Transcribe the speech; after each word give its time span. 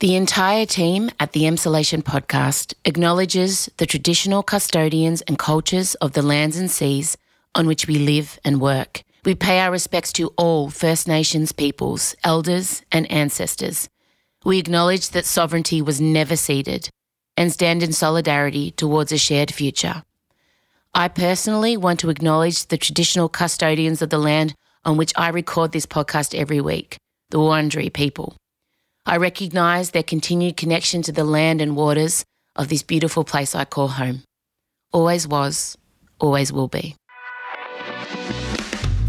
The 0.00 0.14
entire 0.14 0.64
team 0.64 1.10
at 1.18 1.32
the 1.32 1.42
Emsolation 1.42 2.02
podcast 2.04 2.72
acknowledges 2.84 3.68
the 3.78 3.86
traditional 3.86 4.44
custodians 4.44 5.22
and 5.22 5.36
cultures 5.36 5.96
of 5.96 6.12
the 6.12 6.22
lands 6.22 6.56
and 6.56 6.70
seas 6.70 7.16
on 7.56 7.66
which 7.66 7.88
we 7.88 7.98
live 7.98 8.38
and 8.44 8.60
work. 8.60 9.02
We 9.24 9.34
pay 9.34 9.58
our 9.58 9.72
respects 9.72 10.12
to 10.12 10.28
all 10.36 10.70
First 10.70 11.08
Nations 11.08 11.50
peoples, 11.50 12.14
elders, 12.22 12.80
and 12.92 13.10
ancestors. 13.10 13.88
We 14.44 14.60
acknowledge 14.60 15.10
that 15.10 15.24
sovereignty 15.24 15.82
was 15.82 16.00
never 16.00 16.36
ceded 16.36 16.90
and 17.36 17.52
stand 17.52 17.82
in 17.82 17.92
solidarity 17.92 18.70
towards 18.70 19.10
a 19.10 19.18
shared 19.18 19.52
future. 19.52 20.04
I 20.94 21.08
personally 21.08 21.76
want 21.76 21.98
to 22.00 22.10
acknowledge 22.10 22.66
the 22.66 22.78
traditional 22.78 23.28
custodians 23.28 24.00
of 24.00 24.10
the 24.10 24.18
land 24.18 24.54
on 24.84 24.96
which 24.96 25.12
I 25.16 25.30
record 25.30 25.72
this 25.72 25.86
podcast 25.86 26.36
every 26.38 26.60
week, 26.60 26.98
the 27.30 27.38
Wurundjeri 27.38 27.92
people. 27.92 28.36
I 29.08 29.16
recognise 29.16 29.92
their 29.92 30.02
continued 30.02 30.58
connection 30.58 31.00
to 31.00 31.12
the 31.12 31.24
land 31.24 31.62
and 31.62 31.74
waters 31.74 32.26
of 32.56 32.68
this 32.68 32.82
beautiful 32.82 33.24
place 33.24 33.54
I 33.54 33.64
call 33.64 33.88
home. 33.88 34.22
Always 34.92 35.26
was, 35.26 35.78
always 36.20 36.52
will 36.52 36.68
be. 36.68 36.94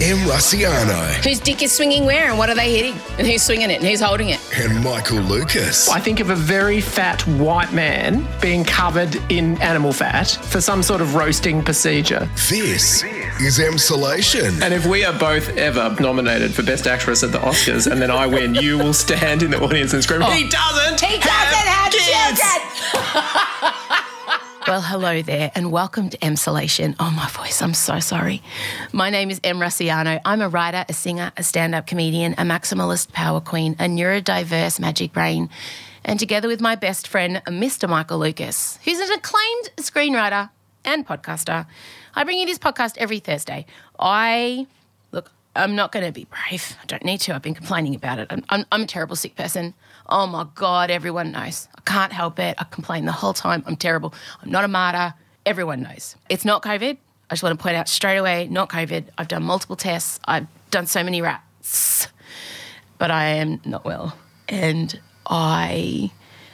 Em 0.01 0.17
Rusciano 0.19 1.13
Whose 1.25 1.39
dick 1.41 1.61
is 1.61 1.73
swinging 1.73 2.05
where 2.05 2.29
and 2.29 2.37
what 2.37 2.49
are 2.49 2.55
they 2.55 2.73
hitting? 2.73 2.93
And 3.17 3.27
who's 3.27 3.41
swinging 3.43 3.69
it 3.69 3.79
and 3.79 3.85
who's 3.85 3.99
holding 3.99 4.29
it? 4.29 4.39
and 4.55 4.81
Michael 4.83 5.17
Lucas. 5.19 5.89
I 5.89 5.99
think 5.99 6.21
of 6.21 6.29
a 6.29 6.35
very 6.35 6.79
fat 6.79 7.21
white 7.27 7.73
man 7.73 8.25
being 8.41 8.63
covered 8.63 9.15
in 9.29 9.61
animal 9.61 9.91
fat 9.91 10.29
for 10.29 10.61
some 10.61 10.81
sort 10.83 11.01
of 11.01 11.15
roasting 11.15 11.63
procedure. 11.63 12.29
This 12.49 13.03
is 13.03 13.59
Emsolation. 13.59 14.61
And 14.61 14.73
if 14.73 14.85
we 14.85 15.03
are 15.03 15.17
both 15.17 15.49
ever 15.57 15.95
nominated 15.99 16.53
for 16.53 16.63
Best 16.63 16.87
Actress 16.87 17.21
at 17.23 17.31
the 17.33 17.39
Oscars 17.39 17.91
and 17.91 18.01
then 18.01 18.09
I 18.09 18.25
win, 18.25 18.55
you 18.55 18.77
will 18.77 18.93
stand 18.93 19.43
in 19.43 19.51
the 19.51 19.61
audience 19.61 19.93
and 19.93 20.01
scream, 20.01 20.21
oh. 20.23 20.31
He 20.31 20.47
doesn't! 20.47 21.01
He 21.01 21.17
doesn't 21.19 21.67
have 21.67 21.91
kids!" 21.91 22.39
children! 22.39 24.05
Well, 24.67 24.81
hello 24.81 25.21
there, 25.21 25.51
and 25.55 25.71
welcome 25.71 26.09
to 26.09 26.17
Emsolation. 26.19 26.95
Oh, 26.99 27.09
my 27.09 27.27
voice, 27.29 27.61
I'm 27.61 27.73
so 27.73 27.99
sorry. 27.99 28.43
My 28.91 29.09
name 29.09 29.31
is 29.31 29.39
Em 29.43 29.57
Rusciano. 29.57 30.19
I'm 30.25 30.41
a 30.41 30.49
writer, 30.49 30.85
a 30.87 30.93
singer, 30.93 31.31
a 31.37 31.43
stand 31.43 31.73
up 31.73 31.87
comedian, 31.87 32.33
a 32.33 32.43
maximalist 32.43 33.11
power 33.11 33.41
queen, 33.41 33.75
a 33.79 33.85
neurodiverse 33.85 34.79
magic 34.79 35.11
brain, 35.13 35.49
and 36.03 36.19
together 36.19 36.47
with 36.47 36.61
my 36.61 36.75
best 36.75 37.07
friend, 37.07 37.41
Mr. 37.47 37.89
Michael 37.89 38.19
Lucas, 38.19 38.77
who's 38.83 38.99
an 38.99 39.11
acclaimed 39.11 39.71
screenwriter 39.77 40.49
and 40.85 41.07
podcaster, 41.07 41.65
I 42.13 42.23
bring 42.23 42.37
you 42.37 42.45
this 42.45 42.59
podcast 42.59 42.97
every 42.97 43.19
Thursday. 43.19 43.65
I 43.97 44.67
Look, 45.11 45.31
I'm 45.55 45.75
not 45.75 45.91
going 45.91 46.05
to 46.05 46.11
be 46.11 46.25
brave. 46.25 46.75
I 46.81 46.85
don't 46.85 47.03
need 47.03 47.19
to. 47.21 47.33
I've 47.33 47.41
been 47.41 47.55
complaining 47.55 47.95
about 47.95 48.19
it. 48.19 48.27
I'm, 48.29 48.43
I'm, 48.49 48.65
I'm 48.71 48.81
a 48.83 48.87
terrible 48.87 49.15
sick 49.15 49.35
person. 49.35 49.73
Oh 50.11 50.25
my 50.25 50.47
God, 50.55 50.89
everyone 50.89 51.31
knows. 51.31 51.67
I 51.77 51.81
can't 51.81 52.11
help 52.11 52.39
it. 52.39 52.55
I 52.57 52.63
complain 52.63 53.05
the 53.05 53.11
whole 53.11 53.33
time. 53.33 53.63
I'm 53.67 53.75
terrible. 53.75 54.13
I'm 54.41 54.49
not 54.49 54.63
a 54.63 54.67
martyr. 54.67 55.13
Everyone 55.45 55.83
knows. 55.83 56.15
It's 56.29 56.43
not 56.43 56.63
COVID. 56.63 56.97
I 57.29 57.35
just 57.35 57.43
want 57.43 57.57
to 57.57 57.61
point 57.61 57.75
out 57.75 57.87
straight 57.87 58.17
away, 58.17 58.47
not 58.47 58.69
COVID. 58.69 59.05
I've 59.19 59.27
done 59.27 59.43
multiple 59.43 59.75
tests. 59.75 60.19
I've 60.25 60.47
done 60.71 60.87
so 60.87 61.03
many 61.03 61.21
rats, 61.21 62.07
but 62.97 63.11
I 63.11 63.25
am 63.25 63.61
not 63.65 63.85
well. 63.85 64.17
And 64.47 64.99
I 65.27 66.11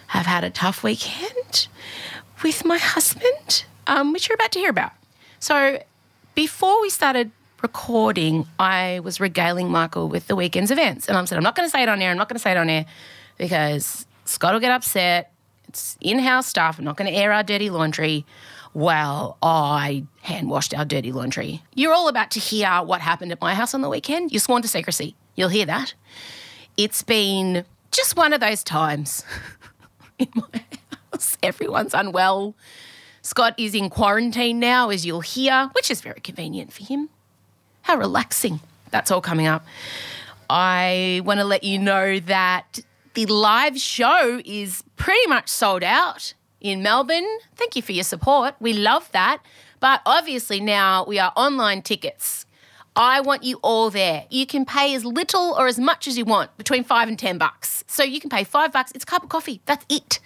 have 0.07 0.25
had 0.25 0.43
a 0.43 0.49
tough 0.49 0.83
weekend 0.83 1.67
with 2.43 2.65
my 2.65 2.77
husband, 2.77 3.63
um, 3.87 4.11
which 4.11 4.27
you're 4.27 4.35
about 4.35 4.51
to 4.51 4.59
hear 4.59 4.69
about. 4.69 4.91
So 5.39 5.81
before 6.35 6.81
we 6.81 6.89
started 6.89 7.31
recording, 7.63 8.47
I 8.59 8.99
was 9.01 9.21
regaling 9.21 9.71
Michael 9.71 10.09
with 10.09 10.27
the 10.27 10.35
weekend's 10.35 10.71
events. 10.71 11.07
And 11.07 11.17
I 11.17 11.23
said, 11.23 11.37
I'm 11.37 11.43
not 11.43 11.55
going 11.55 11.67
to 11.67 11.71
say 11.71 11.83
it 11.83 11.89
on 11.89 12.01
air. 12.01 12.11
I'm 12.11 12.17
not 12.17 12.27
going 12.27 12.35
to 12.35 12.41
say 12.41 12.51
it 12.51 12.57
on 12.57 12.69
air 12.69 12.85
because 13.37 14.05
Scott 14.25 14.53
will 14.53 14.59
get 14.59 14.71
upset. 14.71 15.31
It's 15.67 15.97
in 16.01 16.19
house 16.19 16.47
stuff. 16.47 16.77
I'm 16.77 16.85
not 16.85 16.97
going 16.97 17.11
to 17.11 17.17
air 17.17 17.31
our 17.31 17.43
dirty 17.43 17.69
laundry 17.69 18.25
while 18.73 19.37
I 19.41 20.03
hand 20.21 20.49
washed 20.49 20.73
our 20.73 20.85
dirty 20.85 21.11
laundry. 21.11 21.61
You're 21.73 21.93
all 21.93 22.07
about 22.07 22.31
to 22.31 22.39
hear 22.39 22.69
what 22.83 23.01
happened 23.01 23.31
at 23.31 23.39
my 23.39 23.53
house 23.53 23.73
on 23.73 23.81
the 23.81 23.89
weekend. 23.89 24.31
You're 24.31 24.41
sworn 24.41 24.61
to 24.63 24.67
secrecy. 24.67 25.15
You'll 25.35 25.49
hear 25.49 25.65
that. 25.65 25.93
It's 26.77 27.03
been 27.03 27.63
just 27.91 28.17
one 28.17 28.33
of 28.33 28.41
those 28.41 28.63
times 28.63 29.23
in 30.19 30.27
my 30.35 30.65
house. 31.11 31.37
Everyone's 31.41 31.93
unwell. 31.93 32.53
Scott 33.21 33.55
is 33.57 33.73
in 33.73 33.89
quarantine 33.89 34.59
now, 34.59 34.89
as 34.89 35.05
you'll 35.05 35.21
hear, 35.21 35.69
which 35.73 35.89
is 35.89 36.01
very 36.01 36.19
convenient 36.19 36.73
for 36.73 36.83
him. 36.83 37.09
How 37.83 37.97
relaxing. 37.97 38.59
That's 38.91 39.09
all 39.09 39.21
coming 39.21 39.47
up. 39.47 39.65
I 40.49 41.21
want 41.25 41.39
to 41.39 41.45
let 41.45 41.63
you 41.63 41.79
know 41.79 42.19
that 42.19 42.79
the 43.15 43.25
live 43.25 43.79
show 43.79 44.41
is 44.45 44.83
pretty 44.97 45.25
much 45.27 45.47
sold 45.47 45.83
out 45.83 46.33
in 46.59 46.83
Melbourne. 46.83 47.27
Thank 47.55 47.75
you 47.75 47.81
for 47.81 47.93
your 47.93 48.03
support. 48.03 48.55
We 48.59 48.73
love 48.73 49.09
that. 49.13 49.41
But 49.79 50.01
obviously, 50.05 50.59
now 50.59 51.05
we 51.05 51.17
are 51.17 51.31
online 51.35 51.81
tickets. 51.81 52.45
I 52.95 53.21
want 53.21 53.43
you 53.43 53.57
all 53.61 53.89
there. 53.89 54.25
You 54.29 54.45
can 54.45 54.65
pay 54.65 54.95
as 54.95 55.05
little 55.05 55.55
or 55.57 55.67
as 55.67 55.79
much 55.79 56.07
as 56.07 56.17
you 56.17 56.25
want, 56.25 56.55
between 56.57 56.83
five 56.83 57.07
and 57.07 57.17
10 57.17 57.37
bucks. 57.37 57.83
So 57.87 58.03
you 58.03 58.19
can 58.19 58.29
pay 58.29 58.43
five 58.43 58.71
bucks, 58.71 58.91
it's 58.93 59.03
a 59.03 59.07
cup 59.07 59.23
of 59.23 59.29
coffee. 59.29 59.61
That's 59.65 59.85
it. 59.89 60.19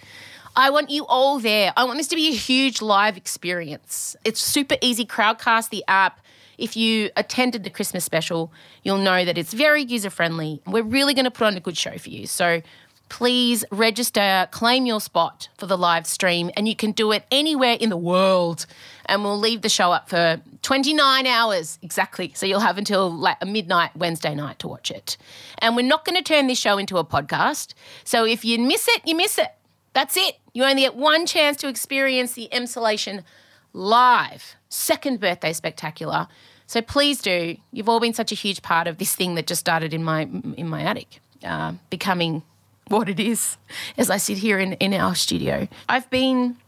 I 0.56 0.70
want 0.70 0.90
you 0.90 1.06
all 1.06 1.38
there. 1.38 1.72
I 1.76 1.84
want 1.84 1.98
this 1.98 2.08
to 2.08 2.16
be 2.16 2.28
a 2.28 2.34
huge 2.34 2.82
live 2.82 3.16
experience. 3.16 4.16
It's 4.24 4.40
super 4.40 4.76
easy. 4.80 5.04
Crowdcast 5.04 5.70
the 5.70 5.84
app. 5.86 6.20
If 6.60 6.76
you 6.76 7.10
attended 7.16 7.64
the 7.64 7.70
Christmas 7.70 8.04
special, 8.04 8.52
you'll 8.82 8.98
know 8.98 9.24
that 9.24 9.38
it's 9.38 9.54
very 9.54 9.82
user 9.82 10.10
friendly. 10.10 10.60
We're 10.66 10.82
really 10.82 11.14
going 11.14 11.24
to 11.24 11.30
put 11.30 11.46
on 11.46 11.56
a 11.56 11.60
good 11.60 11.76
show 11.76 11.96
for 11.98 12.10
you. 12.10 12.26
So 12.26 12.62
please 13.08 13.64
register, 13.70 14.48
claim 14.50 14.86
your 14.86 15.00
spot 15.00 15.48
for 15.58 15.66
the 15.66 15.76
live 15.76 16.06
stream, 16.06 16.50
and 16.56 16.68
you 16.68 16.76
can 16.76 16.92
do 16.92 17.12
it 17.12 17.24
anywhere 17.30 17.76
in 17.80 17.90
the 17.90 17.96
world. 17.96 18.66
And 19.06 19.24
we'll 19.24 19.38
leave 19.38 19.62
the 19.62 19.68
show 19.68 19.90
up 19.90 20.08
for 20.08 20.40
29 20.62 21.26
hours 21.26 21.78
exactly. 21.82 22.32
So 22.34 22.46
you'll 22.46 22.60
have 22.60 22.78
until 22.78 23.10
like 23.10 23.44
midnight 23.44 23.96
Wednesday 23.96 24.34
night 24.34 24.58
to 24.60 24.68
watch 24.68 24.90
it. 24.90 25.16
And 25.58 25.76
we're 25.76 25.82
not 25.82 26.04
going 26.04 26.16
to 26.16 26.22
turn 26.22 26.46
this 26.46 26.58
show 26.58 26.78
into 26.78 26.98
a 26.98 27.04
podcast. 27.04 27.74
So 28.04 28.24
if 28.24 28.44
you 28.44 28.58
miss 28.58 28.86
it, 28.88 29.02
you 29.04 29.16
miss 29.16 29.38
it. 29.38 29.50
That's 29.92 30.16
it. 30.16 30.36
You 30.52 30.64
only 30.64 30.82
get 30.82 30.94
one 30.94 31.26
chance 31.26 31.56
to 31.58 31.68
experience 31.68 32.34
the 32.34 32.48
Emsolation 32.52 33.24
live 33.72 34.56
second 34.68 35.20
birthday 35.20 35.52
spectacular. 35.52 36.28
So 36.70 36.80
please 36.80 37.20
do. 37.20 37.56
You've 37.72 37.88
all 37.88 37.98
been 37.98 38.14
such 38.14 38.30
a 38.30 38.36
huge 38.36 38.62
part 38.62 38.86
of 38.86 38.98
this 38.98 39.16
thing 39.16 39.34
that 39.34 39.48
just 39.48 39.58
started 39.58 39.92
in 39.92 40.04
my 40.04 40.28
in 40.56 40.68
my 40.68 40.82
attic, 40.82 41.18
uh, 41.42 41.72
becoming 41.90 42.44
what 42.86 43.08
it 43.08 43.18
is 43.18 43.56
as 43.98 44.08
I 44.08 44.18
sit 44.18 44.38
here 44.38 44.60
in, 44.60 44.74
in 44.74 44.94
our 44.94 45.16
studio. 45.16 45.66
I've 45.88 46.08
been. 46.10 46.58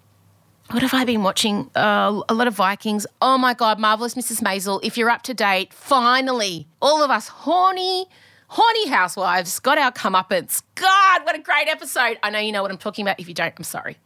What 0.72 0.82
have 0.82 0.92
I 0.92 1.04
been 1.04 1.22
watching? 1.22 1.70
Uh, 1.76 2.20
a 2.28 2.34
lot 2.34 2.48
of 2.48 2.54
Vikings. 2.54 3.06
Oh 3.20 3.38
my 3.38 3.54
God, 3.54 3.78
Marvelous 3.78 4.14
Mrs. 4.14 4.42
Maisel. 4.42 4.80
If 4.82 4.98
you're 4.98 5.08
up 5.08 5.22
to 5.22 5.34
date, 5.34 5.72
finally, 5.72 6.66
all 6.80 7.04
of 7.04 7.12
us 7.12 7.28
horny, 7.28 8.06
horny 8.48 8.88
housewives 8.88 9.60
got 9.60 9.78
our 9.78 9.92
comeuppance. 9.92 10.64
God, 10.74 11.24
what 11.24 11.36
a 11.36 11.40
great 11.40 11.68
episode. 11.68 12.18
I 12.24 12.30
know 12.30 12.40
you 12.40 12.50
know 12.50 12.62
what 12.62 12.72
I'm 12.72 12.78
talking 12.78 13.04
about. 13.04 13.20
If 13.20 13.28
you 13.28 13.34
don't, 13.34 13.54
I'm 13.56 13.62
sorry. 13.62 13.98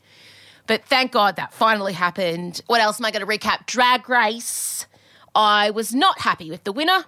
But 0.66 0.84
thank 0.84 1.12
God 1.12 1.36
that 1.36 1.54
finally 1.54 1.94
happened. 1.94 2.60
What 2.66 2.82
else 2.82 3.00
am 3.00 3.06
I 3.06 3.12
going 3.12 3.26
to 3.26 3.38
recap? 3.38 3.64
Drag 3.64 4.06
Race. 4.10 4.86
I 5.36 5.69
was 5.69 5.94
not 5.94 6.22
happy 6.22 6.50
with 6.50 6.64
the 6.64 6.72
winner. 6.72 7.04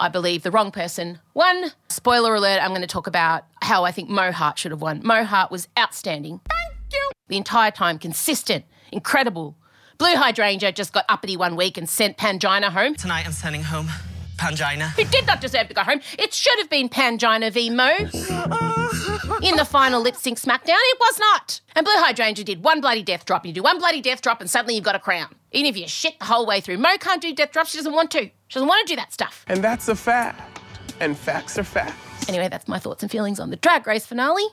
I 0.00 0.08
believe 0.08 0.42
the 0.42 0.50
wrong 0.50 0.70
person 0.70 1.18
won. 1.34 1.72
Spoiler 1.90 2.34
alert, 2.34 2.60
I'm 2.62 2.70
going 2.70 2.80
to 2.80 2.86
talk 2.86 3.06
about 3.06 3.44
how 3.60 3.84
I 3.84 3.92
think 3.92 4.08
Mo 4.08 4.32
Heart 4.32 4.58
should 4.58 4.70
have 4.70 4.80
won. 4.80 5.02
Mo 5.04 5.22
Heart 5.22 5.50
was 5.50 5.68
outstanding. 5.78 6.40
Thank 6.48 6.92
you. 6.94 7.10
The 7.28 7.36
entire 7.36 7.70
time, 7.70 7.98
consistent, 7.98 8.64
incredible. 8.90 9.54
Blu 9.98 10.16
Hydrangea 10.16 10.72
just 10.72 10.94
got 10.94 11.04
uppity 11.10 11.36
one 11.36 11.56
week 11.56 11.76
and 11.76 11.86
sent 11.86 12.16
Pangina 12.16 12.70
home. 12.70 12.94
Tonight 12.94 13.26
I'm 13.26 13.32
sending 13.32 13.64
home 13.64 13.88
Pangina. 14.38 14.88
Who 14.92 15.04
did 15.04 15.26
not 15.26 15.42
deserve 15.42 15.68
to 15.68 15.74
go 15.74 15.82
home. 15.82 16.00
It 16.18 16.32
should 16.32 16.58
have 16.60 16.70
been 16.70 16.88
Pangina 16.88 17.52
v 17.52 17.68
Mo. 17.68 17.90
In 19.42 19.56
the 19.56 19.66
final 19.66 20.00
lip 20.00 20.16
sync 20.16 20.38
smackdown, 20.38 20.78
it 20.78 20.98
was 20.98 21.18
not. 21.18 21.60
And 21.76 21.84
Blu 21.84 21.92
Hydrangea 21.96 22.44
did 22.44 22.64
one 22.64 22.80
bloody 22.80 23.02
death 23.02 23.26
drop. 23.26 23.44
You 23.44 23.52
do 23.52 23.62
one 23.62 23.78
bloody 23.78 24.00
death 24.00 24.22
drop, 24.22 24.40
and 24.40 24.48
suddenly 24.48 24.74
you've 24.74 24.84
got 24.84 24.94
a 24.94 25.00
crown. 25.00 25.34
Even 25.52 25.66
if 25.66 25.76
you 25.76 25.88
shit 25.88 26.18
the 26.18 26.26
whole 26.26 26.46
way 26.46 26.60
through. 26.60 26.78
Mo 26.78 26.96
can't 26.98 27.22
do 27.22 27.34
death 27.34 27.52
drops. 27.52 27.70
She 27.70 27.78
doesn't 27.78 27.92
want 27.92 28.10
to. 28.12 28.24
She 28.24 28.54
doesn't 28.54 28.68
want 28.68 28.86
to 28.86 28.92
do 28.92 28.96
that 28.96 29.12
stuff. 29.12 29.44
And 29.48 29.62
that's 29.64 29.88
a 29.88 29.96
fact. 29.96 30.60
And 31.00 31.16
facts 31.16 31.58
are 31.58 31.64
facts. 31.64 32.28
Anyway, 32.28 32.48
that's 32.48 32.68
my 32.68 32.78
thoughts 32.78 33.02
and 33.02 33.10
feelings 33.10 33.40
on 33.40 33.50
the 33.50 33.56
Drag 33.56 33.86
Race 33.86 34.04
finale. 34.04 34.44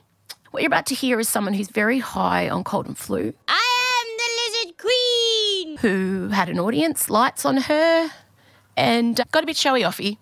What 0.52 0.62
you're 0.62 0.68
about 0.68 0.86
to 0.86 0.94
hear 0.94 1.20
is 1.20 1.28
someone 1.28 1.54
who's 1.54 1.68
very 1.68 1.98
high 1.98 2.48
on 2.48 2.64
cold 2.64 2.86
and 2.86 2.96
flu, 2.96 3.34
I 3.48 4.02
am 4.02 4.16
the 4.16 4.58
lizard 4.62 4.78
queen. 4.78 5.76
who 5.78 6.28
had 6.28 6.48
an 6.48 6.58
audience, 6.58 7.10
lights 7.10 7.44
on 7.44 7.58
her, 7.58 8.10
and 8.76 9.20
uh, 9.20 9.24
got 9.32 9.42
a 9.42 9.46
bit 9.46 9.56
showy 9.56 9.82
offy. 9.82 10.16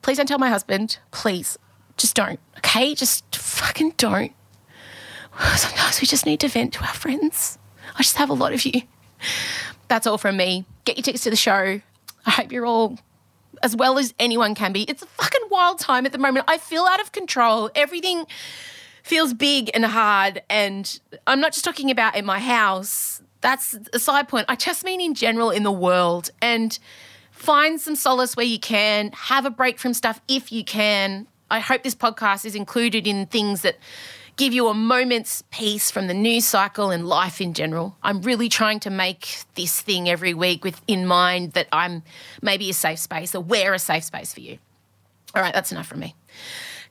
Please 0.00 0.16
don't 0.16 0.26
tell 0.26 0.38
my 0.38 0.48
husband. 0.48 0.98
Please. 1.10 1.58
Just 1.96 2.14
don't. 2.14 2.38
Okay? 2.58 2.94
Just 2.94 3.36
fucking 3.36 3.94
don't. 3.96 4.32
Sometimes 5.56 6.00
we 6.00 6.06
just 6.06 6.24
need 6.24 6.40
to 6.40 6.48
vent 6.48 6.72
to 6.74 6.80
our 6.82 6.94
friends. 6.94 7.58
I 7.94 8.02
just 8.02 8.16
have 8.16 8.30
a 8.30 8.34
lot 8.34 8.52
of 8.52 8.64
you. 8.64 8.82
That's 9.88 10.06
all 10.06 10.18
from 10.18 10.36
me. 10.36 10.64
Get 10.84 10.96
your 10.96 11.02
tickets 11.02 11.24
to 11.24 11.30
the 11.30 11.36
show. 11.36 11.80
I 12.26 12.30
hope 12.30 12.52
you're 12.52 12.66
all 12.66 12.98
as 13.62 13.74
well 13.74 13.98
as 13.98 14.14
anyone 14.18 14.54
can 14.54 14.72
be. 14.72 14.82
It's 14.82 15.02
a 15.02 15.06
fucking 15.06 15.42
wild 15.50 15.78
time 15.78 16.06
at 16.06 16.12
the 16.12 16.18
moment. 16.18 16.44
I 16.48 16.58
feel 16.58 16.84
out 16.84 17.00
of 17.00 17.12
control. 17.12 17.70
Everything 17.74 18.26
feels 19.02 19.32
big 19.32 19.70
and 19.74 19.84
hard. 19.84 20.42
And 20.50 20.98
I'm 21.26 21.40
not 21.40 21.52
just 21.52 21.64
talking 21.64 21.90
about 21.90 22.16
in 22.16 22.24
my 22.24 22.38
house. 22.38 23.22
That's 23.40 23.78
a 23.92 23.98
side 23.98 24.28
point. 24.28 24.46
I 24.48 24.56
just 24.56 24.84
mean 24.84 25.00
in 25.00 25.14
general 25.14 25.50
in 25.50 25.62
the 25.62 25.72
world. 25.72 26.30
And 26.42 26.78
find 27.30 27.80
some 27.80 27.96
solace 27.96 28.36
where 28.36 28.46
you 28.46 28.58
can. 28.58 29.10
Have 29.12 29.46
a 29.46 29.50
break 29.50 29.78
from 29.78 29.94
stuff 29.94 30.20
if 30.28 30.52
you 30.52 30.64
can. 30.64 31.26
I 31.50 31.60
hope 31.60 31.82
this 31.82 31.94
podcast 31.94 32.44
is 32.44 32.54
included 32.54 33.06
in 33.06 33.26
things 33.26 33.62
that 33.62 33.78
give 34.36 34.52
you 34.52 34.68
a 34.68 34.74
moment's 34.74 35.42
peace 35.50 35.90
from 35.90 36.06
the 36.06 36.14
news 36.14 36.44
cycle 36.44 36.90
and 36.90 37.08
life 37.08 37.40
in 37.40 37.54
general. 37.54 37.96
I'm 38.02 38.20
really 38.22 38.48
trying 38.48 38.80
to 38.80 38.90
make 38.90 39.44
this 39.54 39.80
thing 39.80 40.08
every 40.08 40.34
week 40.34 40.62
with 40.62 40.80
in 40.86 41.06
mind 41.06 41.52
that 41.52 41.68
I'm 41.72 42.02
maybe 42.42 42.70
a 42.70 42.74
safe 42.74 42.98
space 42.98 43.34
or 43.34 43.40
we're 43.40 43.74
a 43.74 43.78
safe 43.78 44.04
space 44.04 44.34
for 44.34 44.40
you. 44.40 44.58
All 45.34 45.42
right, 45.42 45.54
that's 45.54 45.72
enough 45.72 45.86
from 45.86 46.00
me. 46.00 46.14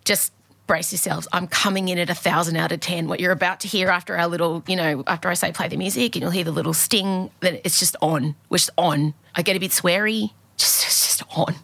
Just 0.04 0.32
brace 0.68 0.92
yourselves. 0.92 1.28
I'm 1.32 1.48
coming 1.48 1.88
in 1.90 2.00
at 2.00 2.10
a 2.10 2.16
thousand 2.16 2.58
out 2.58 2.72
of 2.72 2.80
ten. 2.80 3.08
What 3.08 3.20
you're 3.20 3.32
about 3.32 3.60
to 3.62 3.68
hear 3.68 3.90
after 3.90 4.18
our 4.18 4.28
little, 4.28 4.64
you 4.68 4.76
know, 4.76 5.04
after 5.08 5.30
I 5.30 5.36
say 5.36 5.52
play 5.52 5.68
the 5.68 5.78
music, 5.78 6.16
and 6.16 6.24
you'll 6.24 6.32
hear 6.32 6.44
the 6.44 6.52
little 6.52 6.74
sting. 6.74 7.30
That 7.42 7.62
it's 7.64 7.80
just 7.80 7.96
on. 8.02 8.36
We're 8.50 8.58
just 8.58 8.72
on. 8.78 9.14
I 9.36 9.42
get 9.42 9.56
a 9.56 9.60
bit 9.60 9.72
sweary. 9.72 10.32
Just, 10.58 10.84
just, 10.84 11.20
just 11.20 11.38
on. 11.38 11.56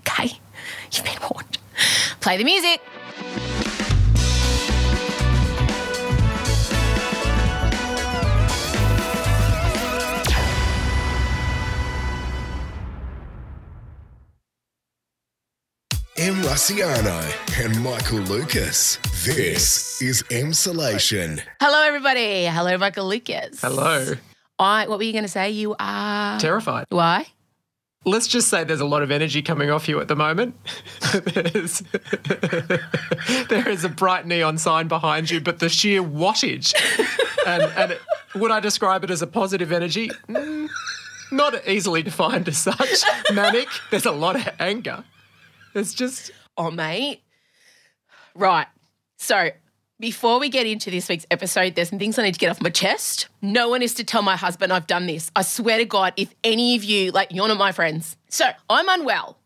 Okay, 0.00 0.38
you've 0.92 1.04
been 1.04 1.18
warned. 1.30 1.58
Play 2.20 2.36
the 2.36 2.44
music. 2.44 3.69
Em 16.20 16.34
Rusciano 16.42 17.18
and 17.64 17.82
Michael 17.82 18.18
Lucas. 18.18 18.98
This 19.24 20.02
is 20.02 20.22
Emsolation. 20.24 21.40
Hello, 21.60 21.82
everybody. 21.82 22.44
Hello, 22.44 22.76
Michael 22.76 23.06
Lucas. 23.08 23.60
Hello. 23.62 24.12
I. 24.58 24.86
What 24.86 24.98
were 24.98 25.04
you 25.04 25.12
going 25.12 25.24
to 25.24 25.28
say? 25.30 25.50
You 25.50 25.74
are 25.78 26.38
Terrified. 26.38 26.84
Why? 26.90 27.26
Let's 28.04 28.26
just 28.28 28.48
say 28.48 28.64
there's 28.64 28.80
a 28.80 28.86
lot 28.86 29.02
of 29.02 29.10
energy 29.10 29.40
coming 29.40 29.70
off 29.70 29.88
you 29.88 29.98
at 30.00 30.08
the 30.08 30.16
moment. 30.16 30.56
There's- 31.12 31.82
there 33.48 33.68
is 33.68 33.84
a 33.84 33.88
bright 33.90 34.26
neon 34.26 34.58
sign 34.58 34.88
behind 34.88 35.30
you, 35.30 35.40
but 35.40 35.58
the 35.58 35.68
sheer 35.70 36.02
wattage. 36.02 36.74
And, 37.46 37.62
and 37.62 37.92
it- 37.92 38.00
would 38.34 38.50
I 38.50 38.60
describe 38.60 39.04
it 39.04 39.10
as 39.10 39.22
a 39.22 39.26
positive 39.26 39.72
energy? 39.72 40.10
Mm, 40.28 40.68
not 41.32 41.66
easily 41.66 42.02
defined 42.02 42.46
as 42.48 42.58
such. 42.58 43.02
Manic. 43.32 43.68
There's 43.90 44.06
a 44.06 44.12
lot 44.12 44.36
of 44.36 44.46
anger. 44.60 45.02
It's 45.74 45.94
just. 45.94 46.30
Oh, 46.56 46.70
mate. 46.70 47.22
Right. 48.34 48.66
So, 49.16 49.50
before 49.98 50.40
we 50.40 50.48
get 50.48 50.66
into 50.66 50.90
this 50.90 51.08
week's 51.08 51.26
episode, 51.30 51.74
there's 51.74 51.90
some 51.90 51.98
things 51.98 52.18
I 52.18 52.22
need 52.22 52.34
to 52.34 52.40
get 52.40 52.50
off 52.50 52.60
my 52.60 52.70
chest. 52.70 53.28
No 53.42 53.68
one 53.68 53.82
is 53.82 53.94
to 53.94 54.04
tell 54.04 54.22
my 54.22 54.36
husband 54.36 54.72
I've 54.72 54.86
done 54.86 55.06
this. 55.06 55.30
I 55.36 55.42
swear 55.42 55.78
to 55.78 55.84
God, 55.84 56.14
if 56.16 56.34
any 56.42 56.76
of 56.76 56.84
you, 56.84 57.10
like, 57.12 57.28
you're 57.30 57.48
not 57.48 57.58
my 57.58 57.72
friends. 57.72 58.16
So, 58.28 58.46
I'm 58.68 58.88
unwell. 58.88 59.38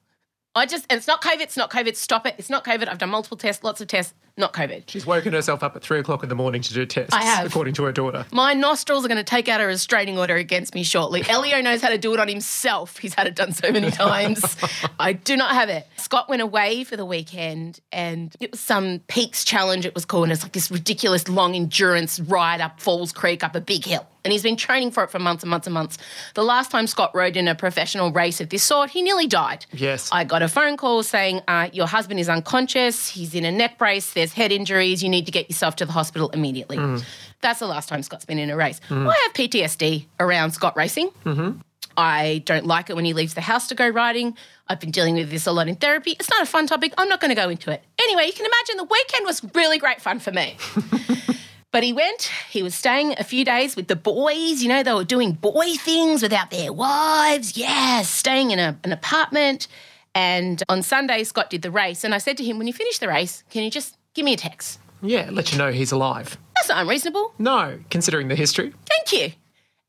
I 0.54 0.66
just, 0.66 0.86
and 0.88 0.98
it's 0.98 1.08
not 1.08 1.20
COVID, 1.20 1.40
it's 1.40 1.56
not 1.56 1.70
COVID, 1.70 1.96
stop 1.96 2.26
it. 2.26 2.36
It's 2.38 2.50
not 2.50 2.64
COVID. 2.64 2.88
I've 2.88 2.98
done 2.98 3.10
multiple 3.10 3.36
tests, 3.36 3.64
lots 3.64 3.80
of 3.80 3.88
tests, 3.88 4.14
not 4.36 4.52
COVID. 4.52 4.84
She's 4.88 5.06
woken 5.06 5.32
herself 5.32 5.62
up 5.62 5.76
at 5.76 5.82
three 5.82 6.00
o'clock 6.00 6.25
in 6.25 6.28
the 6.28 6.34
morning 6.34 6.60
to 6.62 6.75
do 6.75 6.84
tests, 6.86 7.14
I 7.14 7.22
have. 7.22 7.46
according 7.46 7.75
to 7.75 7.84
her 7.84 7.92
daughter. 7.92 8.26
My 8.32 8.52
nostrils 8.52 9.04
are 9.04 9.08
going 9.08 9.19
to 9.19 9.22
take 9.25 9.48
out 9.48 9.60
a 9.60 9.64
restraining 9.66 10.19
order 10.19 10.34
against 10.34 10.75
me 10.75 10.82
shortly. 10.82 11.22
Elio 11.28 11.60
knows 11.60 11.81
how 11.81 11.88
to 11.90 11.98
do 11.98 12.12
it 12.14 12.20
on 12.20 12.26
himself. 12.26 12.98
He's 12.98 13.14
had 13.14 13.28
it 13.28 13.36
done 13.36 13.52
so 13.52 13.70
many 13.70 13.92
times. 13.92 14.56
I 14.98 15.12
do 15.12 15.36
not 15.36 15.52
have 15.52 15.69
it. 15.69 15.86
Scott 15.96 16.28
went 16.28 16.42
away 16.42 16.82
for 16.82 16.96
the 16.96 17.04
weekend 17.04 17.81
and 17.92 18.34
it 18.40 18.50
was 18.50 18.60
some 18.60 19.00
Peaks 19.06 19.44
Challenge, 19.44 19.86
it 19.86 19.94
was 19.94 20.04
called. 20.04 20.25
And 20.25 20.32
it's 20.32 20.42
like 20.42 20.52
this 20.52 20.70
ridiculous 20.70 21.28
long 21.28 21.54
endurance 21.54 22.19
ride 22.19 22.60
up 22.60 22.81
Falls 22.81 23.12
Creek, 23.12 23.44
up 23.44 23.54
a 23.54 23.60
big 23.60 23.84
hill. 23.84 24.06
And 24.25 24.32
he's 24.32 24.42
been 24.42 24.56
training 24.56 24.90
for 24.90 25.04
it 25.04 25.10
for 25.10 25.19
months 25.19 25.42
and 25.42 25.50
months 25.50 25.66
and 25.66 25.75
months. 25.75 25.98
The 26.32 26.42
last 26.42 26.70
time 26.70 26.86
Scott 26.86 27.14
rode 27.14 27.36
in 27.36 27.46
a 27.46 27.54
professional 27.54 28.10
race 28.10 28.40
of 28.40 28.48
this 28.48 28.62
sort, 28.62 28.88
he 28.88 29.02
nearly 29.02 29.26
died. 29.26 29.66
Yes. 29.70 30.08
I 30.10 30.25
got 30.25 30.40
a 30.40 30.48
phone 30.48 30.78
call 30.78 31.02
saying, 31.02 31.42
uh, 31.46 31.69
Your 31.75 31.86
husband 31.86 32.19
is 32.19 32.31
unconscious. 32.31 33.10
He's 33.10 33.34
in 33.34 33.44
a 33.44 33.52
neck 33.52 33.76
brace. 33.76 34.14
There's 34.24 34.32
head 34.32 34.52
injuries. 34.52 35.02
You 35.02 35.10
need 35.10 35.26
to 35.26 35.32
get 35.32 35.50
yourself 35.50 35.76
to 35.76 35.84
the 35.84 35.92
hospital 35.92 36.30
immediately. 36.30 36.78
Mm. 36.78 37.04
That's 37.42 37.58
the 37.58 37.66
last 37.66 37.90
time 37.90 38.02
Scott's 38.02 38.24
been 38.24 38.38
in 38.38 38.48
a 38.48 38.56
race. 38.56 38.80
Mm. 38.88 39.06
I 39.06 39.12
have 39.12 39.34
PTSD 39.34 40.06
around 40.18 40.52
Scott 40.52 40.74
racing. 40.78 41.10
Mm-hmm. 41.26 41.58
I 41.98 42.42
don't 42.46 42.64
like 42.64 42.88
it 42.88 42.96
when 42.96 43.04
he 43.04 43.12
leaves 43.12 43.34
the 43.34 43.42
house 43.42 43.68
to 43.68 43.74
go 43.74 43.86
riding. 43.86 44.34
I've 44.66 44.80
been 44.80 44.92
dealing 44.92 45.16
with 45.16 45.28
this 45.28 45.46
a 45.46 45.52
lot 45.52 45.68
in 45.68 45.76
therapy. 45.76 46.12
It's 46.12 46.30
not 46.30 46.40
a 46.40 46.46
fun 46.46 46.66
topic. 46.66 46.94
I'm 46.96 47.06
not 47.06 47.20
going 47.20 47.28
to 47.28 47.34
go 47.34 47.50
into 47.50 47.70
it. 47.70 47.82
Anyway, 48.00 48.24
you 48.24 48.32
can 48.32 48.46
imagine 48.46 48.78
the 48.78 48.84
weekend 48.84 49.26
was 49.26 49.44
really 49.54 49.76
great 49.76 50.00
fun 50.00 50.20
for 50.20 50.32
me. 50.32 50.56
But 51.70 51.82
he 51.82 51.92
went, 51.92 52.30
he 52.50 52.62
was 52.62 52.72
staying 52.72 53.16
a 53.18 53.24
few 53.24 53.44
days 53.44 53.74
with 53.74 53.88
the 53.88 53.96
boys. 53.96 54.62
You 54.62 54.68
know, 54.68 54.84
they 54.84 54.94
were 54.94 55.02
doing 55.02 55.32
boy 55.32 55.72
things 55.74 56.22
without 56.22 56.52
their 56.52 56.72
wives. 56.72 57.56
Yes, 57.56 58.08
staying 58.08 58.52
in 58.52 58.60
a, 58.60 58.78
an 58.84 58.92
apartment. 58.92 59.66
And 60.14 60.62
on 60.68 60.84
Sunday, 60.84 61.24
Scott 61.24 61.50
did 61.50 61.62
the 61.62 61.72
race. 61.72 62.04
And 62.04 62.14
I 62.14 62.18
said 62.18 62.36
to 62.36 62.44
him, 62.44 62.58
when 62.58 62.68
you 62.68 62.72
finish 62.72 63.00
the 63.00 63.08
race, 63.08 63.42
can 63.50 63.64
you 63.64 63.72
just 63.72 63.96
give 64.14 64.25
me 64.25 64.32
a 64.32 64.37
text? 64.37 64.78
Yeah, 65.02 65.28
let 65.31 65.52
you 65.52 65.58
know 65.58 65.70
he's 65.72 65.93
alive. 65.93 66.38
That's 66.56 66.69
not 66.69 66.82
unreasonable. 66.82 67.34
No, 67.38 67.78
considering 67.90 68.28
the 68.28 68.37
history. 68.37 68.72
Thank 68.87 69.12
you. 69.12 69.32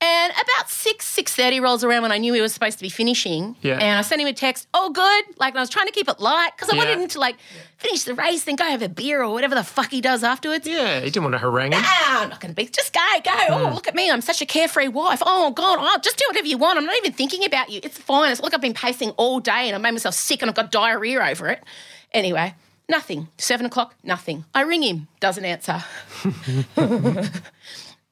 And 0.02 0.34
about 0.34 0.70
six 0.70 1.08
six 1.08 1.34
thirty 1.34 1.62
rolls 1.62 1.84
around 1.84 2.02
when 2.02 2.12
I 2.12 2.18
knew 2.18 2.34
he 2.34 2.42
was 2.42 2.54
supposed 2.54 2.78
to 2.80 2.84
be 2.84 2.90
finishing. 2.90 3.56
Yeah. 3.62 3.76
And 3.76 3.98
I 3.98 4.02
sent 4.02 4.20
him 4.22 4.28
a 4.28 4.34
text. 4.34 4.68
Oh, 4.74 4.90
good. 4.92 5.40
Like 5.40 5.54
and 5.54 5.60
I 5.60 5.62
was 5.62 5.70
trying 5.70 5.86
to 5.88 5.94
keep 5.94 6.10
it 6.10 6.20
light 6.20 6.50
because 6.56 6.70
I 6.70 6.76
Yeah. 6.76 6.80
wanted 6.84 7.00
him 7.00 7.08
to 7.08 7.20
like 7.20 7.38
finish 7.78 8.04
the 8.04 8.14
race, 8.14 8.44
then 8.44 8.58
go 8.58 8.66
have 8.66 8.82
a 8.82 8.90
beer 8.90 9.24
or 9.24 9.32
whatever 9.32 9.56
the 9.56 9.64
fuck 9.64 9.92
he 9.92 10.02
does 10.02 10.22
afterwards. 10.22 10.68
Yeah, 10.68 11.00
he 11.00 11.06
didn't 11.06 11.24
want 11.24 11.34
to 11.36 11.40
harangue 11.40 11.72
him. 11.72 11.82
Ah, 11.84 12.24
I'm 12.24 12.30
not 12.30 12.42
going 12.42 12.54
to 12.54 12.56
be. 12.56 12.68
Just 12.68 12.94
go, 12.94 13.00
go. 13.24 13.32
Oh, 13.52 13.72
look 13.74 13.88
at 13.88 13.96
me. 13.96 14.12
I'm 14.12 14.22
such 14.22 14.42
a 14.42 14.46
carefree 14.46 14.90
wife. 14.90 15.24
Oh, 15.26 15.52
God. 15.52 15.78
Oh, 15.80 15.98
just 16.04 16.18
do 16.18 16.26
whatever 16.28 16.48
you 16.48 16.58
want. 16.58 16.78
I'm 16.78 16.86
not 16.86 16.98
even 16.98 17.14
thinking 17.14 17.46
about 17.46 17.70
you. 17.70 17.80
It's 17.82 17.98
fine. 17.98 18.32
It's 18.34 18.42
like 18.42 18.54
I've 18.54 18.62
been 18.62 18.74
pacing 18.74 19.12
all 19.12 19.40
day 19.40 19.70
and 19.70 19.76
I 19.76 19.78
made 19.78 19.92
myself 19.92 20.14
sick 20.14 20.42
and 20.42 20.50
I've 20.50 20.56
got 20.56 20.72
diarrhea 20.72 21.24
over 21.26 21.48
it. 21.48 21.64
Anyway, 22.12 22.54
nothing. 22.90 23.28
Seven 23.38 23.66
o'clock, 23.66 23.96
nothing. 24.04 24.46
I 24.54 24.62
ring 24.62 24.84
him, 24.84 25.08
doesn't 25.20 25.46
answer. 25.46 25.84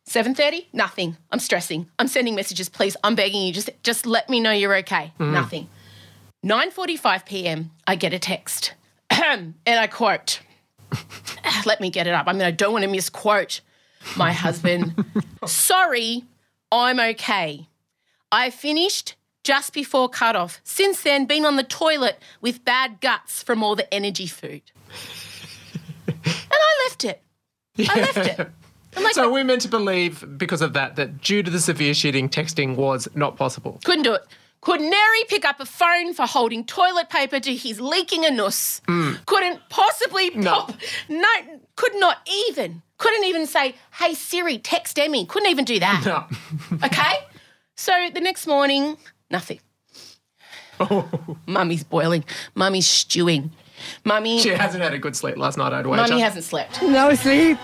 7.30, 0.07 0.65
nothing. 0.73 1.17
I'm 1.31 1.39
stressing. 1.39 1.89
I'm 1.97 2.07
sending 2.07 2.35
messages. 2.35 2.69
Please, 2.69 2.95
I'm 3.03 3.15
begging 3.15 3.41
you. 3.41 3.53
Just, 3.53 3.71
just 3.83 4.05
let 4.05 4.29
me 4.29 4.39
know 4.39 4.51
you're 4.51 4.75
okay. 4.77 5.11
Hmm. 5.17 5.33
Nothing. 5.33 5.69
9.45 6.45 7.25
p.m., 7.25 7.71
I 7.87 7.95
get 7.95 8.13
a 8.13 8.19
text. 8.19 8.73
and 9.09 9.55
I 9.65 9.87
quote, 9.87 10.41
ah, 10.91 11.63
let 11.65 11.79
me 11.81 11.89
get 11.89 12.05
it 12.05 12.13
up. 12.13 12.27
I 12.27 12.33
mean, 12.33 12.43
I 12.43 12.51
don't 12.51 12.73
want 12.73 12.83
to 12.83 12.91
misquote 12.91 13.61
my 14.17 14.33
husband. 14.33 15.03
Sorry, 15.45 16.25
I'm 16.71 16.99
okay. 16.99 17.67
I 18.31 18.49
finished 18.49 19.15
just 19.43 19.73
before 19.73 20.09
cutoff. 20.09 20.61
Since 20.63 21.01
then, 21.03 21.25
been 21.25 21.45
on 21.45 21.55
the 21.55 21.63
toilet 21.63 22.19
with 22.41 22.63
bad 22.65 23.01
guts 23.01 23.43
from 23.43 23.63
all 23.63 23.75
the 23.75 23.91
energy 23.93 24.27
food. 24.27 24.61
and 26.07 26.15
I 26.51 26.87
left 26.87 27.05
it. 27.05 27.21
I 27.79 27.99
left 27.99 28.17
it. 28.17 28.49
Like, 28.95 29.13
So 29.15 29.31
we're 29.31 29.43
meant 29.43 29.61
to 29.63 29.67
believe 29.69 30.37
because 30.37 30.61
of 30.61 30.73
that 30.73 30.95
that 30.97 31.21
due 31.21 31.41
to 31.41 31.49
the 31.49 31.59
severe 31.59 31.93
shitting, 31.93 32.29
texting 32.29 32.75
was 32.75 33.07
not 33.15 33.37
possible. 33.37 33.79
couldn't 33.83 34.03
do 34.03 34.13
it. 34.13 34.21
Could 34.61 34.79
nary 34.79 35.23
pick 35.27 35.43
up 35.43 35.59
a 35.59 35.65
phone 35.65 36.13
for 36.13 36.25
holding 36.25 36.63
toilet 36.63 37.09
paper 37.09 37.39
to 37.39 37.53
his 37.55 37.81
leaking 37.81 38.23
anus. 38.23 38.81
Hmm. 38.87 39.13
Couldn't 39.25 39.59
possibly 39.69 40.29
No. 40.35 40.51
pop. 40.51 40.73
No, 41.09 41.27
could 41.75 41.95
not 41.95 42.19
even. 42.47 42.81
Couldn't 42.97 43.25
even 43.25 43.45
say, 43.47 43.75
hey 43.99 44.13
Siri, 44.13 44.59
text 44.59 44.97
Emmy. 44.99 45.25
Couldn't 45.25 45.49
even 45.49 45.65
do 45.65 45.79
that. 45.79 46.03
No. 46.05 46.77
Okay? 46.85 47.15
So 47.75 48.09
the 48.13 48.21
next 48.21 48.45
morning, 48.47 48.97
nothing. 49.33 49.59
Mummy's 51.45 51.83
boiling. 51.83 52.23
Mummy's 52.55 52.87
stewing. 52.87 53.51
Mummy, 54.05 54.39
She 54.39 54.49
hasn't 54.49 54.81
had 54.81 54.93
a 54.93 54.97
good 54.97 55.15
sleep 55.15 55.37
last 55.37 55.57
night, 55.57 55.73
I'd 55.73 55.85
wager. 55.85 56.03
Mummy 56.03 56.21
hasn't 56.21 56.45
slept. 56.45 56.81
No 56.81 57.13
sleep, 57.15 57.57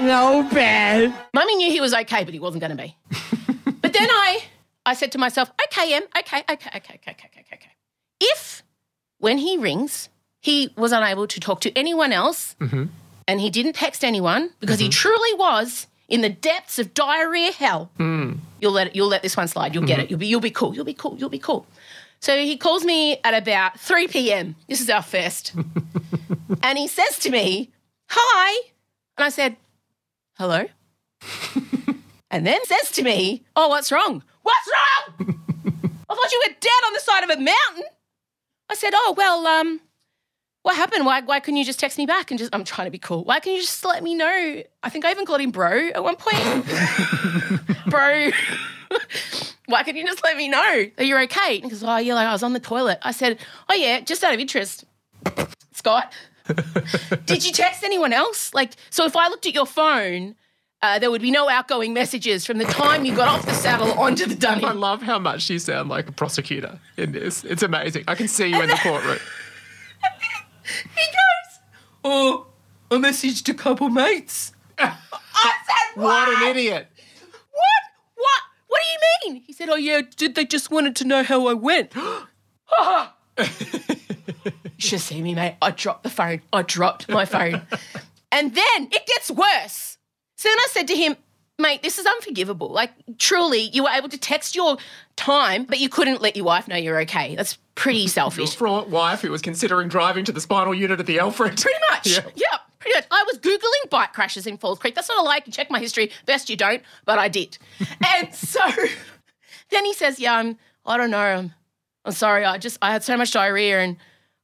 no 0.00 0.48
bed. 0.50 1.12
Mummy 1.34 1.56
knew 1.56 1.70
he 1.70 1.80
was 1.80 1.92
okay, 1.92 2.24
but 2.24 2.32
he 2.32 2.40
wasn't 2.40 2.62
going 2.62 2.76
to 2.76 2.82
be. 2.82 2.96
but 3.82 3.92
then 3.92 4.08
I, 4.08 4.44
I 4.84 4.94
said 4.94 5.12
to 5.12 5.18
myself, 5.18 5.50
okay, 5.66 5.94
Em, 5.94 6.04
okay, 6.18 6.42
okay, 6.48 6.70
okay, 6.76 6.76
okay, 6.76 6.94
okay, 7.10 7.28
okay, 7.28 7.44
okay. 7.52 7.70
If 8.20 8.62
when 9.18 9.38
he 9.38 9.58
rings, 9.58 10.08
he 10.40 10.72
was 10.76 10.92
unable 10.92 11.26
to 11.26 11.40
talk 11.40 11.60
to 11.62 11.76
anyone 11.76 12.12
else, 12.12 12.56
mm-hmm. 12.60 12.84
and 13.28 13.40
he 13.40 13.50
didn't 13.50 13.74
text 13.74 14.04
anyone 14.04 14.50
because 14.60 14.78
he 14.78 14.86
mm-hmm. 14.86 14.92
truly 14.92 15.34
was 15.34 15.86
in 16.08 16.20
the 16.20 16.30
depths 16.30 16.78
of 16.78 16.94
diarrhea 16.94 17.52
hell. 17.52 17.90
Hmm. 17.96 18.34
You'll 18.60 18.72
let 18.72 18.96
you'll 18.96 19.08
let 19.08 19.22
this 19.22 19.36
one 19.36 19.48
slide. 19.48 19.74
You'll 19.74 19.86
get 19.86 19.98
it. 20.00 20.10
You'll 20.10 20.18
be 20.18 20.26
you'll 20.26 20.40
be 20.40 20.50
cool. 20.50 20.74
You'll 20.74 20.84
be 20.84 20.94
cool. 20.94 21.16
You'll 21.18 21.28
be 21.28 21.38
cool. 21.38 21.66
So 22.20 22.36
he 22.36 22.56
calls 22.56 22.84
me 22.84 23.18
at 23.24 23.34
about 23.34 23.78
3 23.78 24.08
p.m. 24.08 24.56
This 24.68 24.80
is 24.80 24.90
our 24.90 25.02
first. 25.02 25.54
and 26.62 26.78
he 26.78 26.88
says 26.88 27.18
to 27.20 27.30
me, 27.30 27.70
Hi. 28.08 28.70
And 29.18 29.24
I 29.24 29.28
said, 29.28 29.56
Hello. 30.34 30.64
and 32.30 32.46
then 32.46 32.64
says 32.64 32.90
to 32.92 33.02
me, 33.02 33.44
Oh, 33.54 33.68
what's 33.68 33.92
wrong? 33.92 34.22
What's 34.42 34.68
wrong? 34.72 35.14
I 36.08 36.14
thought 36.14 36.32
you 36.32 36.42
were 36.46 36.54
dead 36.60 36.86
on 36.86 36.92
the 36.92 37.00
side 37.00 37.24
of 37.24 37.30
a 37.30 37.36
mountain. 37.36 37.84
I 38.68 38.74
said, 38.74 38.90
Oh, 38.94 39.14
well, 39.16 39.46
um, 39.46 39.80
what 40.62 40.74
happened? 40.74 41.06
Why, 41.06 41.20
why 41.20 41.40
couldn't 41.40 41.58
you 41.58 41.64
just 41.64 41.78
text 41.78 41.96
me 41.98 42.06
back 42.06 42.30
and 42.30 42.38
just, 42.38 42.54
I'm 42.54 42.64
trying 42.64 42.86
to 42.86 42.90
be 42.90 42.98
cool. 42.98 43.24
Why 43.24 43.38
can't 43.40 43.56
you 43.56 43.62
just 43.62 43.84
let 43.84 44.02
me 44.02 44.14
know? 44.14 44.62
I 44.82 44.88
think 44.88 45.04
I 45.04 45.10
even 45.10 45.26
called 45.26 45.40
him 45.40 45.52
bro 45.52 45.90
at 45.90 46.02
one 46.02 46.16
point. 46.16 47.75
Bro, 47.86 48.30
why 49.66 49.82
can't 49.82 49.96
you 49.96 50.04
just 50.04 50.22
let 50.24 50.36
me 50.36 50.48
know 50.48 50.86
that 50.96 51.06
you're 51.06 51.22
okay? 51.22 51.56
And 51.56 51.64
he 51.64 51.70
goes, 51.70 51.82
oh, 51.82 51.96
yeah, 51.96 52.14
like 52.14 52.26
I 52.26 52.32
was 52.32 52.42
on 52.42 52.52
the 52.52 52.60
toilet. 52.60 52.98
I 53.02 53.12
said, 53.12 53.38
oh, 53.68 53.74
yeah, 53.74 54.00
just 54.00 54.22
out 54.24 54.34
of 54.34 54.40
interest. 54.40 54.84
Scott, 55.72 56.12
did 57.26 57.44
you 57.44 57.52
text 57.52 57.82
anyone 57.84 58.12
else? 58.12 58.54
Like, 58.54 58.72
so 58.90 59.04
if 59.04 59.16
I 59.16 59.28
looked 59.28 59.46
at 59.46 59.54
your 59.54 59.66
phone, 59.66 60.36
uh, 60.82 60.98
there 60.98 61.10
would 61.10 61.22
be 61.22 61.30
no 61.30 61.48
outgoing 61.48 61.92
messages 61.92 62.46
from 62.46 62.58
the 62.58 62.64
time 62.64 63.04
you 63.04 63.14
got 63.14 63.28
off 63.28 63.44
the 63.46 63.54
saddle 63.54 63.92
onto 63.92 64.26
the 64.26 64.34
dunny. 64.34 64.64
I 64.64 64.72
love 64.72 65.02
how 65.02 65.18
much 65.18 65.48
you 65.50 65.58
sound 65.58 65.88
like 65.88 66.08
a 66.08 66.12
prosecutor 66.12 66.78
in 66.96 67.12
this. 67.12 67.44
It's 67.44 67.62
amazing. 67.62 68.04
I 68.08 68.14
can 68.14 68.28
see 68.28 68.48
you 68.48 68.60
in 68.60 68.68
the 68.68 68.76
courtroom. 68.76 69.18
He 70.66 71.06
goes, 71.06 71.60
oh, 72.02 72.46
I 72.90 72.96
messaged 72.96 73.48
a 73.48 73.54
couple 73.54 73.88
mates. 73.88 74.52
I 74.78 75.52
said, 75.94 76.02
What 76.02 76.28
an 76.28 76.48
idiot. 76.48 76.88
What? 77.52 77.82
What? 78.16 78.42
What 78.68 78.80
do 78.82 78.88
you 78.88 78.98
mean? 79.32 79.42
He 79.46 79.52
said, 79.52 79.68
Oh, 79.68 79.76
yeah, 79.76 80.02
did 80.16 80.34
they 80.34 80.44
just 80.44 80.70
wanted 80.70 80.96
to 80.96 81.04
know 81.04 81.22
how 81.22 81.46
I 81.46 81.54
went? 81.54 81.92
you 83.38 83.46
should 84.78 85.00
see 85.00 85.22
me, 85.22 85.34
mate. 85.34 85.56
I 85.62 85.70
dropped 85.70 86.02
the 86.02 86.10
phone. 86.10 86.42
I 86.52 86.62
dropped 86.62 87.08
my 87.08 87.24
phone. 87.24 87.62
and 88.32 88.54
then 88.54 88.88
it 88.92 89.06
gets 89.06 89.30
worse. 89.30 89.98
So 90.36 90.48
then 90.48 90.58
I 90.58 90.66
said 90.70 90.88
to 90.88 90.94
him, 90.96 91.16
Mate, 91.58 91.82
this 91.82 91.98
is 91.98 92.04
unforgivable. 92.04 92.68
Like, 92.68 92.90
truly, 93.16 93.60
you 93.60 93.84
were 93.84 93.88
able 93.88 94.10
to 94.10 94.18
text 94.18 94.54
your 94.54 94.76
time, 95.16 95.64
but 95.64 95.78
you 95.80 95.88
couldn't 95.88 96.20
let 96.20 96.36
your 96.36 96.44
wife 96.44 96.68
know 96.68 96.76
you're 96.76 97.00
okay. 97.00 97.34
That's 97.34 97.56
pretty 97.74 98.00
Your 98.00 98.08
selfish. 98.08 98.54
fraught 98.54 98.90
wife 98.90 99.22
who 99.22 99.30
was 99.30 99.40
considering 99.40 99.88
driving 99.88 100.26
to 100.26 100.32
the 100.32 100.40
spinal 100.42 100.74
unit 100.74 101.00
at 101.00 101.06
the 101.06 101.18
Alfred. 101.18 101.56
Pretty 101.60 101.78
much. 101.90 102.08
Yeah. 102.08 102.30
Yeah. 102.34 102.58
pretty 102.78 102.98
much. 102.98 103.06
I 103.10 103.24
was 103.26 103.38
Googling 103.38 103.88
bike 103.88 104.12
crashes 104.12 104.46
in 104.46 104.58
Falls 104.58 104.78
Creek. 104.78 104.94
That's 104.94 105.08
not 105.08 105.18
a 105.18 105.22
lie. 105.22 105.36
You 105.36 105.42
can 105.42 105.52
check 105.52 105.70
my 105.70 105.78
history. 105.78 106.10
Best 106.26 106.50
you 106.50 106.56
don't, 106.56 106.82
but 107.06 107.18
I 107.18 107.28
did. 107.28 107.56
and 108.06 108.34
so 108.34 108.60
then 109.70 109.84
he 109.84 109.92
says, 109.92 110.18
Yeah, 110.18 110.36
I'm, 110.36 110.56
I 110.84 110.96
don't 110.96 111.10
know. 111.10 111.18
I'm, 111.18 111.52
I'm 112.04 112.12
sorry. 112.12 112.44
I 112.44 112.58
just, 112.58 112.78
I 112.82 112.92
had 112.92 113.02
so 113.02 113.16
much 113.16 113.32
diarrhea 113.32 113.80
and 113.80 113.96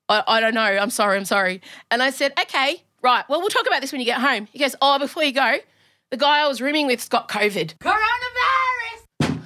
I, 0.08 0.22
I 0.26 0.40
don't 0.40 0.54
know. 0.54 0.60
I'm 0.60 0.90
sorry. 0.90 1.16
I'm 1.16 1.24
sorry. 1.24 1.60
And 1.90 2.02
I 2.02 2.10
said, 2.10 2.32
Okay, 2.40 2.82
right. 3.02 3.24
Well, 3.28 3.40
we'll 3.40 3.50
talk 3.50 3.66
about 3.66 3.80
this 3.80 3.92
when 3.92 4.00
you 4.00 4.04
get 4.04 4.20
home. 4.20 4.48
He 4.52 4.58
goes, 4.58 4.74
Oh, 4.80 4.98
before 4.98 5.24
you 5.24 5.32
go, 5.32 5.56
the 6.10 6.16
guy 6.16 6.40
I 6.40 6.48
was 6.48 6.60
rooming 6.60 6.86
with's 6.86 7.08
got 7.08 7.28
COVID. 7.28 7.78
Coronavirus. 7.78 9.38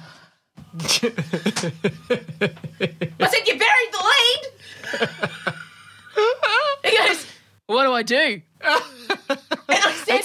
I 3.19 3.27
said, 3.27 3.47
You 3.47 3.57
buried 3.57 3.91
the 3.91 4.03
lead. 4.03 4.41
he 6.91 6.97
goes, 6.97 7.25
What 7.67 7.83
do 7.83 7.93
I 7.93 8.03
do? 8.03 8.41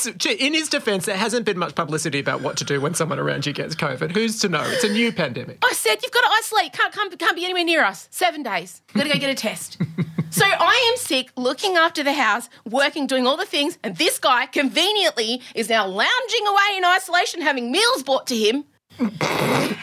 said, 0.02 0.26
in 0.26 0.54
his 0.54 0.68
defence, 0.68 1.06
there 1.06 1.16
hasn't 1.16 1.46
been 1.46 1.58
much 1.58 1.74
publicity 1.74 2.18
about 2.18 2.42
what 2.42 2.56
to 2.58 2.64
do 2.64 2.80
when 2.80 2.94
someone 2.94 3.18
around 3.18 3.46
you 3.46 3.52
gets 3.52 3.74
COVID. 3.74 4.12
Who's 4.12 4.40
to 4.40 4.48
know? 4.48 4.62
It's 4.64 4.84
a 4.84 4.88
new 4.88 5.12
pandemic. 5.12 5.58
I 5.64 5.72
said, 5.72 6.02
you've 6.02 6.12
got 6.12 6.22
to 6.22 6.30
isolate. 6.38 6.72
Can't, 6.72 6.92
can't, 6.92 7.18
can't 7.18 7.36
be 7.36 7.44
anywhere 7.44 7.64
near 7.64 7.84
us. 7.84 8.08
Seven 8.10 8.42
days. 8.42 8.82
Got 8.94 9.04
to 9.04 9.08
go 9.10 9.18
get 9.18 9.30
a 9.30 9.34
test. 9.34 9.78
so 10.30 10.44
I 10.44 10.90
am 10.92 10.96
sick, 10.98 11.30
looking 11.36 11.76
after 11.76 12.02
the 12.02 12.12
house, 12.12 12.48
working, 12.68 13.06
doing 13.06 13.26
all 13.26 13.36
the 13.36 13.46
things, 13.46 13.78
and 13.82 13.96
this 13.96 14.18
guy 14.18 14.46
conveniently 14.46 15.42
is 15.54 15.68
now 15.68 15.86
lounging 15.86 16.46
away 16.46 16.76
in 16.76 16.84
isolation, 16.84 17.40
having 17.42 17.70
meals 17.70 18.02
brought 18.02 18.26
to 18.28 18.36
him. 18.36 18.64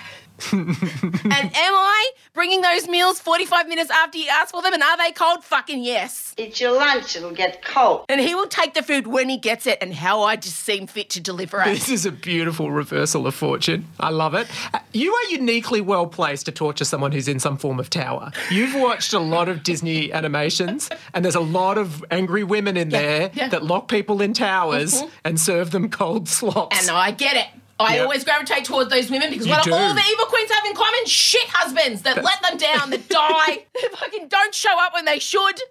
and 0.54 0.66
am 0.74 1.74
I 1.74 2.12
bringing 2.34 2.62
those 2.62 2.88
meals 2.88 3.20
45 3.20 3.68
minutes 3.68 3.92
after 3.92 4.18
you 4.18 4.28
asked 4.30 4.52
for 4.52 4.62
them? 4.62 4.74
And 4.74 4.84
are 4.84 4.98
they 4.98 5.12
cold? 5.12 5.44
Fucking 5.44 5.84
yes. 5.84 6.34
It's 6.38 6.60
your 6.62 6.72
lunch, 6.72 7.16
it'll 7.16 7.32
get 7.32 7.64
cold. 7.64 8.06
And 8.10 8.22
he 8.22 8.36
will 8.36 8.48
take 8.48 8.74
the 8.74 8.84
food 8.84 9.08
when 9.08 9.30
he 9.30 9.38
gets 9.38 9.68
it 9.68 9.78
and 9.82 9.94
how 9.94 10.24
I 10.24 10.36
just 10.36 10.58
seem 10.60 10.88
fit 10.88 11.10
to 11.12 11.20
deliver 11.22 11.62
it. 11.62 11.66
This 11.66 11.90
is 11.90 12.06
a 12.06 12.12
beautiful 12.12 12.72
reversal 12.72 13.28
of 13.28 13.36
fortune. 13.36 13.88
I 14.00 14.10
love 14.10 14.34
it. 14.34 14.48
Uh, 14.74 14.80
You 14.94 15.14
are 15.14 15.32
uniquely 15.32 15.82
well 15.82 16.08
placed 16.08 16.46
to 16.46 16.52
torture 16.52 16.86
someone 16.86 17.12
who's 17.12 17.28
in 17.28 17.40
some 17.40 17.58
form 17.58 17.80
of 17.80 17.90
tower. 17.90 18.32
You've 18.50 18.76
watched 18.76 19.14
a 19.14 19.20
lot 19.20 19.50
of 19.50 19.64
Disney 19.64 20.12
animations, 20.12 20.90
and 21.14 21.24
there's 21.24 21.36
a 21.36 21.40
lot 21.42 21.78
of 21.78 22.04
angry 22.12 22.44
women 22.44 22.78
in 22.78 22.90
there 22.90 23.22
yeah. 23.22 23.28
Mm-hmm. 23.30 23.50
that 23.52 23.64
lock 23.64 23.88
people 23.88 24.22
in 24.22 24.34
towers 24.34 25.02
and 25.24 25.40
serve 25.40 25.72
them 25.72 25.90
cold 25.90 26.28
slops. 26.28 26.80
And 26.80 26.96
I 26.96 27.12
get 27.12 27.36
it. 27.36 27.48
I 27.80 27.96
Yep. 27.96 28.04
always 28.04 28.24
gravitate 28.26 28.66
towards 28.66 28.90
those 28.90 29.10
women 29.10 29.30
because 29.30 29.46
You 29.48 29.54
what 29.54 29.64
do. 29.64 29.74
all 29.74 29.94
the 29.94 30.04
evil 30.12 30.26
queens 30.26 30.52
have 30.52 30.66
in 30.66 30.76
common? 30.76 31.06
Shit 31.06 31.48
husbands 31.50 32.02
that 32.02 32.22
let 32.24 32.42
them 32.42 32.58
down, 32.58 32.90
that 32.90 33.08
die, 33.08 33.66
that 33.82 33.92
fucking 33.98 34.28
don't 34.28 34.54
show 34.54 34.78
up 34.80 34.94
when 34.94 35.06
they 35.06 35.20
should. 35.20 35.62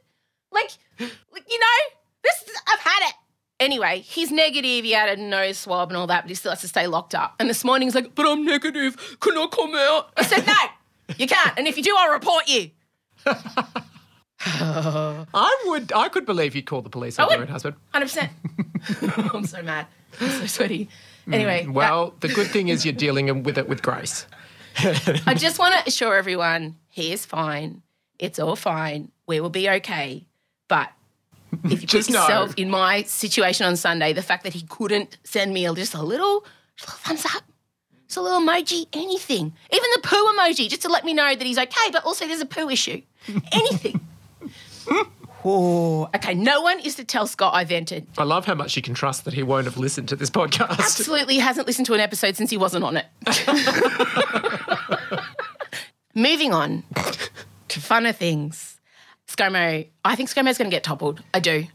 Like, 0.51 0.71
like, 0.99 1.45
you 1.51 1.59
know, 1.61 1.79
this 2.23 2.45
I've 2.67 2.81
had 2.81 3.09
it. 3.09 3.15
Anyway, 3.61 4.01
he's 4.01 4.31
negative. 4.31 4.85
He 4.85 4.93
had 4.93 5.19
a 5.19 5.21
nose 5.21 5.59
swab 5.59 5.91
and 5.91 5.97
all 5.97 6.07
that, 6.07 6.23
but 6.23 6.29
he 6.31 6.35
still 6.35 6.53
has 6.53 6.61
to 6.63 6.69
stay 6.69 6.87
locked 6.87 7.15
up. 7.15 7.35
And 7.41 7.51
this 7.51 7.65
morning 7.65 7.89
he's 7.89 7.95
like, 7.95 8.15
"But 8.15 8.27
I'm 8.27 8.45
negative. 8.45 9.19
Can 9.21 9.37
I 9.37 9.47
come 9.49 9.75
out?" 9.75 10.11
I 10.17 10.25
said, 10.25 10.47
"No, 10.47 10.55
you 11.19 11.27
can't. 11.27 11.53
And 11.59 11.67
if 11.69 11.77
you 11.77 11.83
do, 11.83 11.95
I'll 11.99 12.13
report 12.13 12.49
you." 12.49 12.71
I 14.41 15.63
would, 15.67 15.93
I 15.93 16.09
could 16.09 16.25
believe 16.25 16.55
you'd 16.55 16.67
call 16.67 16.83
the 16.83 16.89
police 16.91 17.19
on 17.19 17.29
your 17.31 17.41
own 17.41 17.49
husband. 17.49 17.77
Hundred 17.93 18.07
percent. 18.07 18.31
I'm 19.35 19.45
so 19.45 19.63
mad. 19.63 19.87
I'm 20.21 20.31
so 20.31 20.47
sweaty. 20.47 20.89
Mm. 21.29 21.35
Anyway, 21.35 21.65
that- 21.67 21.73
Well, 21.73 22.15
the 22.21 22.29
good 22.29 22.47
thing 22.49 22.69
is 22.69 22.85
you're 22.85 22.95
dealing 22.95 23.43
with 23.43 23.59
it 23.59 23.69
with 23.69 23.83
grace. 23.83 24.27
I 25.27 25.35
just 25.35 25.59
want 25.59 25.75
to 25.75 25.87
assure 25.89 26.17
everyone 26.17 26.77
he 26.89 27.13
is 27.13 27.27
fine. 27.27 27.83
It's 28.19 28.39
all 28.39 28.57
fine. 28.57 29.11
We 29.27 29.41
will 29.41 29.51
be 29.51 29.69
okay. 29.71 30.27
But 30.69 30.91
if 31.65 31.81
you 31.83 31.87
Just 31.87 32.09
put 32.09 32.15
know. 32.15 32.23
yourself 32.23 32.55
in 32.57 32.71
my 32.71 33.03
situation 33.03 33.67
on 33.67 33.77
Sunday, 33.77 34.13
the 34.13 34.23
fact 34.23 34.45
that 34.45 34.53
he 34.55 34.63
couldn't 34.63 35.19
send 35.25 35.53
me 35.53 35.65
just 35.75 35.95
a 35.95 36.03
little, 36.03 36.45
just 36.77 36.89
a 36.89 36.93
little 36.93 36.99
thumbs 37.05 37.25
up, 37.37 37.43
just 38.07 38.17
a 38.17 38.23
little 38.23 38.41
emoji, 38.41 38.87
anything, 38.93 39.53
even 39.73 39.89
the 39.95 40.01
poo 40.03 40.17
emoji, 40.17 40.69
just 40.69 40.83
to 40.83 40.89
let 40.89 41.05
me 41.05 41.13
know 41.15 41.35
that 41.35 41.47
he's 41.47 41.59
okay, 41.59 41.91
but 41.93 42.05
also 42.05 42.27
there's 42.27 42.41
a 42.41 42.47
poo 42.47 42.69
issue. 42.71 43.03
Anything. 43.53 44.01
oh, 45.49 46.11
okay. 46.15 46.35
No 46.35 46.61
one 46.63 46.81
is 46.81 46.97
to 46.97 47.05
tell 47.05 47.27
Scott 47.27 47.55
I 47.55 47.65
vented. 47.65 48.07
I 48.17 48.25
love 48.25 48.45
how 48.45 48.55
much 48.55 48.77
you 48.77 48.83
can 48.83 48.95
trust 48.95 49.25
that 49.25 49.35
he 49.35 49.43
won't 49.43 49.65
have 49.65 49.77
listened 49.79 50.09
to 50.11 50.17
this 50.17 50.31
podcast. 50.31 50.79
Absolutely 50.79 51.39
hasn't 51.39 51.67
listened 51.67 51.87
to 51.87 51.95
an 51.95 52.01
episode 52.01 52.37
since 52.37 52.51
he 52.51 52.57
wasn't 52.57 52.85
on 52.85 52.97
it. 52.99 53.07
Moving 56.15 56.53
on 56.53 56.85
to 57.69 57.81
funner 57.81 58.15
things. 58.15 58.81
ScoMo, 59.29 59.87
I 60.05 60.17
think 60.17 60.29
ScoMo's 60.29 60.59
going 60.59 60.71
to 60.71 60.75
get 60.75 60.85
toppled. 60.85 61.23
I 61.33 61.41
do. 61.41 61.67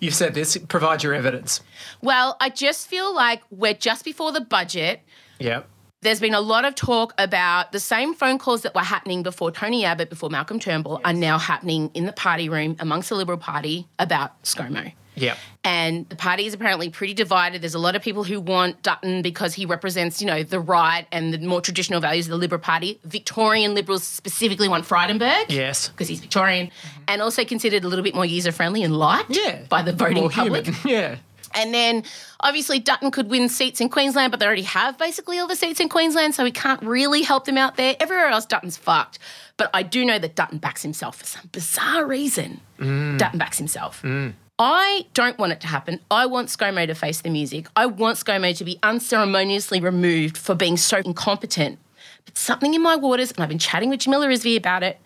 You've 0.00 0.14
said 0.14 0.34
this. 0.34 0.56
Provide 0.56 1.02
your 1.02 1.14
evidence. 1.14 1.60
Well, 2.02 2.36
I 2.40 2.50
just 2.50 2.88
feel 2.88 3.14
like 3.14 3.42
we're 3.50 3.74
just 3.74 4.04
before 4.04 4.32
the 4.32 4.40
budget. 4.40 5.00
Yeah. 5.38 5.62
There's 6.04 6.20
been 6.20 6.34
a 6.34 6.40
lot 6.40 6.66
of 6.66 6.74
talk 6.74 7.14
about 7.16 7.72
the 7.72 7.80
same 7.80 8.12
phone 8.14 8.36
calls 8.38 8.60
that 8.62 8.74
were 8.74 8.82
happening 8.82 9.22
before 9.22 9.50
Tony 9.50 9.86
Abbott, 9.86 10.10
before 10.10 10.28
Malcolm 10.28 10.60
Turnbull, 10.60 11.00
are 11.02 11.14
now 11.14 11.38
happening 11.38 11.90
in 11.94 12.04
the 12.04 12.12
party 12.12 12.50
room 12.50 12.76
amongst 12.78 13.08
the 13.08 13.14
Liberal 13.14 13.38
Party 13.38 13.88
about 13.98 14.40
ScoMo. 14.42 14.92
Yeah. 15.16 15.36
And 15.62 16.06
the 16.10 16.16
party 16.16 16.44
is 16.44 16.52
apparently 16.52 16.90
pretty 16.90 17.14
divided. 17.14 17.62
There's 17.62 17.74
a 17.74 17.78
lot 17.78 17.96
of 17.96 18.02
people 18.02 18.22
who 18.24 18.38
want 18.38 18.82
Dutton 18.82 19.22
because 19.22 19.54
he 19.54 19.64
represents, 19.64 20.20
you 20.20 20.26
know, 20.26 20.42
the 20.42 20.60
right 20.60 21.06
and 21.10 21.32
the 21.32 21.38
more 21.38 21.62
traditional 21.62 22.00
values 22.00 22.26
of 22.26 22.32
the 22.32 22.36
Liberal 22.36 22.60
Party. 22.60 23.00
Victorian 23.04 23.74
Liberals 23.74 24.02
specifically 24.04 24.68
want 24.68 24.84
Frydenberg. 24.84 25.46
Yes. 25.48 25.88
Because 25.88 26.08
he's 26.08 26.20
Victorian 26.20 26.70
and 27.08 27.22
also 27.22 27.44
considered 27.46 27.82
a 27.84 27.88
little 27.88 28.02
bit 28.02 28.14
more 28.14 28.26
user 28.26 28.52
friendly 28.52 28.82
and 28.82 28.94
liked 28.98 29.30
Yeah. 29.30 29.62
by 29.70 29.80
the 29.82 29.92
voting 29.94 30.18
More 30.18 30.30
public. 30.30 30.66
human. 30.66 30.80
Yeah. 30.84 31.16
And 31.54 31.72
then 31.72 32.04
obviously 32.40 32.78
Dutton 32.78 33.10
could 33.10 33.28
win 33.28 33.48
seats 33.48 33.80
in 33.80 33.88
Queensland, 33.88 34.30
but 34.30 34.40
they 34.40 34.46
already 34.46 34.62
have 34.62 34.98
basically 34.98 35.38
all 35.38 35.46
the 35.46 35.56
seats 35.56 35.80
in 35.80 35.88
Queensland, 35.88 36.34
so 36.34 36.44
he 36.44 36.50
can't 36.50 36.82
really 36.82 37.22
help 37.22 37.44
them 37.44 37.58
out 37.58 37.76
there. 37.76 37.96
Everywhere 38.00 38.28
else, 38.28 38.46
Dutton's 38.46 38.76
fucked. 38.76 39.18
But 39.56 39.70
I 39.72 39.82
do 39.82 40.04
know 40.04 40.18
that 40.18 40.34
Dutton 40.34 40.58
backs 40.58 40.82
himself 40.82 41.16
for 41.16 41.26
some 41.26 41.48
bizarre 41.52 42.06
reason. 42.06 42.60
Mm. 42.78 43.18
Dutton 43.18 43.38
backs 43.38 43.58
himself. 43.58 44.02
Mm. 44.02 44.34
I 44.58 45.06
don't 45.14 45.36
want 45.38 45.52
it 45.52 45.60
to 45.62 45.66
happen. 45.66 46.00
I 46.10 46.26
want 46.26 46.48
ScoMo 46.48 46.86
to 46.86 46.94
face 46.94 47.20
the 47.20 47.30
music. 47.30 47.66
I 47.74 47.86
want 47.86 48.18
ScoMo 48.18 48.56
to 48.56 48.64
be 48.64 48.78
unceremoniously 48.82 49.80
removed 49.80 50.38
for 50.38 50.54
being 50.54 50.76
so 50.76 50.98
incompetent. 50.98 51.78
But 52.24 52.38
something 52.38 52.72
in 52.72 52.82
my 52.82 52.94
waters, 52.94 53.32
and 53.32 53.40
I've 53.40 53.48
been 53.48 53.58
chatting 53.58 53.90
with 53.90 54.00
Jamila 54.00 54.28
Rizvi 54.28 54.56
about 54.56 54.82
it, 54.82 55.00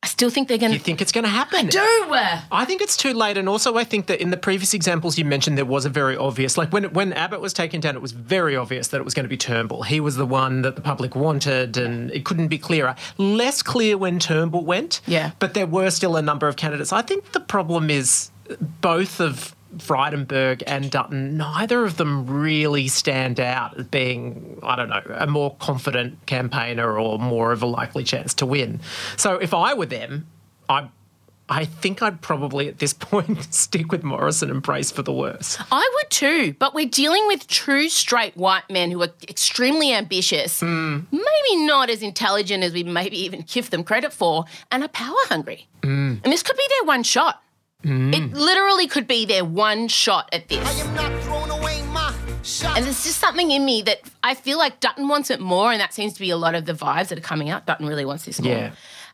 I 0.00 0.06
still 0.06 0.30
think 0.30 0.46
they're 0.46 0.58
going 0.58 0.70
to. 0.70 0.76
You 0.78 0.82
think 0.82 1.00
it's 1.00 1.10
going 1.10 1.24
to 1.24 1.30
happen? 1.30 1.66
do. 1.66 1.78
I 1.80 2.64
think 2.66 2.80
it's 2.80 2.96
too 2.96 3.12
late, 3.12 3.36
and 3.36 3.48
also 3.48 3.76
I 3.76 3.82
think 3.84 4.06
that 4.06 4.20
in 4.20 4.30
the 4.30 4.36
previous 4.36 4.72
examples 4.72 5.18
you 5.18 5.24
mentioned, 5.24 5.58
there 5.58 5.64
was 5.64 5.84
a 5.84 5.88
very 5.88 6.16
obvious, 6.16 6.56
like 6.56 6.72
when 6.72 6.84
when 6.92 7.12
Abbott 7.12 7.40
was 7.40 7.52
taken 7.52 7.80
down, 7.80 7.96
it 7.96 8.02
was 8.02 8.12
very 8.12 8.54
obvious 8.54 8.88
that 8.88 8.98
it 9.00 9.04
was 9.04 9.12
going 9.12 9.24
to 9.24 9.28
be 9.28 9.36
Turnbull. 9.36 9.82
He 9.82 9.98
was 9.98 10.14
the 10.16 10.24
one 10.26 10.62
that 10.62 10.76
the 10.76 10.82
public 10.82 11.16
wanted, 11.16 11.76
and 11.76 12.12
it 12.12 12.24
couldn't 12.24 12.46
be 12.48 12.58
clearer. 12.58 12.94
Less 13.16 13.60
clear 13.62 13.98
when 13.98 14.20
Turnbull 14.20 14.64
went, 14.64 15.00
Yeah. 15.06 15.32
but 15.40 15.54
there 15.54 15.66
were 15.66 15.90
still 15.90 16.16
a 16.16 16.22
number 16.22 16.46
of 16.46 16.54
candidates. 16.54 16.92
I 16.92 17.02
think 17.02 17.32
the 17.32 17.40
problem 17.40 17.90
is 17.90 18.30
both 18.80 19.20
of 19.20 19.54
Frydenberg 19.76 20.62
and 20.66 20.90
Dutton, 20.90 21.36
neither 21.36 21.84
of 21.84 21.96
them 21.96 22.26
really 22.26 22.88
stand 22.88 23.38
out 23.38 23.78
as 23.78 23.86
being, 23.86 24.58
I 24.62 24.76
don't 24.76 24.88
know, 24.88 25.02
a 25.14 25.26
more 25.26 25.54
confident 25.56 26.24
campaigner 26.26 26.98
or 26.98 27.18
more 27.18 27.52
of 27.52 27.62
a 27.62 27.66
likely 27.66 28.04
chance 28.04 28.34
to 28.34 28.46
win. 28.46 28.80
So 29.16 29.34
if 29.36 29.52
I 29.52 29.74
were 29.74 29.86
them, 29.86 30.26
I 30.68 30.88
I 31.50 31.64
think 31.64 32.02
I'd 32.02 32.20
probably 32.20 32.68
at 32.68 32.78
this 32.78 32.92
point 32.98 33.52
stick 33.52 33.90
with 33.90 34.02
Morrison 34.02 34.50
and 34.50 34.62
brace 34.62 34.90
for 34.90 35.02
the 35.02 35.12
worst. 35.12 35.60
I 35.72 35.90
would 35.94 36.10
too, 36.10 36.54
but 36.58 36.74
we're 36.74 36.88
dealing 36.88 37.26
with 37.26 37.46
true 37.46 37.88
straight 37.88 38.36
white 38.36 38.68
men 38.70 38.90
who 38.90 39.02
are 39.02 39.10
extremely 39.28 39.92
ambitious, 39.92 40.60
hmm. 40.60 41.00
maybe 41.10 41.66
not 41.66 41.90
as 41.90 42.02
intelligent 42.02 42.64
as 42.64 42.72
we 42.72 42.84
maybe 42.84 43.18
even 43.18 43.44
give 43.46 43.70
them 43.70 43.84
credit 43.84 44.12
for, 44.12 44.44
and 44.70 44.82
are 44.82 44.88
power 44.88 45.16
hungry. 45.24 45.66
Hmm. 45.82 46.16
And 46.22 46.32
this 46.32 46.42
could 46.42 46.56
be 46.56 46.66
their 46.68 46.86
one 46.86 47.02
shot. 47.02 47.42
Mm. 47.84 48.12
It 48.14 48.36
literally 48.36 48.88
could 48.88 49.06
be 49.06 49.24
their 49.24 49.44
one 49.44 49.86
shot 49.88 50.28
at 50.32 50.48
this. 50.48 50.58
And 52.64 52.84
there's 52.84 53.04
just 53.04 53.18
something 53.18 53.50
in 53.50 53.64
me 53.64 53.82
that 53.82 54.00
I 54.22 54.34
feel 54.34 54.58
like 54.58 54.80
Dutton 54.80 55.06
wants 55.06 55.30
it 55.30 55.38
more, 55.38 55.70
and 55.70 55.80
that 55.80 55.92
seems 55.92 56.14
to 56.14 56.20
be 56.20 56.30
a 56.30 56.36
lot 56.36 56.54
of 56.54 56.64
the 56.64 56.72
vibes 56.72 57.08
that 57.08 57.18
are 57.18 57.22
coming 57.22 57.50
out. 57.50 57.66
Dutton 57.66 57.86
really 57.86 58.04
wants 58.04 58.24
this 58.24 58.40
more. 58.40 58.52
Yeah. 58.52 58.70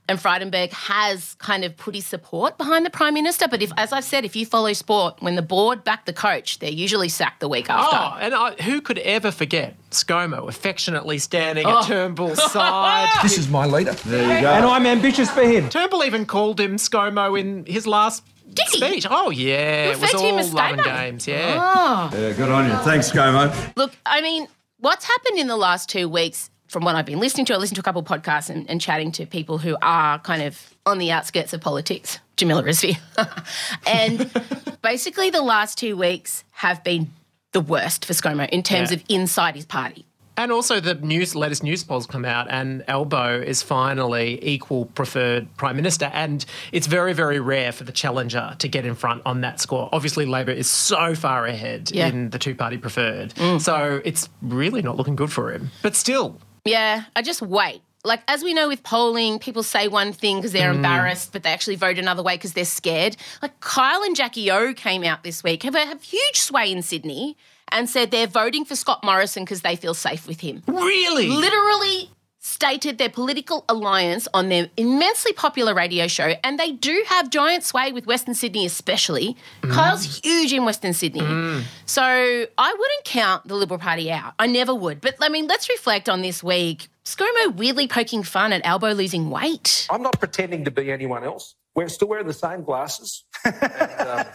And 0.06 0.18
Frydenberg 0.18 0.70
has 0.72 1.34
kind 1.36 1.64
of 1.64 1.76
put 1.78 1.94
his 1.94 2.06
support 2.06 2.58
behind 2.58 2.84
the 2.84 2.90
Prime 2.90 3.14
Minister. 3.14 3.48
But 3.48 3.62
if, 3.62 3.72
as 3.78 3.90
I've 3.90 4.04
said, 4.04 4.26
if 4.26 4.36
you 4.36 4.44
follow 4.44 4.72
sport, 4.74 5.16
when 5.20 5.34
the 5.34 5.42
board 5.42 5.82
back 5.82 6.04
the 6.04 6.12
coach, 6.12 6.58
they're 6.58 6.70
usually 6.70 7.08
sacked 7.08 7.40
the 7.40 7.48
week 7.48 7.70
after. 7.70 7.96
Oh, 7.96 8.18
and 8.20 8.34
I, 8.34 8.52
who 8.62 8.82
could 8.82 8.98
ever 8.98 9.30
forget 9.30 9.76
ScoMo 9.90 10.46
affectionately 10.46 11.16
standing 11.18 11.66
at 11.66 11.74
oh. 11.74 11.86
Turnbull's 11.86 12.42
side? 12.52 13.08
This 13.22 13.38
is 13.38 13.48
my 13.48 13.64
leader. 13.64 13.92
There 13.92 14.36
you 14.36 14.42
go. 14.42 14.52
And 14.52 14.66
I'm 14.66 14.84
ambitious 14.84 15.30
for 15.30 15.42
him. 15.42 15.70
Turnbull 15.70 16.04
even 16.04 16.26
called 16.26 16.60
him 16.60 16.76
ScoMo 16.76 17.40
in 17.40 17.64
his 17.64 17.86
last 17.86 18.22
Did 18.54 18.66
he? 18.68 18.78
speech. 18.78 19.06
Oh, 19.10 19.30
yeah. 19.30 19.86
It 19.86 19.88
was 20.00 20.12
referred 20.12 20.18
all 20.18 20.38
as 20.38 20.54
love 20.54 20.72
and 20.72 20.84
games, 20.84 21.26
yeah. 21.28 21.58
Oh. 21.60 22.10
Yeah, 22.16 22.32
good 22.32 22.48
on 22.50 22.68
you. 22.70 22.76
Thanks, 22.78 23.10
ScoMo. 23.10 23.76
Look, 23.76 23.92
I 24.06 24.20
mean, 24.20 24.46
what's 24.80 25.04
happened 25.04 25.38
in 25.38 25.46
the 25.46 25.56
last 25.56 25.88
two 25.88 26.08
weeks, 26.08 26.50
from 26.68 26.84
what 26.84 26.96
I've 26.96 27.06
been 27.06 27.20
listening 27.20 27.46
to, 27.46 27.54
I 27.54 27.56
listened 27.58 27.76
to 27.76 27.80
a 27.80 27.84
couple 27.84 28.00
of 28.02 28.06
podcasts 28.06 28.50
and, 28.50 28.68
and 28.70 28.80
chatting 28.80 29.12
to 29.12 29.26
people 29.26 29.58
who 29.58 29.76
are 29.82 30.18
kind 30.20 30.42
of 30.42 30.74
on 30.86 30.98
the 30.98 31.10
outskirts 31.12 31.52
of 31.52 31.60
politics, 31.60 32.18
Jamila 32.36 32.62
Rizvi. 32.62 32.98
and 33.86 34.78
basically, 34.82 35.30
the 35.30 35.42
last 35.42 35.78
two 35.78 35.96
weeks 35.96 36.44
have 36.52 36.82
been 36.84 37.10
the 37.52 37.60
worst 37.60 38.04
for 38.04 38.12
ScoMo 38.12 38.48
in 38.48 38.62
terms 38.62 38.90
Yeah. 38.90 38.96
of 38.96 39.04
inside 39.08 39.54
his 39.54 39.64
party. 39.66 40.04
And 40.36 40.50
also, 40.50 40.80
the 40.80 40.94
news 40.94 41.36
latest 41.36 41.62
news 41.62 41.84
polls 41.84 42.06
come 42.06 42.24
out, 42.24 42.48
and 42.50 42.82
Albo 42.88 43.40
is 43.40 43.62
finally 43.62 44.38
equal 44.44 44.86
preferred 44.86 45.46
prime 45.56 45.76
minister. 45.76 46.06
And 46.12 46.44
it's 46.72 46.88
very, 46.88 47.12
very 47.12 47.38
rare 47.38 47.70
for 47.70 47.84
the 47.84 47.92
challenger 47.92 48.56
to 48.58 48.68
get 48.68 48.84
in 48.84 48.96
front 48.96 49.22
on 49.24 49.42
that 49.42 49.60
score. 49.60 49.88
Obviously, 49.92 50.26
Labor 50.26 50.50
is 50.50 50.68
so 50.68 51.14
far 51.14 51.46
ahead 51.46 51.92
Yeah. 51.92 52.08
in 52.08 52.30
the 52.30 52.38
two 52.40 52.54
party 52.56 52.78
preferred, 52.78 53.32
mm. 53.34 53.60
so 53.60 54.00
it's 54.04 54.28
really 54.42 54.82
not 54.82 54.96
looking 54.96 55.14
good 55.14 55.32
for 55.32 55.52
him. 55.52 55.70
But 55.82 55.94
still, 55.94 56.40
Yeah, 56.64 57.04
I 57.14 57.22
just 57.22 57.40
wait. 57.42 57.82
Like, 58.04 58.22
as 58.28 58.42
we 58.42 58.52
know 58.52 58.68
with 58.68 58.82
polling, 58.82 59.38
people 59.38 59.62
say 59.62 59.88
one 59.88 60.12
thing 60.12 60.36
because 60.36 60.52
they're 60.52 60.72
mm. 60.72 60.76
embarrassed, 60.76 61.32
but 61.32 61.42
they 61.42 61.50
actually 61.50 61.76
vote 61.76 61.98
another 61.98 62.22
way 62.22 62.34
because 62.36 62.52
they're 62.52 62.64
scared. 62.64 63.16
Like, 63.40 63.58
Kyle 63.60 64.02
and 64.02 64.14
Jackie 64.14 64.50
O 64.50 64.74
came 64.74 65.04
out 65.04 65.22
this 65.24 65.42
week, 65.42 65.62
have 65.62 65.74
a 65.74 65.86
have 65.86 66.02
huge 66.02 66.36
sway 66.36 66.70
in 66.70 66.82
Sydney, 66.82 67.36
and 67.72 67.88
said 67.88 68.10
they're 68.10 68.26
voting 68.26 68.64
for 68.64 68.76
Scott 68.76 69.02
Morrison 69.02 69.44
because 69.44 69.62
they 69.62 69.74
feel 69.74 69.94
safe 69.94 70.28
with 70.28 70.40
him. 70.40 70.62
really, 70.66 71.28
Literally 71.28 72.10
stated 72.44 72.98
their 72.98 73.08
political 73.08 73.64
alliance 73.70 74.28
on 74.34 74.50
their 74.50 74.68
immensely 74.76 75.32
popular 75.32 75.74
radio 75.74 76.06
show, 76.06 76.34
and 76.44 76.60
they 76.60 76.72
do 76.72 77.02
have 77.08 77.30
giant 77.30 77.64
sway 77.64 77.90
with 77.90 78.06
Western 78.06 78.34
Sydney, 78.34 78.66
especially. 78.66 79.34
Kyle's 79.62 80.20
huge 80.22 80.52
in 80.52 80.66
Western 80.66 80.92
Sydney. 80.92 81.64
So 81.86 82.02
I 82.02 82.72
wouldn't 82.78 83.04
count 83.04 83.48
the 83.48 83.54
Liberal 83.54 83.80
Party 83.80 84.12
out. 84.12 84.34
I 84.38 84.46
never 84.46 84.74
would. 84.74 85.00
But 85.00 85.16
I 85.22 85.30
mean, 85.30 85.46
let's 85.46 85.70
reflect 85.70 86.10
on 86.10 86.20
this 86.20 86.42
week. 86.42 86.88
ScoMo 87.06 87.56
weirdly 87.56 87.88
poking 87.88 88.22
fun 88.22 88.52
at 88.52 88.64
Albo 88.64 88.92
losing 88.92 89.30
weight. 89.30 89.86
I'm 89.88 90.02
not 90.02 90.18
pretending 90.20 90.66
to 90.66 90.70
be 90.70 90.92
anyone 90.92 91.24
else. 91.24 91.54
We're 91.74 91.88
still 91.88 92.08
wearing 92.08 92.26
the 92.26 92.34
same 92.34 92.62
glasses. 92.62 93.24
and, 93.44 94.08
um, 94.08 94.26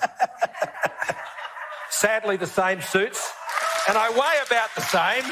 sadly, 1.91 2.37
the 2.37 2.47
same 2.47 2.81
suits. 2.81 3.31
And 3.89 3.97
I 3.97 4.09
weigh 4.11 4.39
about 4.45 4.69
the 4.75 4.81
same. 4.81 5.23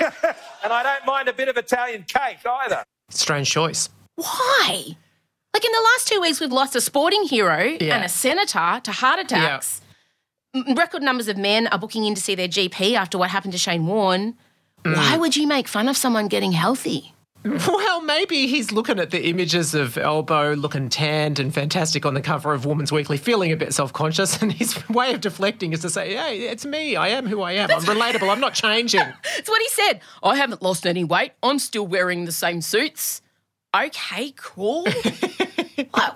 and 0.64 0.74
I 0.74 0.82
don't 0.84 1.06
mind 1.06 1.28
a 1.30 1.34
bit 1.34 1.48
of 1.48 1.58
Italian 1.58 2.04
cake 2.04 2.40
either. 2.46 2.84
strange 3.10 3.50
choice. 3.50 3.90
Why? 4.16 4.84
Like 5.54 5.66
in 5.66 5.72
the 5.72 5.82
last 5.94 6.08
two 6.08 6.20
weeks, 6.22 6.40
we've 6.40 6.52
lost 6.52 6.76
a 6.76 6.82
sporting 6.82 7.24
hero 7.24 7.78
Yeah. 7.80 7.96
and 7.96 8.04
a 8.04 8.10
senator 8.10 8.80
to 8.84 8.92
heart 8.92 9.20
attacks. 9.20 9.82
M- 10.56 10.76
Record 10.76 11.04
numbers 11.04 11.28
of 11.28 11.38
men 11.38 11.68
are 11.68 11.78
booking 11.80 12.04
in 12.06 12.16
to 12.16 12.22
see 12.22 12.36
their 12.36 12.48
GP 12.48 12.94
after 12.96 13.18
what 13.18 13.30
happened 13.30 13.54
to 13.54 13.60
Shane 13.60 13.86
Warne. 13.86 14.36
Mm. 14.84 14.96
Why 14.96 15.18
would 15.18 15.36
you 15.36 15.46
make 15.48 15.68
fun 15.68 15.88
of 15.88 15.98
someone 15.98 16.28
getting 16.28 16.52
healthy? 16.54 17.14
Well, 17.68 18.02
maybe 18.02 18.48
he's 18.48 18.72
looking 18.72 19.00
at 19.00 19.12
the 19.12 19.28
images 19.28 19.74
of 19.74 19.98
Albo 19.98 20.56
looking 20.56 20.90
tanned 20.90 21.40
and 21.40 21.54
fantastic 21.54 22.06
on 22.06 22.14
the 22.14 22.22
cover 22.22 22.54
of 22.54 22.66
Woman's 22.66 22.92
Weekly, 22.92 23.18
feeling 23.18 23.52
a 23.52 23.58
bit 23.58 23.74
self 23.74 23.94
conscious, 23.94 24.42
and 24.42 24.52
his 24.52 24.88
way 24.90 25.14
of 25.14 25.22
deflecting 25.22 25.74
is 25.74 25.82
to 25.82 25.90
say, 25.90 26.16
Hey, 26.16 26.42
it's 26.42 26.66
me. 26.66 26.96
I 26.96 27.10
am 27.10 27.28
who 27.28 27.42
I 27.42 27.54
am. 27.54 27.72
I'm 27.72 27.82
relatable. 27.82 28.30
I'm 28.30 28.40
not 28.40 28.54
changing. 28.54 29.00
That's 29.36 29.50
what 29.50 29.62
he 29.62 29.70
said. 29.70 30.02
I 30.24 30.36
haven't 30.36 30.62
lost 30.62 30.86
any 30.86 31.04
weight. 31.04 31.32
I'm 31.44 31.60
still 31.60 31.88
wearing 31.88 32.26
the 32.26 32.32
same 32.32 32.62
suits. 32.62 33.22
Okay, 33.76 34.34
cool. 34.38 34.86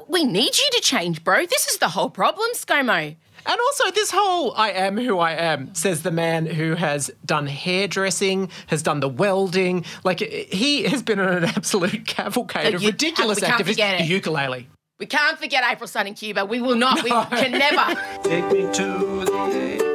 We 0.08 0.26
need 0.26 0.58
you 0.58 0.70
to 0.74 0.82
change, 0.82 1.24
bro. 1.24 1.46
This 1.46 1.67
is 1.67 1.78
the 1.78 1.89
whole 1.89 2.10
problem, 2.10 2.50
ScoMo. 2.56 3.15
And 3.46 3.60
also, 3.60 3.92
this 3.92 4.12
whole 4.12 4.54
I 4.56 4.70
am 4.72 4.98
who 4.98 5.20
I 5.20 5.32
am, 5.34 5.74
says 5.76 6.04
the 6.04 6.12
man 6.12 6.46
who 6.46 6.76
has 6.76 7.12
done 7.26 7.48
hairdressing, 7.48 8.50
has 8.68 8.82
done 8.84 9.00
the 9.00 9.10
welding. 9.10 9.86
Like, 10.04 10.20
he 10.20 10.84
has 10.84 11.02
been 11.04 11.20
on 11.20 11.30
an 11.30 11.46
absolute 11.46 12.06
cavalcade 12.08 12.74
of 12.76 12.82
you- 12.82 12.90
ridiculous 12.90 13.42
we 13.42 13.48
can't 13.48 13.66
forget 13.66 14.02
it. 14.02 14.04
The 14.04 14.10
ukulele. 14.14 14.68
We 15.00 15.08
can't 15.08 15.40
forget 15.40 15.64
April 15.70 15.88
Sun 15.88 16.06
in 16.08 16.14
Cuba. 16.14 16.46
We 16.46 16.62
will 16.62 16.76
not. 16.76 17.04
We 17.04 17.10
can 17.38 17.52
never. 17.52 18.00
Take 18.24 18.46
me 18.52 18.72
to 18.72 19.26
the 19.26 19.91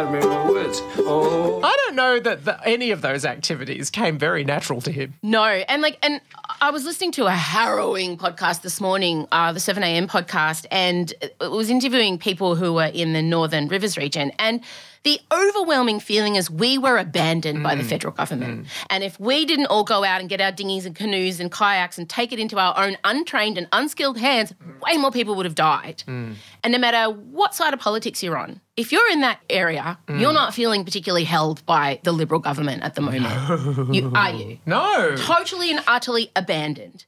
can't 0.00 0.14
remember 0.14 0.46
the 0.46 0.52
words. 0.52 0.82
Oh. 0.98 1.60
I 1.62 1.76
don't 1.84 1.96
know 1.96 2.20
that 2.20 2.44
the, 2.44 2.66
any 2.66 2.90
of 2.90 3.02
those 3.02 3.24
activities 3.24 3.90
came 3.90 4.18
very 4.18 4.44
natural 4.44 4.80
to 4.82 4.92
him. 4.92 5.14
No, 5.22 5.44
and 5.44 5.82
like, 5.82 5.98
and 6.02 6.20
I 6.60 6.70
was 6.70 6.84
listening 6.84 7.12
to 7.12 7.26
a 7.26 7.32
harrowing 7.32 8.16
podcast 8.16 8.62
this 8.62 8.80
morning, 8.80 9.26
uh, 9.32 9.52
the 9.52 9.60
7 9.60 9.82
a.m. 9.82 10.08
podcast, 10.08 10.66
and 10.70 11.12
it 11.20 11.50
was 11.50 11.70
interviewing 11.70 12.18
people 12.18 12.56
who 12.56 12.72
were 12.72 12.90
in 12.92 13.12
the 13.12 13.22
Northern 13.22 13.68
Rivers 13.68 13.96
region. 13.96 14.32
And 14.38 14.62
the 15.02 15.18
overwhelming 15.32 15.98
feeling 15.98 16.36
is 16.36 16.50
we 16.50 16.76
were 16.76 16.98
abandoned 16.98 17.62
by 17.62 17.74
the 17.74 17.82
mm. 17.82 17.88
federal 17.88 18.12
government. 18.12 18.64
Mm. 18.64 18.66
And 18.90 19.04
if 19.04 19.18
we 19.18 19.46
didn't 19.46 19.66
all 19.66 19.82
go 19.82 20.04
out 20.04 20.20
and 20.20 20.28
get 20.28 20.42
our 20.42 20.52
dinghies 20.52 20.84
and 20.84 20.94
canoes 20.94 21.40
and 21.40 21.50
kayaks 21.50 21.96
and 21.96 22.08
take 22.08 22.32
it 22.32 22.38
into 22.38 22.58
our 22.58 22.76
own 22.76 22.98
untrained 23.02 23.56
and 23.56 23.66
unskilled 23.72 24.18
hands, 24.18 24.52
way 24.82 24.98
more 24.98 25.10
people 25.10 25.34
would 25.36 25.46
have 25.46 25.54
died. 25.54 26.04
Mm. 26.06 26.34
And 26.62 26.72
no 26.72 26.78
matter 26.78 27.10
what 27.10 27.54
side 27.54 27.72
of 27.72 27.80
politics 27.80 28.22
you're 28.22 28.36
on, 28.36 28.60
if 28.76 28.92
you're 28.92 29.10
in 29.10 29.20
that 29.22 29.40
area, 29.48 29.98
you're 30.08 30.32
not 30.32 30.54
feeling 30.54 30.84
particularly 30.84 31.24
held 31.24 31.64
by 31.66 32.00
the 32.02 32.12
Liberal 32.12 32.40
government 32.40 32.82
at 32.82 32.94
the 32.94 33.00
moment. 33.00 33.94
you, 33.94 34.12
are 34.14 34.30
you? 34.32 34.58
No. 34.66 35.16
totally 35.16 35.70
and 35.70 35.82
utterly 35.86 36.30
abandoned. 36.36 37.04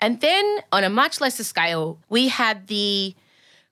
And 0.00 0.20
then 0.20 0.58
on 0.72 0.84
a 0.84 0.90
much 0.90 1.20
lesser 1.20 1.44
scale, 1.44 1.98
we 2.08 2.28
had 2.28 2.68
the 2.68 3.14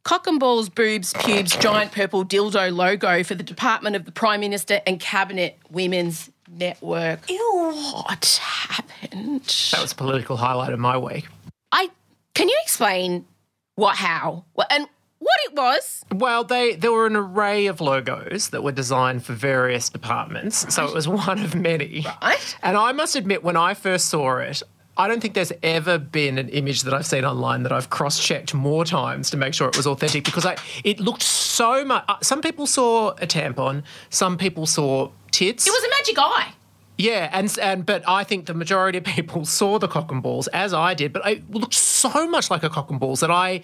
cock 0.02 0.26
and 0.26 0.38
balls, 0.38 0.68
boobs, 0.68 1.12
pubes, 1.20 1.56
giant 1.56 1.92
purple 1.92 2.24
dildo 2.24 2.74
logo 2.74 3.22
for 3.22 3.34
the 3.34 3.42
Department 3.42 3.96
of 3.96 4.04
the 4.04 4.12
Prime 4.12 4.40
Minister 4.40 4.80
and 4.86 5.00
Cabinet 5.00 5.58
Women's 5.70 6.30
Network. 6.48 7.28
Ew. 7.28 7.72
What 7.92 8.40
happened? 8.40 9.42
That 9.72 9.82
was 9.82 9.92
a 9.92 9.96
political 9.96 10.36
highlight 10.36 10.72
of 10.72 10.78
my 10.78 10.96
week. 10.96 11.26
I 11.72 11.90
can 12.34 12.48
you 12.48 12.56
explain 12.62 13.26
what 13.74 13.96
how 13.96 14.44
what, 14.54 14.70
and 14.70 14.86
what 15.26 15.40
it 15.46 15.54
was? 15.54 16.04
Well, 16.12 16.44
they 16.44 16.76
there 16.76 16.92
were 16.92 17.06
an 17.06 17.16
array 17.16 17.66
of 17.66 17.80
logos 17.80 18.50
that 18.50 18.62
were 18.62 18.72
designed 18.72 19.24
for 19.24 19.32
various 19.32 19.88
departments, 19.88 20.72
so 20.72 20.86
it 20.86 20.94
was 20.94 21.08
one 21.08 21.40
of 21.40 21.54
many. 21.54 22.06
Right. 22.22 22.56
And 22.62 22.76
I 22.76 22.92
must 22.92 23.16
admit, 23.16 23.42
when 23.42 23.56
I 23.56 23.74
first 23.74 24.06
saw 24.06 24.38
it, 24.38 24.62
I 24.96 25.08
don't 25.08 25.20
think 25.20 25.34
there's 25.34 25.52
ever 25.62 25.98
been 25.98 26.38
an 26.38 26.48
image 26.48 26.82
that 26.82 26.94
I've 26.94 27.06
seen 27.06 27.24
online 27.24 27.64
that 27.64 27.72
I've 27.72 27.90
cross-checked 27.90 28.54
more 28.54 28.84
times 28.84 29.30
to 29.30 29.36
make 29.36 29.52
sure 29.52 29.68
it 29.68 29.76
was 29.76 29.86
authentic 29.86 30.24
because 30.24 30.46
I 30.46 30.56
it 30.84 31.00
looked 31.00 31.22
so 31.22 31.84
much. 31.84 32.04
Uh, 32.08 32.16
some 32.22 32.40
people 32.40 32.66
saw 32.66 33.10
a 33.10 33.26
tampon, 33.26 33.82
some 34.10 34.38
people 34.38 34.64
saw 34.64 35.10
tits. 35.32 35.66
It 35.66 35.70
was 35.70 35.84
a 35.84 35.90
magic 35.90 36.18
eye. 36.18 36.52
Yeah, 36.98 37.28
and 37.32 37.54
and 37.60 37.84
but 37.84 38.08
I 38.08 38.24
think 38.24 38.46
the 38.46 38.54
majority 38.54 38.98
of 38.98 39.04
people 39.04 39.44
saw 39.58 39.78
the 39.78 39.88
cock 39.88 40.10
and 40.10 40.22
balls 40.22 40.46
as 40.48 40.72
I 40.72 40.94
did, 40.94 41.12
but 41.12 41.26
it 41.26 41.50
looked 41.50 41.74
so 41.74 42.28
much 42.28 42.50
like 42.50 42.62
a 42.62 42.70
cock 42.70 42.90
and 42.90 42.98
balls 43.00 43.20
that 43.20 43.30
I 43.30 43.62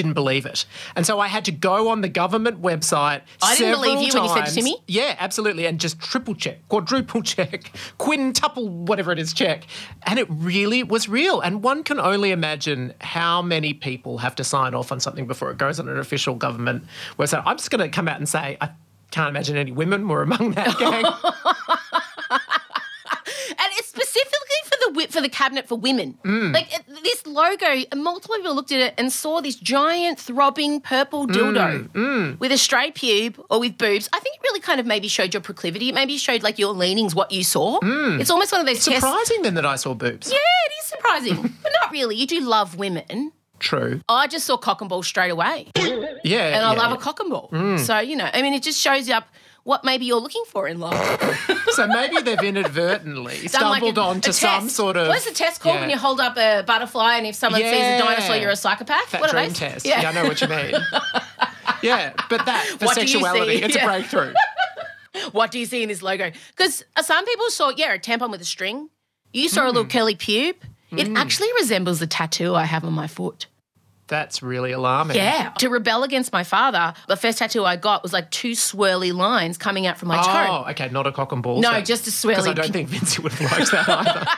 didn't 0.00 0.14
believe 0.14 0.46
it, 0.46 0.64
and 0.96 1.06
so 1.06 1.20
I 1.20 1.28
had 1.28 1.44
to 1.46 1.52
go 1.52 1.88
on 1.88 2.00
the 2.00 2.08
government 2.08 2.62
website. 2.62 3.22
I 3.42 3.56
didn't 3.56 3.74
believe 3.74 4.00
you 4.00 4.12
when 4.14 4.24
you 4.24 4.34
said 4.34 4.48
it 4.48 4.52
to 4.52 4.62
me? 4.62 4.78
Yeah, 4.86 5.16
absolutely, 5.18 5.66
and 5.66 5.78
just 5.78 6.00
triple 6.00 6.34
check, 6.34 6.66
quadruple 6.68 7.22
check, 7.34 7.72
quintuple, 7.98 8.68
whatever 8.68 9.12
it 9.12 9.18
is, 9.18 9.32
check, 9.32 9.64
and 10.04 10.18
it 10.18 10.26
really 10.30 10.82
was 10.82 11.08
real. 11.08 11.40
And 11.40 11.62
one 11.62 11.84
can 11.84 12.00
only 12.00 12.30
imagine 12.30 12.94
how 13.00 13.42
many 13.42 13.74
people 13.74 14.18
have 14.18 14.34
to 14.36 14.44
sign 14.44 14.74
off 14.74 14.92
on 14.92 15.00
something 15.00 15.26
before 15.26 15.50
it 15.50 15.58
goes 15.58 15.78
on 15.78 15.88
an 15.88 15.98
official 15.98 16.34
government 16.34 16.84
website. 17.18 17.42
I'm 17.44 17.56
just 17.56 17.70
going 17.70 17.80
to 17.80 17.88
come 17.88 18.08
out 18.08 18.18
and 18.18 18.28
say 18.28 18.56
I 18.60 18.70
can't 19.10 19.28
imagine 19.28 19.56
any 19.56 19.72
women 19.72 20.06
were 20.08 20.22
among 20.22 20.52
that 20.52 20.78
gang. 20.78 21.04
and 23.50 23.70
it's 23.78 23.88
specifically 23.88 24.60
for 24.64 24.76
the 24.90 24.94
wi- 24.94 25.10
for 25.10 25.20
the 25.20 25.28
cabinet 25.28 25.68
for 25.68 25.76
women. 25.76 26.18
Mm. 26.24 26.52
Like 26.52 26.70
this 27.02 27.26
logo, 27.26 27.84
multiple 27.96 28.36
people 28.36 28.54
looked 28.54 28.72
at 28.72 28.80
it 28.80 28.94
and 28.98 29.12
saw 29.12 29.40
this 29.40 29.56
giant 29.56 30.18
throbbing 30.18 30.80
purple 30.80 31.26
mm, 31.26 31.32
dildo 31.32 31.88
mm. 31.88 32.38
with 32.40 32.52
a 32.52 32.58
straight 32.58 32.94
pube 32.94 33.42
or 33.50 33.60
with 33.60 33.78
boobs. 33.78 34.08
I 34.12 34.20
think 34.20 34.36
it 34.36 34.42
really 34.42 34.60
kind 34.60 34.80
of 34.80 34.86
maybe 34.86 35.08
showed 35.08 35.32
your 35.34 35.40
proclivity. 35.40 35.88
It 35.88 35.94
maybe 35.94 36.16
showed 36.18 36.42
like 36.42 36.58
your 36.58 36.72
leanings, 36.72 37.14
what 37.14 37.30
you 37.32 37.44
saw. 37.44 37.80
Mm. 37.80 38.20
It's 38.20 38.30
almost 38.30 38.52
one 38.52 38.60
of 38.60 38.66
those 38.66 38.84
tests. 38.84 39.00
Surprising 39.00 39.42
then 39.42 39.54
that 39.54 39.66
I 39.66 39.76
saw 39.76 39.94
boobs. 39.94 40.30
Yeah, 40.30 40.36
it 40.38 40.72
is 40.82 40.86
surprising, 40.86 41.42
but 41.62 41.72
not 41.82 41.92
really. 41.92 42.16
You 42.16 42.26
do 42.26 42.40
love 42.40 42.76
women. 42.76 43.32
True. 43.58 44.00
I 44.08 44.26
just 44.26 44.46
saw 44.46 44.56
cock 44.56 44.80
and 44.80 44.88
ball 44.88 45.02
straight 45.02 45.30
away, 45.30 45.68
Yeah. 45.76 45.84
and 45.86 46.64
I 46.64 46.72
yeah, 46.72 46.78
love 46.78 46.90
yeah. 46.90 46.94
a 46.94 46.96
cock 46.96 47.20
and 47.20 47.28
ball. 47.28 47.50
So 47.78 47.98
you 47.98 48.16
know, 48.16 48.28
I 48.32 48.40
mean, 48.40 48.54
it 48.54 48.62
just 48.62 48.80
shows 48.80 49.06
you 49.06 49.14
up 49.14 49.28
what 49.64 49.84
maybe 49.84 50.04
you're 50.06 50.20
looking 50.20 50.44
for 50.46 50.66
in 50.68 50.78
love. 50.80 50.96
So 51.72 51.86
maybe 51.86 52.20
they've 52.20 52.42
inadvertently 52.42 53.46
Done 53.46 53.62
like 53.70 53.78
stumbled 53.80 53.96
a- 53.98 54.00
onto 54.00 54.30
a 54.30 54.32
some 54.32 54.68
sort 54.68 54.96
of. 54.96 55.06
What's 55.06 55.24
the 55.24 55.30
test 55.32 55.60
called 55.60 55.76
yeah. 55.76 55.80
when 55.82 55.90
you 55.90 55.96
hold 55.96 56.18
up 56.18 56.36
a 56.36 56.62
butterfly 56.66 57.14
and 57.14 57.26
if 57.26 57.36
someone 57.36 57.60
sees 57.62 57.72
a 57.72 57.98
dinosaur, 57.98 58.36
you're 58.36 58.50
a 58.50 58.56
psychopath? 58.56 59.12
that 59.12 59.20
what 59.20 59.30
dream 59.30 59.52
test? 59.52 59.86
Yeah. 59.86 60.08
I 60.08 60.12
know 60.12 60.24
what 60.24 60.40
you 60.40 60.48
mean. 60.48 60.74
yeah, 61.82 62.12
but 62.28 62.44
that 62.46 62.66
for 62.78 62.86
What 62.86 62.96
sexuality, 62.96 63.62
it's 63.62 63.76
Yeah. 63.76 63.84
a 63.84 63.86
breakthrough. 63.86 64.34
What 65.32 65.50
do 65.50 65.58
you 65.58 65.66
see 65.66 65.82
in 65.82 65.88
this 65.88 66.02
logo? 66.02 66.30
Because 66.56 66.84
some 67.02 67.24
people 67.24 67.50
saw, 67.50 67.70
yeah, 67.76 67.92
a 67.94 67.98
tampon 67.98 68.30
with 68.30 68.40
a 68.40 68.44
string. 68.44 68.90
You 69.32 69.48
saw 69.48 69.64
a 69.64 69.68
little 69.68 69.82
Hmm. 69.84 69.88
curly 69.90 70.14
pube. 70.16 70.56
It 70.92 71.08
actually 71.16 71.48
resembles 71.54 72.00
the 72.00 72.06
tattoo 72.06 72.54
I 72.56 72.64
have 72.64 72.84
on 72.84 72.92
my 72.92 73.06
foot. 73.06 73.46
That's 74.10 74.42
really 74.42 74.72
alarming. 74.72 75.16
Yeah. 75.16 75.50
To 75.58 75.68
rebel 75.70 76.02
against 76.02 76.32
my 76.32 76.42
father, 76.42 76.94
the 77.06 77.16
first 77.16 77.38
tattoo 77.38 77.64
I 77.64 77.76
got 77.76 78.02
was 78.02 78.12
like 78.12 78.30
two 78.30 78.52
swirly 78.52 79.14
lines 79.14 79.56
coming 79.56 79.86
out 79.86 79.96
from 79.98 80.08
my 80.08 80.16
toe. 80.16 80.64
Oh, 80.66 80.70
okay, 80.72 80.88
not 80.90 81.06
a 81.06 81.12
cock 81.12 81.30
and 81.30 81.42
ball. 81.42 81.60
No, 81.60 81.80
just 81.80 82.08
a 82.08 82.10
swirly. 82.10 82.30
Because 82.30 82.48
I 82.48 82.52
don't 82.52 82.72
think 82.72 82.88
Vincy 82.90 83.22
would 83.22 83.32
have 83.32 83.52
liked 83.52 83.70
that 83.70 83.88
either. 83.88 84.26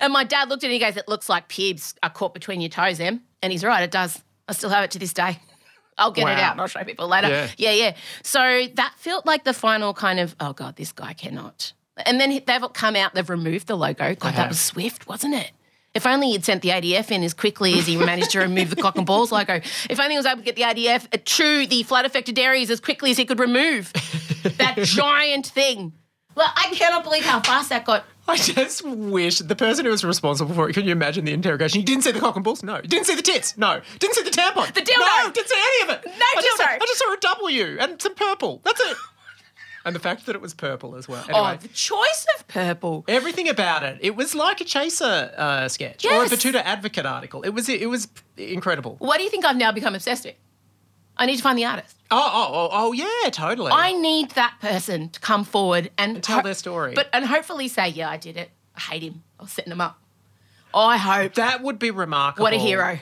And 0.00 0.12
my 0.14 0.24
dad 0.24 0.48
looked 0.48 0.64
at 0.64 0.70
it 0.70 0.74
and 0.74 0.82
he 0.82 0.86
goes, 0.86 0.96
It 0.96 1.08
looks 1.08 1.28
like 1.28 1.48
pubes 1.48 1.94
are 2.02 2.10
caught 2.10 2.32
between 2.32 2.60
your 2.60 2.70
toes, 2.70 3.00
Em. 3.00 3.20
And 3.42 3.52
he's 3.52 3.62
right, 3.62 3.82
it 3.82 3.90
does. 3.90 4.22
I 4.48 4.52
still 4.52 4.70
have 4.70 4.84
it 4.84 4.92
to 4.92 4.98
this 4.98 5.12
day. 5.12 5.38
I'll 5.98 6.10
get 6.10 6.26
it 6.28 6.38
out 6.38 6.52
and 6.52 6.60
I'll 6.62 6.66
show 6.66 6.82
people 6.84 7.08
later. 7.08 7.28
Yeah. 7.28 7.48
yeah, 7.58 7.72
yeah. 7.72 7.96
So 8.22 8.66
that 8.74 8.94
felt 8.96 9.26
like 9.26 9.44
the 9.44 9.52
final 9.52 9.92
kind 9.92 10.18
of, 10.18 10.34
oh 10.40 10.54
God, 10.54 10.76
this 10.76 10.92
guy 10.92 11.12
cannot. 11.12 11.74
And 12.06 12.18
then 12.18 12.30
they've 12.46 12.72
come 12.72 12.96
out, 12.96 13.14
they've 13.14 13.28
removed 13.28 13.66
the 13.66 13.76
logo. 13.76 14.14
God, 14.14 14.34
that 14.34 14.48
was 14.48 14.58
swift, 14.58 15.06
wasn't 15.06 15.34
it? 15.34 15.50
If 15.92 16.06
only 16.06 16.30
he'd 16.30 16.44
sent 16.44 16.62
the 16.62 16.68
ADF 16.68 17.10
in 17.10 17.24
as 17.24 17.34
quickly 17.34 17.78
as 17.78 17.86
he 17.86 17.96
managed 17.96 18.30
to 18.30 18.38
remove 18.38 18.70
the 18.70 18.76
cock 18.76 18.96
and 18.96 19.04
balls 19.06 19.32
logo. 19.32 19.54
If 19.54 19.98
only 19.98 20.12
he 20.12 20.16
was 20.18 20.26
able 20.26 20.38
to 20.38 20.44
get 20.44 20.54
the 20.54 20.62
ADF 20.62 21.24
to 21.24 21.66
the 21.66 21.82
flood 21.82 22.04
affected 22.04 22.38
areas 22.38 22.70
as 22.70 22.78
quickly 22.80 23.10
as 23.10 23.16
he 23.16 23.24
could 23.24 23.40
remove 23.40 23.92
that 24.58 24.76
giant 24.82 25.46
thing. 25.46 25.92
Well, 26.36 26.50
I 26.54 26.72
cannot 26.74 27.02
believe 27.02 27.24
how 27.24 27.40
fast 27.40 27.70
that 27.70 27.84
got. 27.84 28.04
I 28.28 28.36
just 28.36 28.84
wish 28.84 29.40
the 29.40 29.56
person 29.56 29.84
who 29.84 29.90
was 29.90 30.04
responsible 30.04 30.54
for 30.54 30.70
it. 30.70 30.74
Can 30.74 30.84
you 30.84 30.92
imagine 30.92 31.24
the 31.24 31.32
interrogation? 31.32 31.80
You 31.80 31.86
didn't 31.86 32.04
see 32.04 32.12
the 32.12 32.20
cock 32.20 32.36
and 32.36 32.44
balls? 32.44 32.62
No. 32.62 32.76
You 32.76 32.82
didn't 32.82 33.06
see 33.06 33.16
the 33.16 33.22
tits? 33.22 33.58
No. 33.58 33.80
Didn't 33.98 34.14
see 34.14 34.22
the 34.22 34.30
tampon? 34.30 34.72
The 34.72 34.82
dildo? 34.82 34.98
No. 34.98 35.30
Didn't 35.32 35.48
see 35.48 35.56
any 35.58 35.90
of 35.92 35.98
it. 35.98 36.06
No 36.06 36.12
I 36.12 36.40
just, 36.40 36.60
dildo. 36.62 36.66
I 36.66 36.78
just 36.78 36.98
saw 36.98 37.12
a 37.12 37.16
W 37.42 37.76
and 37.80 38.00
some 38.00 38.14
purple. 38.14 38.60
That's 38.64 38.80
it. 38.80 38.96
And 39.84 39.94
the 39.94 40.00
fact 40.00 40.26
that 40.26 40.34
it 40.34 40.42
was 40.42 40.52
purple 40.52 40.94
as 40.94 41.08
well. 41.08 41.24
Oh, 41.32 41.56
the 41.56 41.68
choice 41.68 42.26
of 42.38 42.46
purple. 42.48 43.04
Everything 43.08 43.48
about 43.48 43.82
it, 43.82 43.98
it 44.02 44.14
was 44.14 44.34
like 44.34 44.60
a 44.60 44.64
Chaser 44.64 45.32
uh, 45.36 45.68
sketch 45.68 46.04
or 46.04 46.10
a 46.10 46.12
Yes. 46.28 46.32
Betoota 46.32 46.62
Advocate 46.62 47.06
article. 47.06 47.42
It 47.42 47.50
was 47.50 47.68
it 47.68 47.88
was 47.88 48.08
incredible. 48.36 48.96
What 48.98 49.16
do 49.16 49.24
you 49.24 49.30
think 49.30 49.44
I've 49.44 49.56
now 49.56 49.72
become 49.72 49.94
obsessed 49.94 50.24
with? 50.26 50.34
I 51.16 51.26
need 51.26 51.36
to 51.36 51.42
find 51.42 51.58
the 51.58 51.64
artist. 51.66 51.96
Oh, 52.10 52.30
oh, 52.32 52.54
oh, 52.54 52.68
oh 52.72 52.92
yeah, 52.92 53.30
totally. 53.30 53.70
I 53.72 53.92
need 53.92 54.30
that 54.32 54.54
person 54.60 55.10
to 55.10 55.20
come 55.20 55.44
forward 55.44 55.90
and, 55.98 56.22
tell 56.22 56.42
their 56.42 56.54
story. 56.54 56.94
But 56.94 57.08
and 57.12 57.26
hopefully 57.26 57.68
say, 57.68 57.88
yeah, 57.88 58.08
I 58.08 58.16
did 58.16 58.36
it. 58.36 58.50
I 58.74 58.80
hate 58.80 59.02
him. 59.02 59.22
I 59.38 59.42
was 59.42 59.52
setting 59.52 59.72
him 59.72 59.80
up. 59.80 60.00
I 60.72 60.96
hope. 60.96 61.34
that 61.34 61.62
would 61.62 61.78
be 61.78 61.90
remarkable. 61.90 62.44
What 62.44 62.52
a 62.52 62.58
hero. 62.58 62.98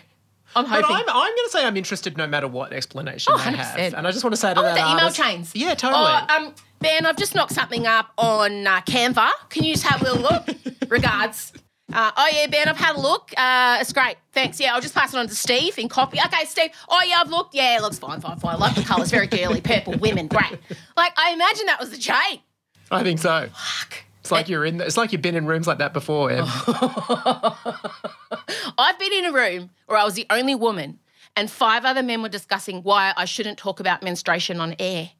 I'm 0.57 0.65
But 0.65 0.83
hoping. 0.83 0.97
I'm, 0.97 1.05
I'm 1.09 1.35
going 1.35 1.47
to 1.47 1.51
say 1.51 1.65
I'm 1.67 1.77
interested 1.77 2.17
no 2.17 2.27
matter 2.27 2.49
what 2.49 2.73
explanation 2.73 3.33
Oh, 3.35 3.39
they 3.39 3.45
100%. 3.53 3.55
have. 3.57 3.95
And 3.95 4.07
I 4.07 4.11
just 4.11 4.25
want 4.25 4.35
to 4.35 4.41
say 4.41 4.55
to 4.55 4.61
Oh, 4.61 4.63
that 4.63 4.75
the 4.75 4.81
email 4.81 5.05
artist- 5.05 5.17
chains. 5.21 5.53
Yeah, 5.55 5.75
totally. 5.75 6.03
Oh, 6.05 6.27
um, 6.47 6.55
Ben, 6.81 7.07
I've 7.07 7.17
just 7.17 7.35
knocked 7.35 7.53
something 7.53 7.87
up 7.87 8.11
on 8.19 8.67
uh, 8.67 8.81
Canva. 8.83 9.31
Can 9.51 9.65
you 9.65 9.75
just 9.75 9.87
have 9.87 10.01
a 10.01 10.05
little 10.05 10.23
look? 10.23 10.49
Regards. 10.89 11.53
Uh, 11.93 12.11
oh 12.17 12.29
yeah, 12.33 12.47
Ben, 12.49 12.69
I've 12.69 12.77
had 12.77 12.97
a 12.97 13.01
look. 13.01 13.33
Uh, 13.37 13.79
it's 13.81 13.93
great. 13.95 14.17
Thanks. 14.33 14.61
Yeah, 14.61 14.75
I'll 14.75 14.81
just 14.81 14.95
pass 14.95 15.15
it 15.15 15.19
on 15.19 15.27
to 15.27 15.35
Steve 15.35 15.79
in 15.79 15.89
copy. 15.89 16.19
Okay, 16.25 16.45
Steve. 16.45 16.71
Oh 16.89 17.01
yeah, 17.07 17.17
I've 17.21 17.31
looked. 17.31 17.55
Yeah, 17.55 17.77
it 17.79 17.83
looks 17.83 17.99
fine, 17.99 18.21
fine, 18.21 18.39
fine. 18.39 18.57
I 18.57 18.59
like 18.59 18.75
the 18.75 18.83
colours, 18.83 19.11
very 19.11 19.27
girly, 19.27 19.61
purple, 19.63 19.95
women, 19.95 20.27
great. 20.29 20.59
Like 20.99 21.13
I 21.19 21.33
imagine 21.33 21.65
that 21.67 21.81
was 21.81 21.91
the 21.91 21.97
chain. 21.97 22.41
I 22.91 23.03
think 23.03 23.19
so. 23.21 23.49
It's 24.29 24.33
like 24.33 24.49
you're 24.51 24.67
in. 24.67 24.81
It's 24.81 24.97
like 24.99 25.13
you've 25.13 25.23
been 25.23 25.37
in 25.37 25.47
rooms 25.47 25.67
like 25.67 25.79
that 25.79 25.95
before. 25.95 26.31
Em. 26.31 26.45
I've 28.79 28.99
been 28.99 29.13
in 29.13 29.25
a 29.25 29.33
room 29.33 29.71
where 29.87 29.99
I 29.99 30.05
was 30.05 30.15
the 30.15 30.27
only 30.29 30.55
woman, 30.55 30.99
and 31.35 31.51
five 31.51 31.87
other 31.87 32.03
men 32.03 32.23
were 32.23 32.29
discussing 32.29 32.83
why 32.83 33.15
I 33.17 33.25
shouldn't 33.25 33.59
talk 33.59 33.81
about 33.81 34.03
menstruation 34.03 34.61
on 34.61 34.77
air 34.79 35.11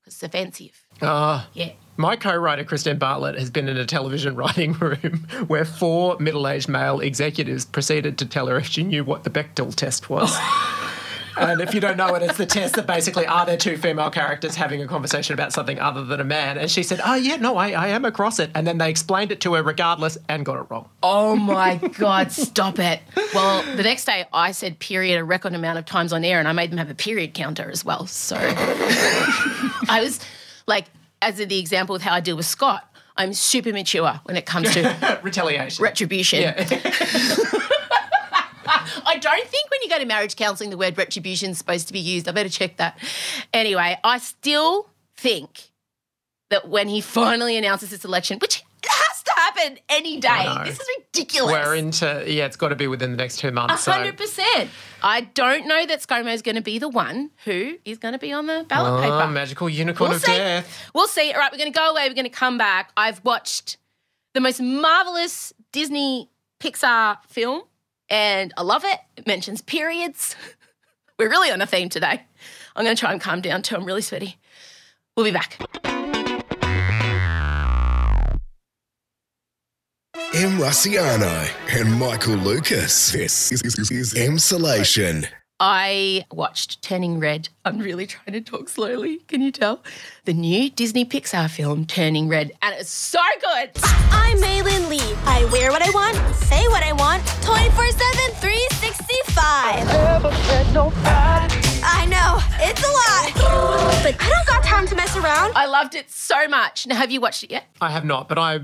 because 0.00 0.14
it's 0.14 0.22
offensive. 0.22 0.84
Ah. 1.00 1.48
Yeah. 1.54 1.72
My 1.96 2.14
co-writer 2.14 2.62
Christine 2.62 2.98
Bartlett 2.98 3.36
has 3.38 3.50
been 3.50 3.68
in 3.68 3.76
a 3.76 3.84
television 3.84 4.36
writing 4.36 4.74
room 4.74 5.26
where 5.48 5.64
four 5.64 6.16
middle-aged 6.20 6.68
male 6.68 7.00
executives 7.00 7.64
proceeded 7.64 8.18
to 8.18 8.26
tell 8.26 8.46
her 8.46 8.58
if 8.58 8.66
she 8.66 8.84
knew 8.84 9.02
what 9.02 9.24
the 9.24 9.30
Bechdel 9.30 9.74
test 9.74 10.08
was. 10.08 10.36
and 11.38 11.60
if 11.60 11.74
you 11.74 11.80
don't 11.80 11.96
know 11.96 12.14
it, 12.14 12.22
it's 12.22 12.36
the 12.38 12.46
test 12.46 12.74
that 12.76 12.86
basically 12.86 13.26
are 13.26 13.46
there 13.46 13.56
two 13.56 13.76
female 13.76 14.10
characters 14.10 14.54
having 14.54 14.82
a 14.82 14.86
conversation 14.86 15.34
about 15.34 15.52
something 15.52 15.78
other 15.78 16.04
than 16.04 16.20
a 16.20 16.24
man. 16.24 16.58
And 16.58 16.70
she 16.70 16.82
said, 16.82 17.00
"Oh 17.04 17.14
yeah, 17.14 17.36
no, 17.36 17.56
I, 17.56 17.70
I 17.70 17.88
am 17.88 18.04
across 18.04 18.38
it." 18.38 18.50
And 18.54 18.66
then 18.66 18.78
they 18.78 18.90
explained 18.90 19.32
it 19.32 19.40
to 19.42 19.54
her 19.54 19.62
regardless 19.62 20.18
and 20.28 20.44
got 20.44 20.58
it 20.60 20.66
wrong. 20.70 20.88
Oh 21.02 21.36
my 21.36 21.76
God, 21.98 22.32
stop 22.32 22.78
it. 22.78 23.00
Well, 23.34 23.62
the 23.76 23.82
next 23.82 24.04
day 24.04 24.26
I 24.32 24.52
said 24.52 24.78
period 24.78 25.18
a 25.18 25.24
record 25.24 25.54
amount 25.54 25.78
of 25.78 25.84
times 25.84 26.12
on 26.12 26.24
air 26.24 26.38
and 26.38 26.48
I 26.48 26.52
made 26.52 26.70
them 26.70 26.78
have 26.78 26.90
a 26.90 26.94
period 26.94 27.34
counter 27.34 27.70
as 27.70 27.84
well. 27.84 28.06
So 28.06 28.36
I 29.88 30.00
was 30.02 30.20
like, 30.66 30.86
as 31.22 31.40
in 31.40 31.48
the 31.48 31.58
example 31.58 31.94
of 31.96 32.02
how 32.02 32.14
I 32.14 32.20
deal 32.20 32.36
with 32.36 32.46
Scott, 32.46 32.84
I'm 33.16 33.32
super 33.32 33.72
mature 33.72 34.20
when 34.24 34.36
it 34.36 34.46
comes 34.46 34.72
to 34.74 35.18
Retaliation. 35.22 35.82
retribution. 35.82 36.42
Yeah. 36.42 36.64
I 39.06 39.18
don't 39.20 39.46
think 39.48 39.70
when 39.70 39.80
you 39.82 39.88
go 39.88 39.98
to 39.98 40.04
marriage 40.06 40.36
counselling 40.36 40.70
the 40.70 40.76
word 40.76 40.96
retribution 40.98 41.50
is 41.50 41.58
supposed 41.58 41.86
to 41.88 41.92
be 41.92 42.00
used. 42.00 42.28
I 42.28 42.32
better 42.32 42.48
check 42.48 42.76
that. 42.76 42.98
Anyway, 43.52 43.98
I 44.04 44.18
still 44.18 44.88
think 45.16 45.70
that 46.50 46.68
when 46.68 46.88
he 46.88 47.00
finally 47.00 47.56
announces 47.56 47.90
this 47.90 48.04
election, 48.04 48.38
which 48.40 48.62
has 48.86 49.22
to 49.24 49.30
happen 49.36 49.78
any 49.88 50.18
day, 50.20 50.46
this 50.64 50.80
is 50.80 50.86
ridiculous. 50.98 51.52
We're 51.52 51.74
into 51.74 52.24
yeah, 52.26 52.46
it's 52.46 52.56
got 52.56 52.68
to 52.68 52.76
be 52.76 52.86
within 52.86 53.10
the 53.10 53.16
next 53.16 53.38
two 53.38 53.50
months. 53.50 53.84
so- 53.84 53.92
hundred 53.92 54.16
percent. 54.16 54.70
I 55.02 55.20
don't 55.22 55.66
know 55.66 55.86
that 55.86 56.00
ScoMo 56.00 56.32
is 56.32 56.42
going 56.42 56.54
to 56.56 56.60
be 56.62 56.78
the 56.78 56.88
one 56.88 57.30
who 57.44 57.76
is 57.84 57.98
going 57.98 58.12
to 58.12 58.18
be 58.18 58.32
on 58.32 58.46
the 58.46 58.64
ballot 58.68 59.02
paper. 59.02 59.14
Oh, 59.14 59.20
paper. 59.20 59.30
magical 59.32 59.68
unicorn 59.68 60.10
We'll 60.10 60.16
of 60.16 60.22
see. 60.24 60.32
death. 60.36 60.90
We'll 60.94 61.06
see. 61.06 61.32
All 61.32 61.38
right, 61.38 61.52
we're 61.52 61.58
going 61.58 61.72
to 61.72 61.78
go 61.78 61.90
away. 61.90 62.08
We're 62.08 62.14
going 62.14 62.24
to 62.24 62.30
come 62.30 62.58
back. 62.58 62.90
I've 62.96 63.24
watched 63.24 63.76
the 64.34 64.40
most 64.40 64.60
marvelous 64.60 65.52
Disney 65.72 66.30
Pixar 66.60 67.18
film, 67.28 67.62
and 68.08 68.52
I 68.56 68.62
love 68.62 68.84
it. 68.84 68.98
It 69.16 69.26
mentions 69.26 69.60
periods. 69.60 70.36
We're 71.18 71.30
really 71.30 71.50
on 71.50 71.60
a 71.60 71.66
theme 71.66 71.88
today. 71.88 72.22
I'm 72.76 72.84
going 72.84 72.94
to 72.94 73.00
try 73.00 73.12
and 73.12 73.20
calm 73.20 73.40
down 73.40 73.62
too. 73.62 73.74
I'm 73.74 73.84
really 73.84 74.02
sweaty. 74.02 74.36
We'll 75.16 75.24
be 75.24 75.32
back. 75.32 75.58
Em 80.34 80.58
Rusciano 80.58 81.48
and 81.74 81.98
Michael 81.98 82.36
Lucas. 82.36 83.12
This 83.12 83.50
is, 83.50 83.62
is, 83.62 83.90
is 83.90 84.14
Emsolation. 84.14 85.26
I 85.60 86.24
watched 86.30 86.82
Turning 86.82 87.18
Red. 87.18 87.48
I'm 87.64 87.78
really 87.78 88.06
trying 88.06 88.32
to 88.32 88.40
talk 88.40 88.68
slowly. 88.68 89.16
Can 89.26 89.40
you 89.42 89.50
tell? 89.50 89.82
The 90.24 90.32
new 90.32 90.70
Disney 90.70 91.04
Pixar 91.04 91.50
film, 91.50 91.84
Turning 91.84 92.28
Red. 92.28 92.52
And 92.62 92.76
it's 92.76 92.90
so 92.90 93.18
good. 93.40 93.70
I'm 93.82 94.36
Meilin 94.38 94.88
Lee. 94.88 95.00
I 95.24 95.48
wear 95.50 95.72
what 95.72 95.82
I 95.82 95.90
want, 95.90 96.16
say 96.36 96.68
what 96.68 96.84
I 96.84 96.92
want, 96.92 97.26
24 97.42 97.90
7, 97.90 98.34
365. 98.36 99.88
I 101.82 102.06
know, 102.06 102.38
it's 102.60 102.82
a 102.82 102.92
lot. 102.92 103.32
But 104.04 104.14
I 104.20 104.28
don't 104.28 104.46
got 104.46 104.62
time 104.62 104.86
to 104.86 104.94
mess 104.94 105.16
around. 105.16 105.54
I 105.56 105.66
loved 105.66 105.96
it 105.96 106.08
so 106.08 106.46
much. 106.46 106.86
Now, 106.86 106.94
have 106.94 107.10
you 107.10 107.20
watched 107.20 107.42
it 107.42 107.50
yet? 107.50 107.64
I 107.80 107.90
have 107.90 108.04
not, 108.04 108.28
but 108.28 108.38
I 108.38 108.60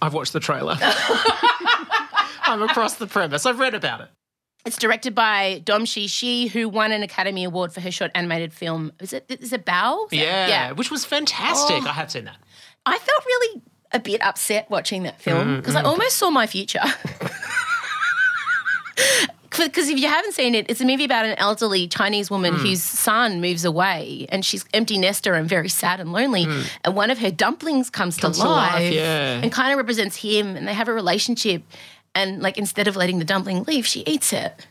I've 0.00 0.14
watched 0.14 0.32
the 0.32 0.40
trailer. 0.40 0.78
I'm 0.80 2.62
across 2.62 2.94
the 2.94 3.06
premise. 3.06 3.44
I've 3.44 3.58
read 3.58 3.74
about 3.74 4.00
it. 4.00 4.08
It's 4.64 4.76
directed 4.76 5.14
by 5.14 5.62
Domee 5.64 5.86
Shi, 5.86 6.48
who 6.48 6.68
won 6.68 6.92
an 6.92 7.02
Academy 7.02 7.44
Award 7.44 7.72
for 7.72 7.80
her 7.80 7.90
short 7.90 8.10
animated 8.14 8.52
film. 8.52 8.92
Is 9.00 9.12
it 9.12 9.24
is 9.28 9.52
it 9.52 9.64
Bao? 9.64 10.12
Is 10.12 10.18
Yeah, 10.18 10.48
Yeah. 10.48 10.72
which 10.72 10.90
was 10.90 11.04
fantastic. 11.04 11.82
Oh. 11.82 11.88
I 11.88 11.92
have 11.92 12.10
seen 12.10 12.24
that. 12.24 12.36
I 12.84 12.98
felt 12.98 13.24
really 13.24 13.62
a 13.92 13.98
bit 14.00 14.22
upset 14.22 14.68
watching 14.70 15.04
that 15.04 15.20
film 15.20 15.48
mm, 15.48 15.56
because 15.56 15.74
I 15.74 15.82
mm. 15.82 15.86
almost 15.86 16.16
saw 16.16 16.30
my 16.30 16.46
future. 16.46 16.80
Because 19.50 19.88
if 19.88 19.98
you 19.98 20.08
haven't 20.08 20.34
seen 20.34 20.54
it, 20.54 20.66
it's 20.68 20.80
a 20.80 20.84
movie 20.84 21.04
about 21.04 21.24
an 21.24 21.36
elderly 21.38 21.88
Chinese 21.88 22.30
woman 22.30 22.54
mm. 22.54 22.58
whose 22.58 22.82
son 22.82 23.40
moves 23.40 23.64
away 23.64 24.26
and 24.28 24.44
she's 24.44 24.64
empty 24.72 24.98
nester 24.98 25.34
and 25.34 25.48
very 25.48 25.68
sad 25.68 25.98
and 25.98 26.12
lonely. 26.12 26.46
And 26.84 26.94
one 26.94 27.10
of 27.10 27.18
her 27.18 27.30
dumplings 27.30 27.90
comes, 27.90 28.16
Comes 28.18 28.36
to 28.36 28.42
to 28.44 28.48
life, 28.48 28.74
life, 28.74 28.92
yeah. 28.92 29.40
and 29.42 29.50
kind 29.50 29.72
of 29.72 29.78
represents 29.78 30.16
him. 30.16 30.54
And 30.54 30.68
they 30.68 30.74
have 30.74 30.88
a 30.88 30.92
relationship. 30.92 31.62
And 32.14 32.42
like 32.42 32.58
instead 32.58 32.88
of 32.88 32.96
letting 32.96 33.18
the 33.18 33.24
dumpling 33.24 33.64
leave, 33.64 33.86
she 33.86 34.02
eats 34.06 34.32
it. 34.32 34.66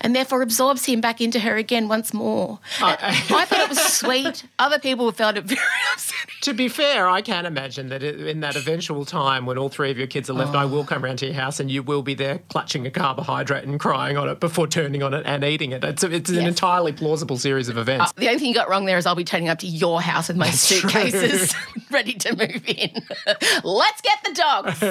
And 0.00 0.16
therefore 0.16 0.40
absorbs 0.42 0.86
him 0.86 1.00
back 1.00 1.20
into 1.20 1.40
her 1.40 1.56
again 1.56 1.88
once 1.88 2.14
more. 2.14 2.58
I, 2.80 2.96
I 3.30 3.44
thought 3.44 3.60
it 3.60 3.68
was 3.68 3.78
sweet. 3.78 4.44
Other 4.58 4.78
people 4.78 5.04
have 5.06 5.16
found 5.16 5.36
it 5.36 5.44
very 5.44 5.60
upsetting. 5.92 6.30
To 6.42 6.54
be 6.54 6.68
fair, 6.68 7.06
I 7.08 7.20
can 7.20 7.44
imagine 7.44 7.88
that 7.90 8.02
in 8.02 8.40
that 8.40 8.56
eventual 8.56 9.04
time 9.04 9.44
when 9.44 9.58
all 9.58 9.68
three 9.68 9.90
of 9.90 9.98
your 9.98 10.06
kids 10.06 10.30
are 10.30 10.32
left, 10.34 10.54
I 10.54 10.64
Oh. 10.64 10.68
will 10.68 10.84
come 10.84 11.04
round 11.04 11.18
to 11.18 11.26
your 11.26 11.34
house 11.34 11.60
and 11.60 11.70
you 11.70 11.82
will 11.82 12.00
be 12.02 12.14
there 12.14 12.38
clutching 12.48 12.86
a 12.86 12.90
carbohydrate 12.90 13.64
and 13.64 13.78
crying 13.78 14.16
on 14.16 14.28
it 14.28 14.40
before 14.40 14.66
turning 14.66 15.02
on 15.02 15.12
it 15.12 15.26
and 15.26 15.44
eating 15.44 15.72
it. 15.72 15.84
It's, 15.84 16.02
it's 16.02 16.30
an 16.30 16.46
entirely 16.46 16.92
plausible 16.92 17.36
series 17.36 17.68
of 17.68 17.76
events. 17.76 18.12
The 18.16 18.28
only 18.28 18.38
thing 18.38 18.48
you 18.48 18.54
got 18.54 18.70
wrong 18.70 18.86
there 18.86 18.96
is 18.96 19.04
I'll 19.04 19.14
be 19.14 19.24
turning 19.24 19.48
up 19.50 19.58
to 19.58 19.66
your 19.66 20.00
house 20.00 20.28
with 20.28 20.36
my 20.38 20.48
suitcases 20.50 21.54
ready 21.90 22.14
to 22.14 22.34
move 22.36 22.64
in. 22.66 22.90
Let's 23.64 24.00
get 24.00 24.18
the 24.24 24.32
dogs. 24.34 24.82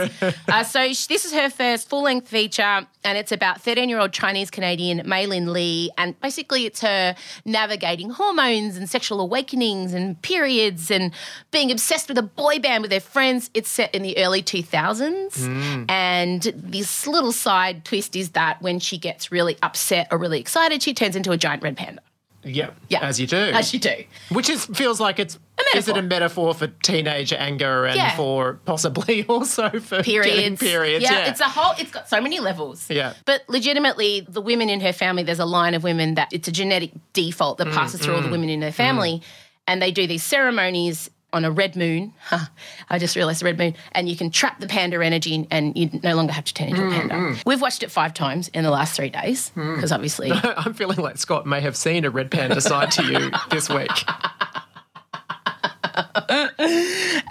uh, 0.48 0.64
so 0.64 0.80
this 1.08 1.26
is 1.26 1.34
her 1.34 1.50
first 1.50 1.90
full 1.90 2.04
length 2.04 2.28
feature, 2.28 2.86
and 3.04 3.18
it's 3.18 3.32
about 3.32 3.62
13 3.62 3.90
year 3.90 4.00
old 4.00 4.12
Chinese 4.14 4.52
Canadian 4.52 4.67
Meilin 4.76 5.52
Lee, 5.52 5.92
and 5.98 6.20
basically 6.20 6.66
it's 6.66 6.82
her 6.82 7.16
navigating 7.46 8.10
hormones 8.10 8.78
and 8.78 8.90
sexual 8.90 9.22
awakenings 9.22 9.94
and 9.94 10.22
periods 10.22 10.92
and 10.92 11.14
being 11.52 11.72
obsessed 11.72 12.10
with 12.10 12.18
a 12.18 12.24
boy 12.24 12.60
band 12.60 12.82
with 12.82 12.92
her 12.92 13.00
friends. 13.00 13.50
It's 13.54 13.70
set 13.70 13.94
in 13.94 14.02
the 14.02 14.18
early 14.18 14.42
2000s, 14.44 15.38
mm. 15.38 15.86
and 15.90 16.42
this 16.42 17.08
little 17.08 17.32
side 17.32 17.86
twist 17.86 18.16
is 18.16 18.32
that 18.32 18.62
when 18.62 18.80
she 18.80 18.98
gets 18.98 19.32
really 19.32 19.58
upset 19.62 20.08
or 20.12 20.18
really 20.18 20.40
excited, 20.40 20.82
she 20.84 20.94
turns 20.94 21.16
into 21.16 21.32
a 21.32 21.38
giant 21.38 21.64
red 21.64 21.78
panda. 21.78 22.02
Yeah, 22.48 22.70
Yeah. 22.90 23.02
as 23.02 23.20
you 23.20 23.28
do. 23.28 23.38
As 23.38 23.74
you 23.74 23.80
do. 23.80 24.04
Which 24.30 24.50
is 24.50 24.66
feels 24.66 25.00
like 25.00 25.20
it's 25.20 25.38
is 25.76 25.88
it 25.88 25.98
a 25.98 26.02
metaphor 26.02 26.54
for 26.54 26.68
teenage 26.68 27.34
anger 27.34 27.86
and 27.86 27.96
Yeah. 27.96 28.16
for 28.16 28.60
possibly 28.66 29.26
also 29.30 29.70
for 29.80 30.02
periods. 30.04 30.60
periods? 30.60 31.04
Yeah, 31.04 31.12
Yeah, 31.14 31.30
it's 31.32 31.40
a 31.42 31.46
whole. 31.46 31.74
It's 31.80 31.92
got 31.92 32.08
so 32.10 32.22
many 32.22 32.40
levels. 32.40 32.90
Yeah. 32.90 33.14
but 33.26 33.42
legitimately, 33.48 34.26
the 34.30 34.42
women 34.42 34.70
in 34.70 34.82
her 34.82 34.94
family. 34.94 35.24
There's 35.24 35.40
a 35.40 35.46
line 35.46 35.74
of 35.74 35.84
women 35.84 36.16
that 36.16 36.30
it's 36.32 36.48
a 36.48 36.52
genetic 36.52 36.92
default 37.14 37.58
Mm, 37.58 37.66
that 37.66 37.74
passes 37.74 38.02
through 38.02 38.16
all 38.16 38.22
the 38.22 38.30
women 38.30 38.50
in 38.50 38.62
her 38.62 38.72
family, 38.72 39.22
and 39.68 39.82
they 39.82 39.92
do 39.92 40.06
these 40.08 40.24
ceremonies 40.24 41.10
on 41.34 41.44
a 41.46 41.52
red 41.52 41.76
moon. 41.76 42.14
I 42.90 43.00
just 43.00 43.16
realised 43.16 43.42
the 43.42 43.46
red 43.46 43.58
moon, 43.58 43.76
and 43.92 44.08
you 44.10 44.16
can 44.16 44.32
trap 44.32 44.60
the 44.60 44.68
panda 44.68 45.04
energy, 45.04 45.48
and 45.52 45.78
you 45.78 45.90
no 46.04 46.16
longer 46.16 46.34
have 46.34 46.46
to 46.46 46.54
turn 46.54 46.70
into 46.70 46.84
a 46.84 46.86
Mm, 46.90 47.10
panda. 47.10 47.42
We've 47.46 47.62
watched 47.62 47.84
it 47.84 47.92
five 47.92 48.14
times 48.14 48.48
in 48.50 48.64
the 48.64 48.72
last 48.72 48.96
three 48.96 49.10
days 49.10 49.50
because 49.56 49.92
obviously. 49.92 50.32
I'm 50.44 50.74
feeling 50.74 50.98
like 50.98 51.18
Scott 51.18 51.46
may 51.46 51.62
have 51.62 51.76
seen 51.76 52.06
a 52.06 52.10
red 52.10 52.32
panda 52.32 52.62
side 52.62 52.92
to 52.92 53.04
you 53.04 53.32
this 53.50 53.70
week. 53.70 53.92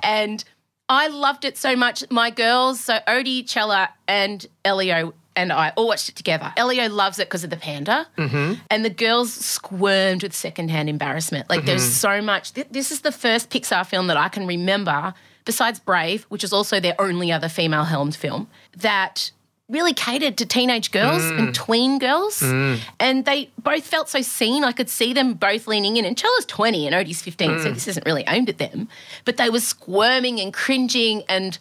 and 0.02 0.44
I 0.88 1.08
loved 1.08 1.44
it 1.44 1.56
so 1.58 1.74
much. 1.76 2.04
My 2.10 2.30
girls, 2.30 2.80
so 2.80 2.98
Odie, 3.08 3.48
Chella, 3.48 3.90
and 4.06 4.46
Elio 4.64 5.14
and 5.36 5.52
I 5.52 5.72
all 5.76 5.86
watched 5.86 6.08
it 6.08 6.16
together. 6.16 6.52
Elio 6.56 6.88
loves 6.88 7.18
it 7.18 7.28
because 7.28 7.44
of 7.44 7.50
the 7.50 7.56
panda, 7.56 8.06
mm-hmm. 8.16 8.54
and 8.70 8.84
the 8.84 8.90
girls 8.90 9.32
squirmed 9.32 10.22
with 10.22 10.34
secondhand 10.34 10.88
embarrassment. 10.88 11.48
Like 11.48 11.64
there's 11.64 11.82
mm-hmm. 11.82 12.18
so 12.18 12.22
much. 12.22 12.54
th- 12.54 12.68
this 12.70 12.90
is 12.90 13.02
the 13.02 13.12
first 13.12 13.50
Pixar 13.50 13.86
film 13.86 14.06
that 14.08 14.16
I 14.16 14.28
can 14.28 14.46
remember, 14.46 15.14
besides 15.44 15.78
Brave, 15.78 16.24
which 16.24 16.42
is 16.42 16.52
also 16.52 16.80
their 16.80 17.00
only 17.00 17.30
other 17.30 17.48
female 17.48 17.84
helmed 17.84 18.16
film, 18.16 18.48
that 18.76 19.30
really 19.68 19.92
catered 19.92 20.36
to 20.38 20.46
teenage 20.46 20.92
girls 20.92 21.24
and 21.24 21.48
mm. 21.48 21.54
tween 21.54 21.98
girls. 21.98 22.40
Mm. 22.40 22.78
And 23.00 23.24
they 23.24 23.50
both 23.58 23.84
felt 23.84 24.08
so 24.08 24.22
seen. 24.22 24.62
I 24.62 24.72
could 24.72 24.88
see 24.88 25.12
them 25.12 25.34
both 25.34 25.66
leaning 25.66 25.96
in. 25.96 26.04
And 26.04 26.16
Chella's 26.16 26.46
20 26.46 26.86
and 26.86 26.94
Odie's 26.94 27.20
15, 27.22 27.60
so 27.60 27.70
mm. 27.70 27.74
this 27.74 27.88
isn't 27.88 28.06
really 28.06 28.24
aimed 28.28 28.48
at 28.48 28.58
them. 28.58 28.88
But 29.24 29.36
they 29.36 29.50
were 29.50 29.60
squirming 29.60 30.40
and 30.40 30.52
cringing 30.52 31.24
and 31.28 31.58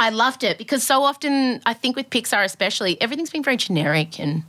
I 0.00 0.10
loved 0.10 0.44
it 0.44 0.58
because 0.58 0.82
so 0.82 1.02
often, 1.02 1.60
I 1.66 1.74
think 1.74 1.96
with 1.96 2.10
Pixar 2.10 2.44
especially, 2.44 3.00
everything's 3.00 3.30
been 3.30 3.42
very 3.42 3.56
generic 3.56 4.20
and 4.20 4.44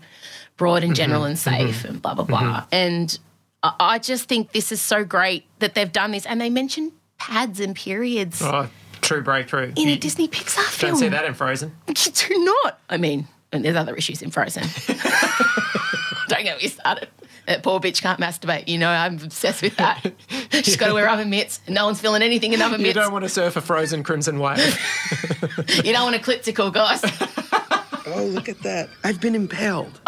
broad 0.57 0.83
and 0.83 0.95
general 0.95 1.23
and 1.23 1.37
mm-hmm. 1.37 1.65
safe 1.65 1.85
and 1.85 2.01
blah, 2.01 2.13
blah, 2.13 2.25
mm-hmm. 2.25 2.35
blah. 2.35 2.65
And 2.71 3.17
I- 3.63 3.75
I 3.79 3.99
just 3.99 4.27
think 4.27 4.51
this 4.51 4.71
is 4.71 4.81
so 4.81 5.03
great 5.03 5.45
that 5.59 5.73
they've 5.73 5.91
done 5.91 6.11
this. 6.11 6.25
And 6.25 6.39
they 6.39 6.49
mentioned 6.49 6.91
pads 7.17 7.59
and 7.59 7.75
periods 7.75 8.41
Oh, 8.41 8.69
true 9.01 9.21
breakthrough. 9.21 9.73
in 9.75 9.87
a 9.89 9.97
Disney 9.97 10.27
Pixar 10.27 10.63
film. 10.63 10.89
You 10.89 10.93
don't 10.93 10.99
see 10.99 11.09
that 11.09 11.25
in 11.25 11.33
Frozen. 11.33 11.75
You 11.87 12.11
do 12.11 12.45
not. 12.63 12.79
I 12.89 12.97
mean, 12.97 13.27
and 13.51 13.65
there's 13.65 13.75
other 13.75 13.95
issues 13.95 14.21
in 14.21 14.31
Frozen. 14.31 14.63
Don't 16.27 16.43
get 16.43 16.61
me 16.61 16.67
started. 16.67 17.09
That 17.49 17.63
poor 17.63 17.79
bitch 17.79 18.03
can't 18.03 18.19
masturbate. 18.19 18.67
You 18.67 18.77
know, 18.77 18.89
I'm 18.91 19.15
obsessed 19.15 19.63
with 19.63 19.75
that. 19.77 20.13
She's 20.51 20.77
got 20.77 20.89
to 20.89 20.93
wear 20.93 21.09
oven 21.09 21.31
mitts. 21.31 21.61
No 21.67 21.87
one's 21.87 21.99
feeling 21.99 22.21
anything 22.21 22.53
in 22.53 22.61
oven 22.61 22.79
mitts. 22.79 22.95
You 22.95 23.01
don't 23.01 23.11
want 23.11 23.25
to 23.25 23.29
surf 23.29 23.55
a 23.55 23.61
frozen 23.61 24.03
crimson 24.03 24.37
wave. 24.37 24.59
you 25.83 25.91
don't 25.91 26.03
want 26.03 26.15
a 26.15 26.19
clipsicle, 26.19 26.71
guys. 26.71 27.03
Oh, 28.11 28.23
look 28.23 28.49
at 28.49 28.63
that. 28.63 28.89
I've 29.03 29.21
been 29.21 29.35
impaled. 29.35 30.01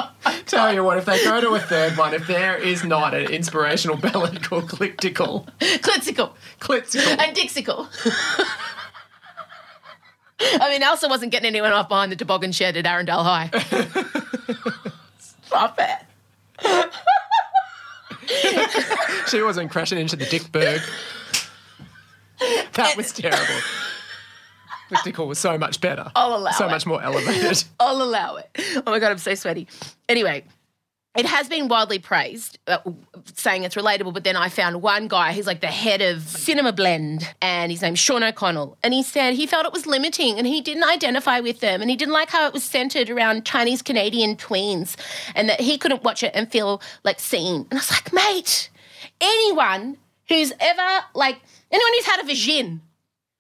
Tell 0.48 0.74
you 0.74 0.84
what, 0.84 0.98
if 0.98 1.06
they 1.06 1.24
go 1.24 1.40
to 1.40 1.50
a 1.50 1.60
third 1.60 1.96
one, 1.98 2.16
if 2.16 2.26
there 2.26 2.58
is 2.58 2.84
not 2.84 3.14
an 3.14 3.30
inspirational 3.30 3.96
ballad 3.96 4.42
called 4.42 4.68
Cliptical, 4.70 5.48
clipsicle. 5.60 6.34
Clipsicle. 6.60 7.20
And 7.20 7.36
dixicle. 7.36 7.88
I 10.40 10.70
mean, 10.72 10.82
Elsa 10.82 11.08
wasn't 11.10 11.32
getting 11.32 11.46
anyone 11.46 11.74
off 11.74 11.90
behind 11.90 12.12
the 12.12 12.16
toboggan 12.16 12.54
shed 12.54 12.76
at 12.76 12.88
Arundel 12.88 13.24
High. 13.24 13.52
Stop 15.20 15.80
it. 15.80 17.02
she 19.30 19.42
wasn't 19.42 19.72
crashing 19.72 19.98
into 19.98 20.16
the 20.16 20.26
Dickberg. 20.26 20.82
That 22.74 22.96
was 22.98 23.12
terrible. 23.12 23.62
Cliptical 24.88 25.28
was 25.28 25.40
so 25.40 25.58
much 25.58 25.80
better. 25.80 26.12
I'll 26.16 26.36
allow 26.36 26.52
So 26.52 26.66
it. 26.68 26.72
much 26.72 26.86
more 26.86 27.02
elevated. 27.02 27.64
I'll 27.80 28.02
allow 28.02 28.36
it. 28.38 28.50
Oh 28.86 28.92
my 28.92 29.00
God, 29.00 29.12
I'm 29.12 29.18
so 29.18 29.36
sweaty. 29.36 29.68
Anyway, 30.10 30.44
it 31.16 31.26
has 31.26 31.50
been 31.50 31.68
widely 31.68 32.00
praised, 32.00 32.58
uh, 32.68 32.78
saying 33.36 33.64
it's 33.64 33.76
relatable, 33.76 34.14
but 34.14 34.24
then 34.24 34.38
I 34.38 34.48
found 34.48 34.82
one 34.82 35.10
guy, 35.10 35.34
he's 35.34 35.46
like 35.46 35.60
the 35.60 35.68
head 35.68 36.02
of 36.02 36.22
Cinema 36.22 36.72
Blend, 36.72 37.34
and 37.42 37.70
his 37.70 37.82
name's 37.82 38.00
Sean 38.00 38.24
O'Connell. 38.24 38.78
And 38.82 38.94
he 38.94 39.04
said 39.04 39.34
he 39.34 39.46
felt 39.46 39.66
it 39.66 39.74
was 39.74 39.86
limiting 39.86 40.38
and 40.38 40.48
he 40.48 40.62
didn't 40.62 40.86
identify 40.86 41.42
with 41.42 41.60
them 41.60 41.82
and 41.82 41.90
he 41.90 41.98
didn't 41.98 42.14
like 42.14 42.30
how 42.30 42.48
it 42.48 42.54
was 42.54 42.64
centered 42.64 43.10
around 43.10 43.46
Chinese 43.46 43.82
Canadian 43.82 44.38
tweens 44.38 44.96
and 45.36 45.50
that 45.50 45.60
he 45.60 45.78
couldn't 45.78 46.04
watch 46.04 46.24
it 46.24 46.32
and 46.34 46.50
feel 46.50 46.82
like 47.04 47.20
seen. 47.20 47.68
And 47.70 47.74
I 47.74 47.76
was 47.76 47.92
like, 47.92 48.14
mate, 48.14 48.70
anyone 49.20 49.98
who's 50.30 50.54
ever, 50.62 51.06
like, 51.14 51.42
anyone 51.72 51.94
who's 51.94 52.06
had 52.06 52.22
a 52.22 52.26
vision 52.26 52.82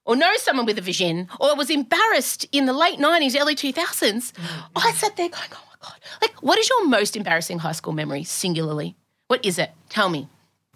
or 0.05 0.17
knows 0.17 0.41
someone 0.41 0.65
with 0.65 0.77
a 0.77 0.81
vision 0.81 1.29
or 1.39 1.55
was 1.55 1.69
embarrassed 1.69 2.45
in 2.51 2.65
the 2.65 2.73
late 2.73 2.99
90s, 2.99 3.39
early 3.39 3.55
2000s, 3.55 4.33
I 4.75 4.91
sat 4.91 5.15
there 5.15 5.29
going, 5.29 5.47
oh 5.53 5.70
God. 5.81 5.93
Like, 6.21 6.33
what 6.41 6.57
is 6.59 6.69
your 6.69 6.87
most 6.87 7.15
embarrassing 7.15 7.59
high 7.59 7.71
school 7.71 7.93
memory, 7.93 8.23
singularly? 8.23 8.95
What 9.27 9.45
is 9.45 9.57
it? 9.57 9.71
Tell 9.89 10.09
me. 10.09 10.27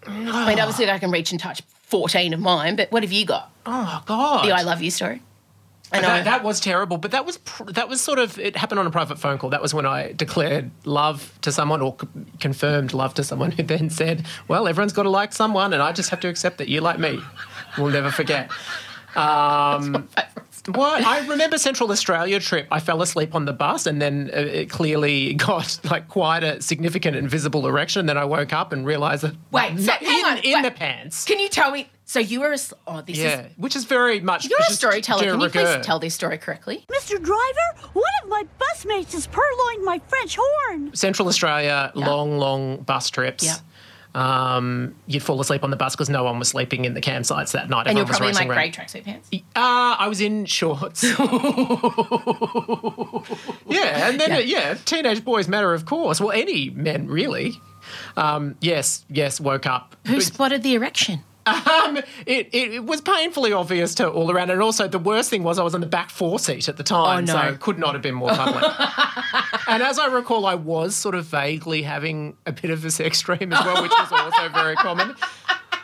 I 0.06 0.48
mean, 0.48 0.60
obviously, 0.60 0.90
I 0.90 0.98
can 0.98 1.10
reach 1.10 1.30
and 1.30 1.40
touch 1.40 1.62
14 1.84 2.32
of 2.34 2.40
mine, 2.40 2.76
but 2.76 2.90
what 2.92 3.02
have 3.02 3.12
you 3.12 3.24
got? 3.26 3.50
Oh 3.64 4.02
God! 4.06 4.46
The 4.46 4.52
I 4.52 4.62
love 4.62 4.82
you 4.82 4.90
story. 4.90 5.22
I 5.92 6.00
know. 6.00 6.08
That, 6.08 6.24
that 6.24 6.42
was 6.42 6.58
terrible, 6.58 6.98
but 6.98 7.12
that 7.12 7.24
was 7.24 7.38
pr- 7.38 7.70
that 7.72 7.88
was 7.88 8.00
sort 8.00 8.18
of 8.18 8.38
it 8.38 8.56
happened 8.56 8.80
on 8.80 8.86
a 8.86 8.90
private 8.90 9.18
phone 9.18 9.38
call. 9.38 9.50
That 9.50 9.62
was 9.62 9.72
when 9.72 9.86
I 9.86 10.12
declared 10.12 10.70
love 10.84 11.36
to 11.42 11.52
someone 11.52 11.80
or 11.80 11.96
c- 12.00 12.08
confirmed 12.40 12.92
love 12.92 13.14
to 13.14 13.24
someone 13.24 13.52
who 13.52 13.62
then 13.62 13.90
said, 13.90 14.26
"Well, 14.48 14.66
everyone's 14.66 14.92
got 14.92 15.04
to 15.04 15.10
like 15.10 15.32
someone, 15.32 15.72
and 15.72 15.82
I 15.82 15.92
just 15.92 16.10
have 16.10 16.20
to 16.20 16.28
accept 16.28 16.58
that 16.58 16.68
you 16.68 16.80
like 16.80 16.98
me." 16.98 17.20
We'll 17.78 17.88
never 17.92 18.10
forget. 18.10 18.50
Um, 19.16 20.08
what 20.68 21.04
I 21.04 21.26
remember 21.26 21.58
Central 21.58 21.90
Australia 21.90 22.40
trip. 22.40 22.66
I 22.70 22.80
fell 22.80 23.02
asleep 23.02 23.34
on 23.34 23.44
the 23.44 23.52
bus, 23.52 23.86
and 23.86 24.00
then 24.00 24.30
uh, 24.34 24.38
it 24.38 24.70
clearly 24.70 25.34
got 25.48 25.78
like 25.90 26.08
quite 26.08 26.42
a 26.44 26.60
significant 26.62 27.16
and 27.16 27.28
visible 27.30 27.66
erection. 27.66 28.00
And 28.00 28.08
then 28.08 28.18
I 28.18 28.24
woke 28.24 28.52
up 28.52 28.72
and 28.72 28.84
realised 28.86 29.22
that 29.22 29.34
Wait, 29.50 29.78
so 29.78 29.86
not 29.86 30.02
hang 30.02 30.18
in, 30.18 30.24
on, 30.26 30.38
in 30.38 30.52
wait. 30.54 30.62
the 30.62 30.70
pants. 30.70 31.24
Can 31.24 31.38
you 31.38 31.48
tell 31.48 31.70
me? 31.70 31.88
So 32.08 32.20
you 32.20 32.40
were 32.40 32.50
a. 32.50 32.54
s- 32.54 32.72
Oh, 32.86 33.00
this 33.02 33.18
Yeah, 33.18 33.46
is. 33.46 33.52
which 33.56 33.74
is 33.74 33.84
very 33.84 34.20
much. 34.20 34.48
You're 34.48 34.58
a 34.60 34.72
storyteller. 34.72 35.24
Can 35.24 35.40
you 35.40 35.46
rigueur. 35.46 35.74
please 35.76 35.84
tell 35.86 35.98
this 35.98 36.14
story 36.14 36.38
correctly? 36.38 36.84
Mr. 36.88 37.20
Driver, 37.22 37.88
one 37.94 38.04
of 38.22 38.28
my 38.28 38.44
busmates 38.60 39.12
has 39.12 39.26
purloined 39.26 39.84
my 39.84 40.00
French 40.06 40.36
horn. 40.40 40.94
Central 40.94 41.26
Australia, 41.28 41.90
long, 41.94 42.38
long 42.38 42.76
bus 42.82 43.10
trips. 43.10 43.44
Yeah. 43.44 43.56
Um, 44.16 44.94
you'd 45.06 45.22
fall 45.22 45.38
asleep 45.42 45.62
on 45.62 45.68
the 45.68 45.76
bus 45.76 45.94
because 45.94 46.08
no 46.08 46.24
one 46.24 46.38
was 46.38 46.48
sleeping 46.48 46.86
in 46.86 46.94
the 46.94 47.02
campsites 47.02 47.52
that 47.52 47.68
night. 47.68 47.86
And 47.86 47.98
you're 47.98 48.08
Everyone 48.08 48.32
probably 48.32 48.42
in 48.42 48.48
like 48.48 48.56
grey 48.56 48.70
tracksuit 48.70 49.04
pants. 49.04 49.28
Uh, 49.30 49.38
I 49.54 50.08
was 50.08 50.22
in 50.22 50.46
shorts. 50.46 51.02
yeah, 53.68 54.08
and 54.08 54.18
then 54.18 54.30
yeah. 54.30 54.38
yeah, 54.38 54.74
teenage 54.86 55.22
boys 55.22 55.48
matter, 55.48 55.74
of 55.74 55.84
course. 55.84 56.18
Well, 56.18 56.30
any 56.32 56.70
men 56.70 57.08
really. 57.08 57.60
Um, 58.16 58.56
yes, 58.62 59.04
yes, 59.10 59.38
woke 59.38 59.66
up. 59.66 59.96
Who 60.06 60.22
spotted 60.22 60.62
the 60.62 60.74
erection? 60.74 61.22
Um, 61.46 61.98
it, 62.26 62.48
it, 62.52 62.84
was 62.84 63.00
painfully 63.00 63.52
obvious 63.52 63.94
to 63.96 64.08
all 64.10 64.30
around, 64.30 64.50
and 64.50 64.60
also 64.60 64.88
the 64.88 64.98
worst 64.98 65.30
thing 65.30 65.44
was 65.44 65.58
I 65.58 65.62
was 65.62 65.74
on 65.74 65.80
the 65.80 65.86
back 65.86 66.10
four 66.10 66.38
seat 66.38 66.68
at 66.68 66.76
the 66.76 66.82
time, 66.82 67.18
Oh, 67.18 67.20
no. 67.20 67.32
so 67.32 67.48
it 67.48 67.60
could 67.60 67.78
not 67.78 67.94
have 67.94 68.02
been 68.02 68.14
more 68.14 68.30
public. 68.30 68.64
and 69.68 69.82
as 69.82 69.98
I 69.98 70.06
recall, 70.06 70.46
I 70.46 70.54
was 70.56 70.96
sort 70.96 71.14
of 71.14 71.24
vaguely 71.26 71.82
having 71.82 72.36
a 72.46 72.52
bit 72.52 72.70
of 72.70 72.84
a 72.84 72.90
sex 72.90 73.20
dream 73.20 73.52
as 73.52 73.64
well, 73.64 73.82
which 73.82 73.92
was 73.92 74.10
also 74.12 74.48
very 74.48 74.74
common. 74.76 75.14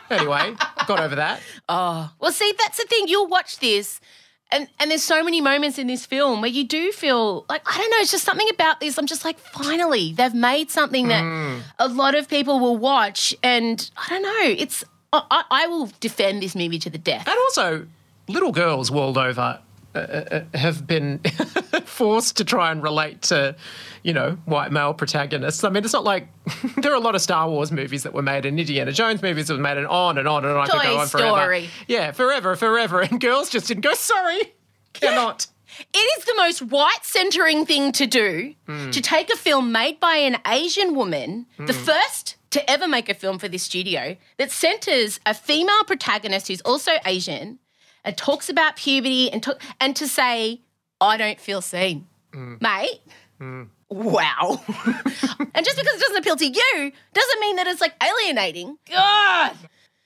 Anyway, 0.09 0.53
got 0.85 0.99
over 0.99 1.15
that. 1.15 1.41
Oh, 1.69 2.11
well, 2.19 2.31
see, 2.31 2.53
that's 2.57 2.77
the 2.77 2.85
thing. 2.85 3.07
You'll 3.07 3.27
watch 3.27 3.59
this 3.59 3.99
and 4.53 4.67
and 4.79 4.91
there's 4.91 5.03
so 5.03 5.23
many 5.23 5.41
moments 5.41 5.77
in 5.79 5.87
this 5.87 6.05
film 6.05 6.41
where 6.41 6.49
you 6.51 6.63
do 6.63 6.91
feel 6.91 7.45
like 7.49 7.61
I 7.65 7.77
don't 7.77 7.89
know, 7.89 7.97
it's 7.97 8.11
just 8.11 8.23
something 8.23 8.47
about 8.49 8.79
this. 8.79 8.97
I'm 8.97 9.07
just 9.07 9.25
like, 9.25 9.39
finally, 9.39 10.13
they've 10.13 10.33
made 10.33 10.69
something 10.69 11.07
that 11.07 11.23
Mm. 11.23 11.61
a 11.79 11.87
lot 11.87 12.13
of 12.15 12.27
people 12.29 12.59
will 12.59 12.77
watch, 12.77 13.33
and 13.41 13.89
I 13.97 14.09
don't 14.09 14.21
know, 14.21 14.55
it's 14.61 14.83
I, 15.13 15.43
I- 15.51 15.67
will 15.67 15.89
defend 15.99 16.41
this 16.41 16.55
movie 16.55 16.79
to 16.79 16.89
the 16.89 16.97
death. 16.97 17.27
And 17.27 17.37
also, 17.37 17.85
little 18.27 18.51
girls 18.51 18.89
world 18.91 19.17
over 19.17 19.59
uh, 19.95 19.97
uh, 19.99 20.41
have 20.55 20.87
been 20.87 21.19
forced 21.85 22.37
to 22.37 22.43
try 22.45 22.71
and 22.71 22.81
relate 22.81 23.21
to, 23.23 23.55
you 24.03 24.13
know, 24.13 24.31
white 24.45 24.71
male 24.71 24.93
protagonists. 24.93 25.63
I 25.63 25.69
mean, 25.69 25.83
it's 25.83 25.93
not 25.93 26.03
like 26.03 26.27
there 26.77 26.91
are 26.91 26.95
a 26.95 26.99
lot 26.99 27.15
of 27.15 27.21
Star 27.21 27.47
Wars 27.49 27.71
movies 27.71 28.03
that 28.03 28.13
were 28.13 28.21
made 28.23 28.45
and 28.45 28.59
Indiana 28.59 28.91
Jones 28.91 29.21
movies 29.21 29.47
that 29.47 29.55
were 29.55 29.61
made 29.61 29.77
and 29.77 29.87
on 29.87 30.17
and 30.17 30.27
on 30.27 30.45
and 30.45 30.53
on. 30.57 30.61
I 30.63 30.67
could 30.67 30.81
go 30.81 30.97
on 30.99 31.07
forever. 31.07 31.27
Story. 31.37 31.69
Yeah, 31.87 32.11
forever, 32.11 32.55
forever. 32.55 33.01
And 33.01 33.19
girls 33.21 33.49
just 33.49 33.67
didn't 33.67 33.83
go, 33.83 33.93
sorry, 33.93 34.53
cannot. 34.93 35.47
It 35.93 35.97
is 36.19 36.25
the 36.25 36.35
most 36.37 36.61
white 36.61 36.99
centering 37.03 37.65
thing 37.65 37.91
to 37.93 38.05
do 38.07 38.53
Hmm. 38.67 38.91
to 38.91 39.01
take 39.01 39.31
a 39.33 39.35
film 39.37 39.71
made 39.71 39.99
by 39.99 40.17
an 40.17 40.37
Asian 40.47 40.95
woman, 40.95 41.47
the 41.57 41.73
Hmm. 41.73 41.79
first 41.83 42.35
to 42.53 42.69
ever 42.69 42.87
make 42.87 43.09
a 43.09 43.13
film 43.13 43.39
for 43.39 43.47
this 43.47 43.63
studio, 43.63 44.15
that 44.37 44.51
centers 44.51 45.19
a 45.25 45.33
female 45.33 45.83
protagonist 45.85 46.47
who's 46.47 46.61
also 46.61 46.91
Asian 47.05 47.59
and 48.05 48.15
talks 48.15 48.47
about 48.47 48.75
puberty 48.75 49.31
and 49.31 49.41
talk, 49.41 49.61
and 49.79 49.95
to 49.95 50.07
say, 50.07 50.61
I 51.01 51.17
don't 51.17 51.39
feel 51.39 51.61
seen. 51.61 52.07
Hmm. 52.31 52.55
Mate, 52.61 53.01
wow. 53.89 54.61
and 54.67 55.65
just 55.65 55.77
because 55.77 55.95
it 55.95 55.99
doesn't 55.99 56.17
appeal 56.17 56.35
to 56.35 56.45
you 56.45 56.91
doesn't 57.13 57.39
mean 57.39 57.55
that 57.55 57.67
it's 57.67 57.81
like 57.81 57.95
alienating. 58.03 58.77
God. 58.89 59.55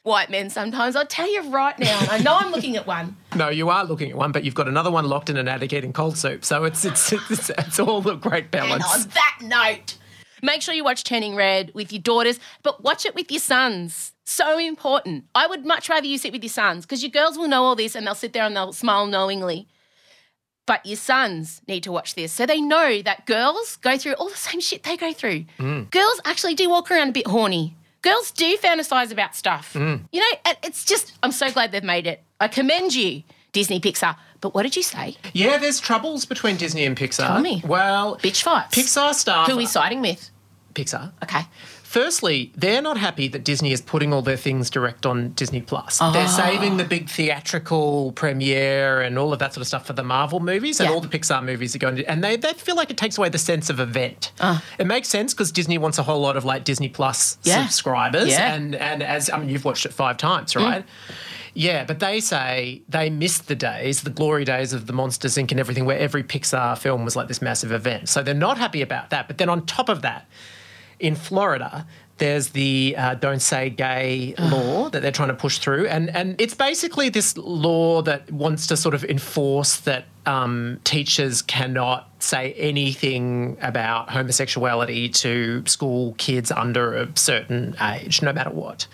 White 0.03 0.29
men 0.29 0.49
sometimes, 0.49 0.95
I'll 0.95 1.05
tell 1.05 1.29
you 1.29 1.49
right 1.49 1.77
now, 1.77 1.99
I 2.09 2.19
know 2.19 2.37
I'm 2.37 2.51
looking 2.51 2.77
at 2.77 2.87
one. 2.87 3.15
No, 3.35 3.49
you 3.49 3.69
are 3.69 3.83
looking 3.83 4.09
at 4.09 4.17
one, 4.17 4.31
but 4.31 4.43
you've 4.43 4.55
got 4.55 4.67
another 4.67 4.89
one 4.89 5.05
locked 5.05 5.29
in 5.29 5.37
an 5.37 5.47
attic 5.47 5.71
eating 5.71 5.93
cold 5.93 6.17
soup. 6.17 6.43
So 6.43 6.63
it's 6.63 6.85
it's 6.85 7.13
it's, 7.13 7.51
it's 7.51 7.79
all 7.79 8.07
a 8.09 8.15
great 8.15 8.49
balance. 8.49 8.83
And 8.95 9.03
on 9.03 9.09
that 9.09 9.37
note, 9.43 9.97
make 10.41 10.61
sure 10.61 10.73
you 10.73 10.83
watch 10.83 11.03
Turning 11.03 11.35
Red 11.35 11.71
with 11.73 11.91
your 11.91 12.01
daughters, 12.01 12.39
but 12.63 12.83
watch 12.83 13.05
it 13.05 13.15
with 13.15 13.31
your 13.31 13.39
sons. 13.41 14.13
So 14.25 14.57
important. 14.57 15.25
I 15.33 15.47
would 15.47 15.65
much 15.65 15.89
rather 15.89 16.05
you 16.05 16.17
sit 16.17 16.33
with 16.33 16.43
your 16.43 16.49
sons 16.49 16.85
because 16.85 17.01
your 17.01 17.11
girls 17.11 17.37
will 17.37 17.47
know 17.47 17.63
all 17.63 17.75
this 17.75 17.95
and 17.95 18.05
they'll 18.05 18.15
sit 18.15 18.33
there 18.33 18.43
and 18.43 18.55
they'll 18.55 18.73
smile 18.73 19.05
knowingly. 19.05 19.67
But 20.65 20.85
your 20.85 20.97
sons 20.97 21.61
need 21.65 21.83
to 21.83 21.93
watch 21.93 22.13
this 22.15 22.33
so 22.33 22.45
they 22.45 22.59
know 22.59 23.01
that 23.01 23.25
girls 23.25 23.77
go 23.77 23.97
through 23.97 24.13
all 24.13 24.27
the 24.29 24.35
same 24.35 24.59
shit 24.59 24.83
they 24.83 24.97
go 24.97 25.13
through. 25.13 25.45
Mm. 25.59 25.89
Girls 25.91 26.21
actually 26.25 26.55
do 26.55 26.69
walk 26.69 26.91
around 26.91 27.09
a 27.09 27.13
bit 27.13 27.27
horny. 27.27 27.73
Girls 28.01 28.31
do 28.31 28.57
fantasize 28.57 29.11
about 29.11 29.33
stuff. 29.33 29.73
Mm. 29.73 30.01
You 30.11 30.19
know, 30.19 30.53
it's 30.61 30.83
just, 30.83 31.13
I'm 31.23 31.31
so 31.31 31.49
glad 31.51 31.71
they've 31.71 31.83
made 31.83 32.05
it. 32.05 32.21
I 32.39 32.49
commend 32.49 32.93
you, 32.93 33.23
Disney 33.53 33.79
Pixar. 33.79 34.17
But 34.41 34.53
what 34.53 34.63
did 34.63 34.75
you 34.75 34.83
say? 34.83 35.15
Yeah, 35.33 35.57
there's 35.57 35.79
troubles 35.79 36.25
between 36.25 36.57
Disney 36.57 36.85
and 36.85 36.95
Pixar. 36.97 37.27
Tell 37.27 37.41
me. 37.41 37.61
Well, 37.65 38.17
Bitch 38.17 38.43
fights. 38.43 38.75
Pixar 38.77 39.13
staff. 39.13 39.47
Who 39.47 39.53
are 39.53 39.57
we 39.57 39.65
siding 39.65 40.01
with? 40.01 40.29
Pixar. 40.75 41.11
Okay. 41.23 41.41
Firstly, 41.83 42.51
they're 42.55 42.81
not 42.81 42.97
happy 42.97 43.29
that 43.29 43.45
Disney 43.45 43.71
is 43.71 43.79
putting 43.81 44.13
all 44.13 44.21
their 44.21 44.35
things 44.37 44.69
direct 44.69 45.05
on 45.05 45.29
Disney 45.29 45.61
Plus. 45.61 45.99
Oh. 46.01 46.11
They're 46.11 46.27
saving 46.27 46.75
the 46.77 46.83
big 46.83 47.09
theatrical 47.09 48.11
premiere 48.11 49.01
and 49.01 49.17
all 49.17 49.31
of 49.31 49.39
that 49.39 49.53
sort 49.53 49.61
of 49.61 49.67
stuff 49.67 49.87
for 49.87 49.93
the 49.93 50.03
Marvel 50.03 50.41
movies, 50.41 50.79
and 50.81 50.89
Yeah. 50.89 50.93
all 50.93 51.01
the 51.01 51.07
Pixar 51.07 51.41
movies 51.43 51.75
are 51.75 51.79
going 51.79 51.95
to. 51.95 52.03
And 52.11 52.21
they, 52.21 52.35
they 52.35 52.51
feel 52.53 52.75
like 52.75 52.91
it 52.91 52.97
takes 52.97 53.17
away 53.17 53.29
the 53.29 53.37
sense 53.37 53.69
of 53.69 53.79
event. 53.79 54.33
Ah. 54.41 54.61
It 54.77 54.85
makes 54.85 55.07
sense 55.07 55.33
because 55.33 55.51
Disney 55.51 55.77
wants 55.77 55.97
a 55.97 56.03
whole 56.03 56.19
lot 56.19 56.35
of 56.35 56.43
like 56.43 56.65
Disney 56.65 56.89
Plus 56.89 57.37
Yeah. 57.43 57.63
subscribers, 57.63 58.29
Yeah. 58.29 58.53
and 58.53 58.75
and 58.75 59.01
as 59.01 59.29
I 59.29 59.39
mean, 59.39 59.47
you've 59.49 59.65
watched 59.65 59.85
it 59.85 59.93
five 59.93 60.17
times, 60.17 60.55
right? 60.57 60.83
Yeah, 61.57 61.85
but 61.85 61.99
they 61.99 62.19
say 62.19 62.83
they 62.87 63.09
missed 63.09 63.47
the 63.47 63.55
days, 63.55 64.01
the 64.01 64.11
glory 64.11 64.45
days 64.45 64.73
of 64.73 64.85
the 64.85 64.93
Monsters 64.93 65.37
Inc. 65.37 65.49
and 65.49 65.59
everything, 65.59 65.85
where 65.85 65.97
every 65.97 66.23
Pixar 66.23 66.77
film 66.77 67.03
was 67.03 67.15
like 67.15 67.27
this 67.27 67.41
massive 67.41 67.71
event. 67.71 68.09
So 68.09 68.21
they're 68.21 68.35
not 68.35 68.59
happy 68.59 68.83
about 68.83 69.09
that. 69.09 69.27
But 69.27 69.39
then 69.39 69.49
on 69.49 69.65
top 69.65 69.89
of 69.89 70.03
that, 70.03 70.27
in 70.99 71.15
Florida, 71.15 71.87
there's 72.19 72.49
the 72.49 72.93
uh, 72.95 73.15
don't 73.15 73.41
say 73.41 73.71
gay 73.71 74.35
law 74.37 74.89
that 74.89 75.01
they're 75.01 75.11
trying 75.11 75.29
to 75.29 75.33
push 75.33 75.57
through, 75.57 75.87
and 75.87 76.15
and 76.15 76.39
it's 76.39 76.53
basically 76.53 77.09
this 77.09 77.35
law 77.35 78.03
that 78.03 78.31
wants 78.31 78.67
to 78.67 78.77
sort 78.77 78.93
of 78.93 79.03
enforce 79.03 79.77
that 79.77 80.05
um, 80.27 80.79
teachers 80.83 81.41
cannot 81.41 82.07
say 82.19 82.53
anything 82.53 83.57
about 83.63 84.11
homosexuality 84.11 85.09
to 85.09 85.63
school 85.65 86.13
kids 86.19 86.51
under 86.51 86.93
a 86.93 87.09
certain 87.17 87.75
age, 87.81 88.21
no 88.21 88.31
matter 88.31 88.51
what. 88.51 88.85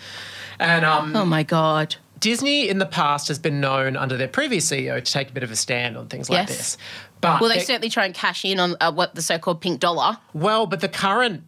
And 0.58 0.86
um, 0.86 1.14
Oh 1.14 1.26
my 1.26 1.42
God. 1.42 1.96
Disney 2.20 2.68
in 2.68 2.78
the 2.78 2.86
past 2.86 3.28
has 3.28 3.38
been 3.38 3.60
known 3.60 3.96
under 3.96 4.16
their 4.16 4.28
previous 4.28 4.70
CEO 4.70 5.02
to 5.02 5.12
take 5.12 5.30
a 5.30 5.32
bit 5.32 5.42
of 5.42 5.50
a 5.50 5.56
stand 5.56 5.96
on 5.96 6.06
things 6.08 6.30
like 6.30 6.48
Yes. 6.48 6.56
this. 6.56 6.76
But 7.20 7.40
Well, 7.40 7.50
they 7.50 7.56
they- 7.58 7.64
certainly 7.64 7.90
try 7.90 8.06
and 8.06 8.14
cash 8.14 8.44
in 8.44 8.60
on 8.60 8.76
uh, 8.80 8.92
what 8.92 9.14
the 9.14 9.22
so-called 9.22 9.60
pink 9.60 9.80
dollar. 9.80 10.18
well, 10.32 10.66
but 10.66 10.80
the 10.80 10.88
current 10.88 11.42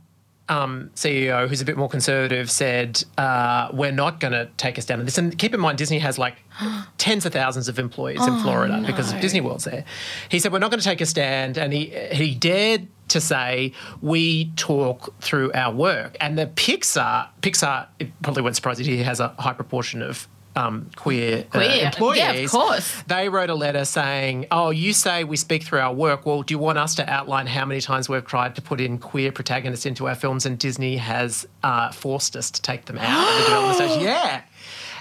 um, 0.48 0.90
CEO, 0.94 1.48
who's 1.48 1.61
a 1.61 1.64
bit 1.64 1.76
more 1.76 1.88
conservative, 1.88 2.48
said 2.48 3.02
uh, 3.18 3.68
we're 3.72 3.90
not 3.90 4.20
going 4.20 4.31
to 4.33 4.48
take 4.57 4.79
us 4.79 4.85
down 4.85 5.00
on 5.00 5.05
this. 5.05 5.18
And 5.18 5.37
keep 5.37 5.52
in 5.52 5.59
mind, 5.59 5.76
Disney 5.76 5.98
has 5.98 6.18
like 6.18 6.37
tens 6.98 7.26
of 7.26 7.33
thousands 7.33 7.68
of 7.68 7.79
employees 7.81 8.18
Oh, 8.20 8.33
in 8.37 8.42
Florida 8.42 8.81
because 8.87 9.12
of 9.12 9.20
Disney 9.20 9.40
World's 9.40 9.64
there. 9.64 9.85
He 10.29 10.38
said 10.38 10.52
we're 10.52 10.61
not 10.61 10.70
going 10.70 10.79
to 10.81 10.85
take 10.87 11.00
a 11.00 11.07
stand, 11.07 11.59
and 11.59 11.72
he 11.72 11.87
he 12.12 12.35
dared 12.37 12.87
to 13.09 13.20
say 13.20 13.72
we 14.00 14.52
talk 14.55 15.20
through 15.20 15.50
our 15.52 15.72
work. 15.74 16.16
And 16.20 16.38
the 16.38 16.46
Pixar, 16.46 17.26
Pixar, 17.42 17.87
it 17.98 18.11
probably 18.22 18.42
won't 18.44 18.55
surprise 18.55 18.79
you, 18.81 18.85
he 18.96 19.02
has 19.02 19.18
a 19.18 19.29
high 19.40 19.52
proportion 19.52 20.00
of. 20.00 20.29
Um, 20.57 20.90
queer, 20.97 21.45
uh, 21.53 21.59
Queer. 21.59 21.85
employees. 21.85 22.19
Yeah, 22.19 22.33
of 22.33 22.51
course. 22.51 23.03
They 23.07 23.29
wrote 23.29 23.51
a 23.51 23.55
letter 23.55 23.85
saying, 23.85 24.47
"Oh, 24.51 24.71
you 24.71 24.95
say 24.95 25.23
we 25.23 25.37
speak 25.37 25.62
through 25.64 25.81
our 25.81 25.92
work. 25.92 26.25
Well, 26.25 26.42
do 26.42 26.55
you 26.55 26.59
want 26.59 26.79
us 26.79 26.95
to 26.95 27.09
outline 27.09 27.47
how 27.47 27.66
many 27.66 27.81
times 27.83 28.09
we've 28.09 28.25
tried 28.25 28.55
to 28.57 28.62
put 28.62 28.81
in 28.81 28.97
queer 28.99 29.33
protagonists 29.33 29.85
into 29.85 30.09
our 30.09 30.14
films, 30.14 30.47
and 30.47 30.59
Disney 30.59 30.97
has 30.97 31.47
uh, 31.62 31.92
forced 31.92 32.37
us 32.37 32.51
to 32.53 32.62
take 32.62 32.87
them 32.87 32.97
out 32.99 33.29
at 33.29 33.37
the 33.38 33.45
development 33.45 33.77
stage?" 33.92 34.03
Yeah. 34.07 34.40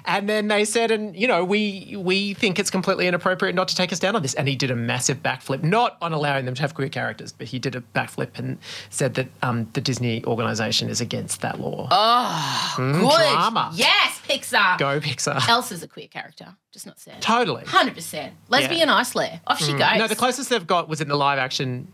And 0.07 0.29
then 0.29 0.47
they 0.47 0.65
said, 0.65 0.91
and 0.91 1.15
you 1.15 1.27
know, 1.27 1.43
we 1.43 1.95
we 1.97 2.33
think 2.33 2.59
it's 2.59 2.69
completely 2.69 3.07
inappropriate 3.07 3.55
not 3.55 3.67
to 3.69 3.75
take 3.75 3.91
us 3.91 3.99
down 3.99 4.15
on 4.15 4.21
this. 4.21 4.33
And 4.35 4.47
he 4.47 4.55
did 4.55 4.71
a 4.71 4.75
massive 4.75 5.23
backflip, 5.23 5.63
not 5.63 5.97
on 6.01 6.13
allowing 6.13 6.45
them 6.45 6.55
to 6.55 6.61
have 6.61 6.73
queer 6.75 6.89
characters, 6.89 7.31
but 7.31 7.47
he 7.47 7.59
did 7.59 7.75
a 7.75 7.81
backflip 7.81 8.37
and 8.37 8.57
said 8.89 9.15
that 9.15 9.27
um, 9.41 9.67
the 9.73 9.81
Disney 9.81 10.23
organisation 10.25 10.89
is 10.89 11.01
against 11.01 11.41
that 11.41 11.59
law. 11.59 11.87
Oh, 11.91 12.73
Mm, 12.77 12.93
good. 12.99 13.09
drama. 13.33 13.71
Yes, 13.73 14.19
Pixar. 14.27 14.77
Go 14.77 14.99
Pixar. 14.99 15.47
Elsa's 15.47 15.81
a 15.83 15.87
queer 15.87 16.07
character, 16.07 16.55
just 16.71 16.85
not 16.85 16.99
said. 16.99 17.21
Totally. 17.21 17.63
Hundred 17.65 17.95
percent. 17.95 18.33
Lesbian 18.49 18.89
ice 18.89 19.15
lair. 19.15 19.41
Off 19.47 19.59
she 19.59 19.71
Mm. 19.73 19.79
goes. 19.79 19.97
No, 19.99 20.07
the 20.07 20.15
closest 20.15 20.49
they've 20.49 20.67
got 20.67 20.87
was 20.89 21.01
in 21.01 21.07
the 21.07 21.15
live 21.15 21.39
action 21.39 21.87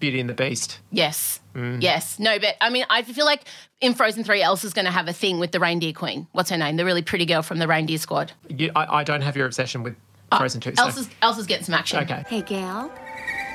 Beauty 0.00 0.18
and 0.18 0.28
the 0.28 0.34
Beast. 0.34 0.80
Yes. 0.90 1.38
Mm. 1.54 1.82
Yes. 1.82 2.18
No, 2.18 2.38
but 2.38 2.56
I 2.60 2.70
mean, 2.70 2.84
I 2.90 3.02
feel 3.02 3.26
like 3.26 3.44
in 3.80 3.94
Frozen 3.94 4.24
3, 4.24 4.42
Elsa's 4.42 4.72
going 4.72 4.86
to 4.86 4.90
have 4.90 5.06
a 5.06 5.12
thing 5.12 5.38
with 5.38 5.52
the 5.52 5.60
reindeer 5.60 5.92
queen. 5.92 6.26
What's 6.32 6.50
her 6.50 6.56
name? 6.56 6.76
The 6.76 6.84
really 6.84 7.02
pretty 7.02 7.26
girl 7.26 7.42
from 7.42 7.58
the 7.58 7.68
reindeer 7.68 7.98
squad. 7.98 8.32
You, 8.48 8.72
I, 8.74 9.00
I 9.00 9.04
don't 9.04 9.20
have 9.20 9.36
your 9.36 9.46
obsession 9.46 9.82
with 9.82 9.94
Frozen 10.36 10.62
2. 10.62 10.74
So. 10.76 10.82
Elsa's, 10.82 11.08
Elsa's 11.22 11.46
getting 11.46 11.64
some 11.64 11.74
action. 11.74 12.00
Okay. 12.00 12.24
Hey, 12.28 12.42
Gail, 12.42 12.90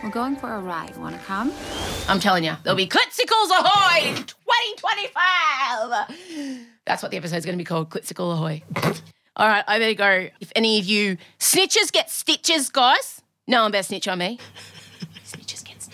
we're 0.03 0.09
going 0.09 0.35
for 0.35 0.53
a 0.53 0.59
ride. 0.59 0.95
Want 0.97 1.15
to 1.15 1.21
come? 1.25 1.51
I'm 2.07 2.19
telling 2.19 2.43
you, 2.43 2.53
there'll 2.63 2.77
be 2.77 2.87
Clitzicles 2.87 3.49
Ahoy 3.49 4.09
in 4.09 4.15
2025. 4.15 6.65
That's 6.85 7.01
what 7.01 7.11
the 7.11 7.17
episode's 7.17 7.45
going 7.45 7.57
to 7.57 7.61
be 7.61 7.65
called, 7.65 7.89
Clitzicle 7.89 8.33
Ahoy. 8.33 8.61
All 9.37 9.47
right, 9.47 9.63
I 9.67 9.79
better 9.79 9.95
go. 9.95 10.29
If 10.39 10.51
any 10.55 10.79
of 10.79 10.85
you 10.85 11.17
snitches 11.39 11.91
get 11.91 12.09
stitches, 12.09 12.69
guys, 12.69 13.21
no 13.47 13.63
one 13.63 13.71
better 13.71 13.83
snitch 13.83 14.07
on 14.07 14.19
me. 14.19 14.39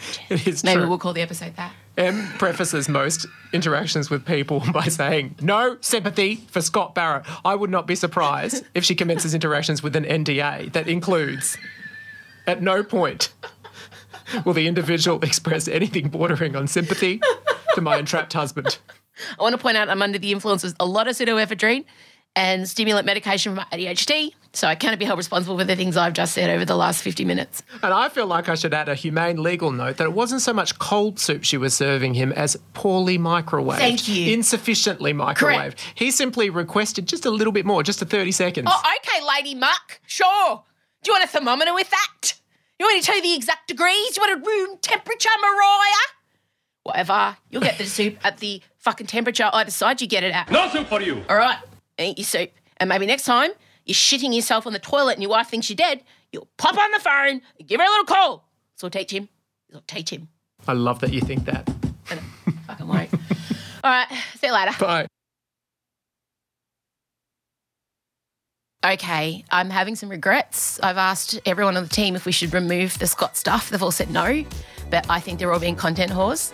Snitches 0.02 0.18
get 0.28 0.28
stitches. 0.28 0.48
It 0.48 0.48
is 0.48 0.64
Maybe 0.64 0.80
true. 0.82 0.90
we'll 0.90 0.98
call 0.98 1.14
the 1.14 1.22
episode 1.22 1.56
that. 1.56 1.74
Em 1.98 2.28
prefaces 2.38 2.88
most 2.88 3.26
interactions 3.54 4.10
with 4.10 4.26
people 4.26 4.64
by 4.74 4.86
saying, 4.86 5.36
no 5.42 5.78
sympathy 5.82 6.36
for 6.50 6.62
Scott 6.62 6.96
Barrett. 6.96 7.26
I 7.44 7.56
would 7.56 7.70
not 7.70 7.88
be 7.88 7.96
surprised 7.96 8.64
if 8.74 8.84
she 8.84 8.96
commences 8.96 9.34
interactions 9.34 9.84
with 9.84 9.96
an 9.96 10.06
NDA 10.06 10.74
that 10.74 10.88
includes, 10.88 11.58
at 12.48 12.62
no 12.62 12.84
point 12.84 13.34
will 14.46 14.54
the 14.54 14.68
individual 14.68 15.22
express 15.24 15.68
anything 15.68 16.08
bordering 16.10 16.56
on 16.56 16.68
sympathy 16.68 17.20
to 17.76 17.82
my 17.82 17.98
entrapped 17.98 18.34
husband. 18.34 18.78
I 19.38 19.44
want 19.44 19.54
to 19.54 19.62
point 19.62 19.78
out 19.78 19.90
I'm 19.90 20.02
under 20.02 20.18
the 20.18 20.32
influence 20.32 20.64
of 20.64 20.74
a 20.80 20.86
lot 20.86 21.08
of 21.08 21.16
pseudoephedrine 21.16 21.84
and 22.36 22.68
stimulant 22.68 23.06
medication 23.06 23.52
for 23.52 23.58
my 23.58 23.66
ADHD, 23.78 24.32
so 24.54 24.68
I 24.68 24.76
cannot 24.76 25.00
be 25.00 25.06
held 25.06 25.18
responsible 25.18 25.58
for 25.58 25.64
the 25.64 25.76
things 25.76 25.96
I've 25.96 26.14
just 26.14 26.34
said 26.34 26.50
over 26.50 26.66
the 26.66 26.76
last 26.76 27.02
50 27.02 27.24
minutes. 27.24 27.64
And 27.82 27.94
I 27.94 28.10
feel 28.10 28.28
like 28.28 28.50
I 28.50 28.56
should 28.56 28.74
add 28.74 28.90
a 28.90 28.96
humane 28.96 29.42
legal 29.42 29.72
note 29.72 29.98
that 29.98 30.06
it 30.06 30.14
wasn't 30.14 30.42
so 30.42 30.52
much 30.52 30.78
cold 30.78 31.20
soup 31.20 31.44
she 31.44 31.58
was 31.58 31.74
serving 31.74 32.14
him 32.16 32.32
as 32.34 32.58
poorly 32.74 33.18
microwaved. 33.18 33.78
Thank 33.78 34.08
you. 34.10 34.34
Insufficiently 34.34 35.14
microwaved. 35.14 35.36
Correct. 35.36 35.94
He 35.96 36.12
simply 36.12 36.50
requested 36.50 37.08
just 37.08 37.26
a 37.26 37.30
little 37.30 37.54
bit 37.54 37.66
more, 37.66 37.82
just 37.82 38.00
to 38.00 38.06
30 38.06 38.32
seconds. 38.32 38.68
Oh, 38.70 38.82
okay, 38.98 39.26
Lady 39.26 39.56
Muck. 39.56 40.02
Sure. 40.06 40.64
Do 41.04 41.12
you 41.12 41.14
want 41.14 41.24
a 41.24 41.28
thermometer 41.28 41.74
with 41.74 41.90
that? 41.90 42.34
You 42.78 42.86
want 42.86 42.96
me 42.96 43.02
to 43.02 43.06
tell 43.06 43.16
you 43.16 43.22
the 43.22 43.36
exact 43.36 43.68
degrees? 43.68 44.18
You 44.18 44.22
want 44.22 44.42
a 44.42 44.50
room 44.50 44.78
temperature, 44.82 45.30
Mariah? 45.42 46.08
Whatever. 46.84 47.38
You'll 47.50 47.62
get 47.62 47.78
the 47.78 47.86
soup 47.86 48.18
at 48.24 48.40
the 48.40 48.62
fucking 48.80 49.08
temperature 49.08 49.50
I 49.54 49.64
decide 49.64 50.02
you 50.02 50.08
get 50.08 50.24
it 50.24 50.34
at. 50.34 50.52
No 50.52 50.68
soup 50.70 50.88
for 50.88 51.02
you. 51.02 51.24
All 51.30 51.38
right. 51.38 51.58
Eat 51.98 52.18
your 52.18 52.26
soup. 52.26 52.52
And 52.78 52.90
maybe 52.90 53.06
next 53.06 53.26
time, 53.26 53.52
you're 53.92 53.96
shitting 53.96 54.34
yourself 54.34 54.66
on 54.66 54.72
the 54.72 54.80
toilet 54.80 55.14
and 55.14 55.22
your 55.22 55.32
wife 55.32 55.50
thinks 55.50 55.70
you're 55.70 55.76
dead, 55.76 56.02
you'll 56.32 56.48
pop 56.58 56.78
on 56.78 56.92
the 56.92 57.00
phone, 57.00 57.42
give 57.68 57.80
her 57.80 57.86
a 57.86 57.90
little 57.90 58.06
call. 58.06 58.48
So 58.76 58.88
teach 58.88 59.12
him. 59.12 59.28
We'll 59.70 59.84
teach 59.86 60.12
him. 60.12 60.30
I 60.66 60.74
love 60.74 61.00
that 61.02 61.12
you 61.12 61.20
think 61.20 61.44
that. 61.46 61.70
Fucking 62.68 62.88
won't. 62.88 63.14
All 63.84 63.92
right, 63.92 64.08
see 64.40 64.48
you 64.48 64.54
later. 64.54 64.72
Bye. 64.80 65.08
Okay, 68.86 69.44
I'm 69.52 69.70
having 69.70 69.96
some 69.96 70.08
regrets. 70.08 70.80
I've 70.82 70.98
asked 70.98 71.40
everyone 71.46 71.78
on 71.78 71.84
the 71.84 71.90
team 71.90 72.16
if 72.16 72.26
we 72.26 72.32
should 72.32 72.52
remove 72.54 72.98
the 72.98 73.06
Scott 73.06 73.38
stuff. 73.38 73.70
They've 73.70 73.84
all 73.84 73.92
said 73.92 74.10
no, 74.10 74.44
but 74.90 75.06
I 75.08 75.20
think 75.20 75.38
they're 75.38 75.54
all 75.54 75.60
being 75.60 75.76
content 75.76 76.12
whores. 76.12 76.52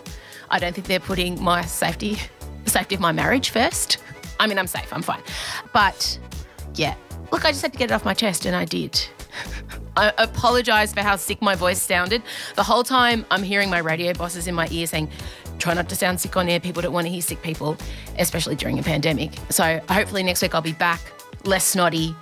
I 0.49 0.59
don't 0.59 0.73
think 0.73 0.87
they're 0.87 0.99
putting 0.99 1.41
my 1.41 1.63
safety, 1.63 2.17
the 2.65 2.69
safety 2.69 2.95
of 2.95 3.01
my 3.01 3.13
marriage 3.13 3.51
first. 3.51 3.99
I 4.41 4.47
mean, 4.47 4.59
I'm 4.59 4.67
safe, 4.67 4.91
I'm 4.91 5.01
fine. 5.01 5.21
But 5.71 6.19
yeah, 6.75 6.95
look, 7.31 7.45
I 7.45 7.51
just 7.51 7.61
had 7.61 7.73
to 7.73 7.79
get 7.79 7.91
it 7.91 7.93
off 7.93 8.05
my 8.05 8.13
chest 8.13 8.45
and 8.45 8.55
I 8.55 8.65
did. 8.65 8.99
I 9.95 10.13
apologise 10.17 10.93
for 10.93 11.01
how 11.01 11.15
sick 11.15 11.41
my 11.41 11.55
voice 11.55 11.81
sounded. 11.81 12.21
The 12.55 12.63
whole 12.63 12.83
time 12.83 13.25
I'm 13.31 13.43
hearing 13.43 13.69
my 13.69 13.79
radio 13.79 14.13
bosses 14.13 14.47
in 14.47 14.55
my 14.55 14.67
ear 14.69 14.87
saying, 14.87 15.09
try 15.59 15.73
not 15.73 15.89
to 15.89 15.95
sound 15.95 16.19
sick 16.21 16.37
on 16.37 16.47
air. 16.47 16.59
People 16.59 16.81
don't 16.81 16.93
want 16.93 17.07
to 17.07 17.11
hear 17.11 17.21
sick 17.21 17.41
people, 17.41 17.77
especially 18.19 18.55
during 18.55 18.77
a 18.79 18.83
pandemic. 18.83 19.31
So 19.49 19.81
hopefully 19.89 20.23
next 20.23 20.41
week 20.41 20.53
I'll 20.53 20.61
be 20.61 20.73
back, 20.73 21.01
less 21.45 21.65
snotty, 21.65 22.15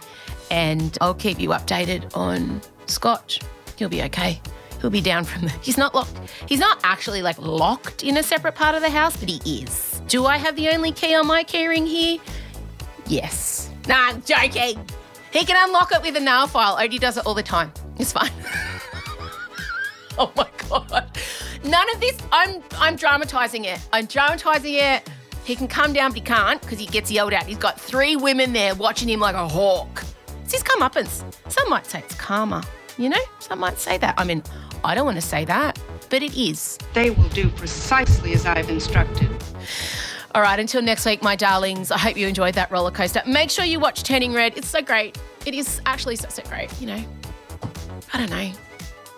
and 0.51 0.97
I'll 1.01 1.13
keep 1.13 1.39
you 1.39 1.49
updated 1.49 2.15
on 2.15 2.61
Scott. 2.85 3.37
He'll 3.77 3.89
be 3.89 4.03
okay. 4.03 4.41
He'll 4.81 4.89
be 4.89 5.01
down 5.01 5.23
from 5.25 5.43
the. 5.43 5.49
He's 5.61 5.77
not 5.77 5.95
locked. 5.95 6.17
He's 6.47 6.59
not 6.59 6.79
actually 6.83 7.21
like 7.21 7.37
locked 7.39 8.03
in 8.03 8.17
a 8.17 8.23
separate 8.23 8.55
part 8.55 8.75
of 8.75 8.81
the 8.81 8.89
house, 8.89 9.17
but 9.17 9.29
he 9.29 9.61
is. 9.61 10.01
Do 10.07 10.25
I 10.25 10.37
have 10.37 10.55
the 10.55 10.69
only 10.69 10.91
key 10.91 11.15
on 11.15 11.27
my 11.27 11.43
keyring 11.43 11.87
here? 11.87 12.19
Yes. 13.07 13.71
Nah, 13.87 14.09
I'm 14.09 14.21
joking. 14.21 14.83
He 15.31 15.45
can 15.45 15.67
unlock 15.67 15.91
it 15.91 16.01
with 16.01 16.15
a 16.15 16.19
nail 16.19 16.47
file. 16.47 16.77
Odie 16.77 16.99
does 16.99 17.17
it 17.17 17.25
all 17.25 17.33
the 17.33 17.43
time. 17.43 17.71
It's 17.97 18.11
fine. 18.13 18.31
oh 20.17 20.31
my 20.35 20.47
god. 20.69 21.11
None 21.63 21.89
of 21.93 21.99
this. 21.99 22.17
I'm 22.31 22.63
I'm 22.77 22.95
dramatizing 22.95 23.65
it. 23.65 23.79
I'm 23.91 24.05
dramatizing 24.05 24.75
it. 24.75 25.09
He 25.43 25.55
can 25.55 25.67
come 25.67 25.93
down, 25.93 26.11
but 26.11 26.15
he 26.15 26.21
can't 26.21 26.61
because 26.61 26.79
he 26.79 26.87
gets 26.87 27.11
yelled 27.11 27.33
at. 27.33 27.45
He's 27.45 27.57
got 27.57 27.79
three 27.79 28.15
women 28.15 28.53
there 28.53 28.73
watching 28.73 29.07
him 29.07 29.19
like 29.19 29.35
a 29.35 29.47
hawk. 29.47 30.03
It's 30.43 30.53
his 30.53 30.63
comeuppance. 30.63 31.23
Some 31.51 31.69
might 31.69 31.85
say 31.85 31.99
it's 31.99 32.15
karma. 32.15 32.63
You 32.97 33.09
know, 33.09 33.21
some 33.39 33.59
might 33.59 33.77
say 33.77 33.97
that. 33.97 34.15
I 34.17 34.23
mean, 34.23 34.41
I 34.83 34.95
don't 34.95 35.05
want 35.05 35.17
to 35.17 35.21
say 35.21 35.45
that, 35.45 35.77
but 36.09 36.23
it 36.23 36.35
is. 36.35 36.77
They 36.93 37.09
will 37.09 37.29
do 37.29 37.49
precisely 37.49 38.33
as 38.33 38.45
I've 38.45 38.69
instructed. 38.69 39.29
All 40.35 40.41
right, 40.41 40.59
until 40.59 40.81
next 40.81 41.05
week, 41.05 41.23
my 41.23 41.37
darlings, 41.37 41.91
I 41.91 41.97
hope 41.97 42.17
you 42.17 42.27
enjoyed 42.27 42.55
that 42.55 42.69
roller 42.69 42.91
coaster. 42.91 43.21
Make 43.25 43.49
sure 43.49 43.63
you 43.63 43.79
watch 43.79 44.03
Turning 44.03 44.33
Red. 44.33 44.57
It's 44.57 44.67
so 44.67 44.81
great. 44.81 45.17
It 45.45 45.53
is 45.53 45.79
actually 45.85 46.17
so, 46.17 46.27
so 46.27 46.43
great, 46.43 46.69
you 46.81 46.87
know. 46.87 47.01
I 48.11 48.17
don't 48.17 48.29
know. 48.29 48.51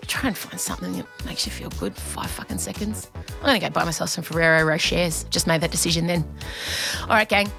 Try 0.02 0.28
and 0.28 0.38
find 0.38 0.60
something 0.60 0.92
that 0.92 1.06
makes 1.26 1.44
you 1.44 1.50
feel 1.50 1.70
good 1.70 1.92
for 1.96 2.20
five 2.20 2.30
fucking 2.30 2.58
seconds. 2.58 3.10
I'm 3.16 3.46
going 3.46 3.60
to 3.60 3.66
go 3.66 3.68
buy 3.68 3.84
myself 3.84 4.10
some 4.10 4.22
Ferrero 4.22 4.64
Rochers. 4.64 5.28
Just 5.28 5.48
made 5.48 5.60
that 5.62 5.72
decision 5.72 6.06
then. 6.06 6.24
All 7.02 7.08
right, 7.08 7.28
gang. 7.28 7.50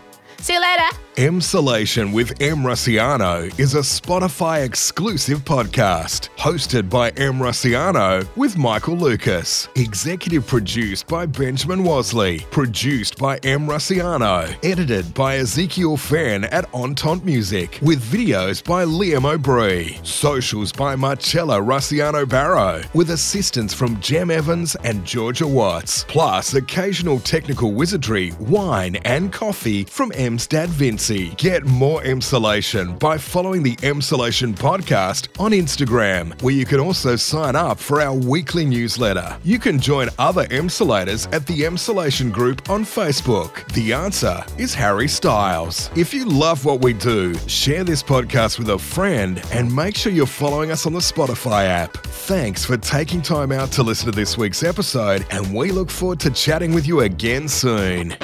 See 0.42 0.54
you 0.54 0.62
later. 0.62 0.98
Emsolation 1.16 2.14
with 2.14 2.42
Em 2.42 2.60
Rusciano 2.60 3.48
is 3.60 3.74
a 3.74 3.80
Spotify 3.80 4.64
exclusive 4.64 5.40
podcast 5.40 6.30
hosted 6.38 6.90
by 6.90 7.10
Em 7.18 7.40
Rusciano 7.40 8.26
with 8.38 8.58
Michael 8.58 8.96
Lucas. 8.96 9.68
Executive 9.76 10.48
produced 10.48 11.08
by 11.08 11.26
Benjamin 11.26 11.80
Wasley. 11.84 12.50
Produced 12.52 13.18
by 13.18 13.36
Em 13.44 13.68
Rusciano. 13.68 14.56
Edited 14.64 15.14
by 15.14 15.36
Ezekiel 15.36 15.98
Fan 15.98 16.46
at 16.46 16.74
Entente 16.74 17.26
Music. 17.26 17.78
With 17.82 18.02
videos 18.02 18.64
by 18.64 18.86
Liam 18.86 19.26
O'Brien. 19.26 20.02
Socials 20.06 20.72
by 20.72 20.96
Marcella 20.96 21.60
Rusciano 21.60 22.28
Barrow. 22.28 22.82
With 22.94 23.10
assistance 23.10 23.74
from 23.74 24.00
Jem 24.00 24.32
Evans 24.32 24.78
and 24.86 25.04
Georgia 25.04 25.48
Watts. 25.48 26.06
Plus 26.08 26.54
occasional 26.54 27.20
technical 27.20 27.74
wizardry, 27.74 28.32
wine, 28.40 28.96
and 29.04 29.34
coffee 29.34 29.84
from 29.84 30.14
Em's 30.16 30.28
dad 30.38 30.69
Vince. 30.69 31.09
Get 31.38 31.65
more 31.65 32.01
Emsolation 32.03 32.99
by 32.99 33.17
following 33.17 33.63
the 33.63 33.75
Emsolation 33.77 34.53
podcast 34.53 35.27
on 35.39 35.51
Instagram, 35.51 36.39
where 36.41 36.53
you 36.53 36.65
can 36.65 36.80
also 36.80 37.15
sign 37.15 37.55
up 37.55 37.80
for 37.80 38.01
our 38.01 38.13
weekly 38.13 38.65
newsletter. 38.65 39.38
You 39.43 39.59
can 39.59 39.80
join 39.80 40.09
other 40.19 40.45
Emsolators 40.47 41.32
at 41.34 41.47
the 41.47 41.61
Emsolation 41.61 42.32
group 42.32 42.69
on 42.69 42.84
Facebook. 42.84 43.65
The 43.73 43.93
answer 43.93 44.43
is 44.57 44.73
Harry 44.73 45.07
Styles. 45.07 45.89
If 45.95 46.13
you 46.13 46.25
love 46.25 46.65
what 46.65 46.82
we 46.82 46.93
do, 46.93 47.34
share 47.47 47.84
this 47.84 48.03
podcast 48.03 48.59
with 48.59 48.69
a 48.69 48.77
friend 48.77 49.41
and 49.51 49.73
make 49.75 49.95
sure 49.95 50.11
you're 50.11 50.25
following 50.25 50.71
us 50.71 50.86
on 50.86 50.93
the 50.93 50.99
Spotify 50.99 51.65
app. 51.65 51.93
Thanks 51.93 52.65
for 52.65 52.77
taking 52.77 53.21
time 53.21 53.51
out 53.51 53.71
to 53.71 53.84
listen 53.84 54.05
to 54.05 54.15
this 54.15 54.38
week's 54.38 54.63
episode, 54.63 55.25
and 55.32 55.53
we 55.53 55.71
look 55.71 55.89
forward 55.89 56.19
to 56.21 56.30
chatting 56.30 56.73
with 56.73 56.88
you 56.88 57.01
again 57.01 57.47
soon. 57.47 58.15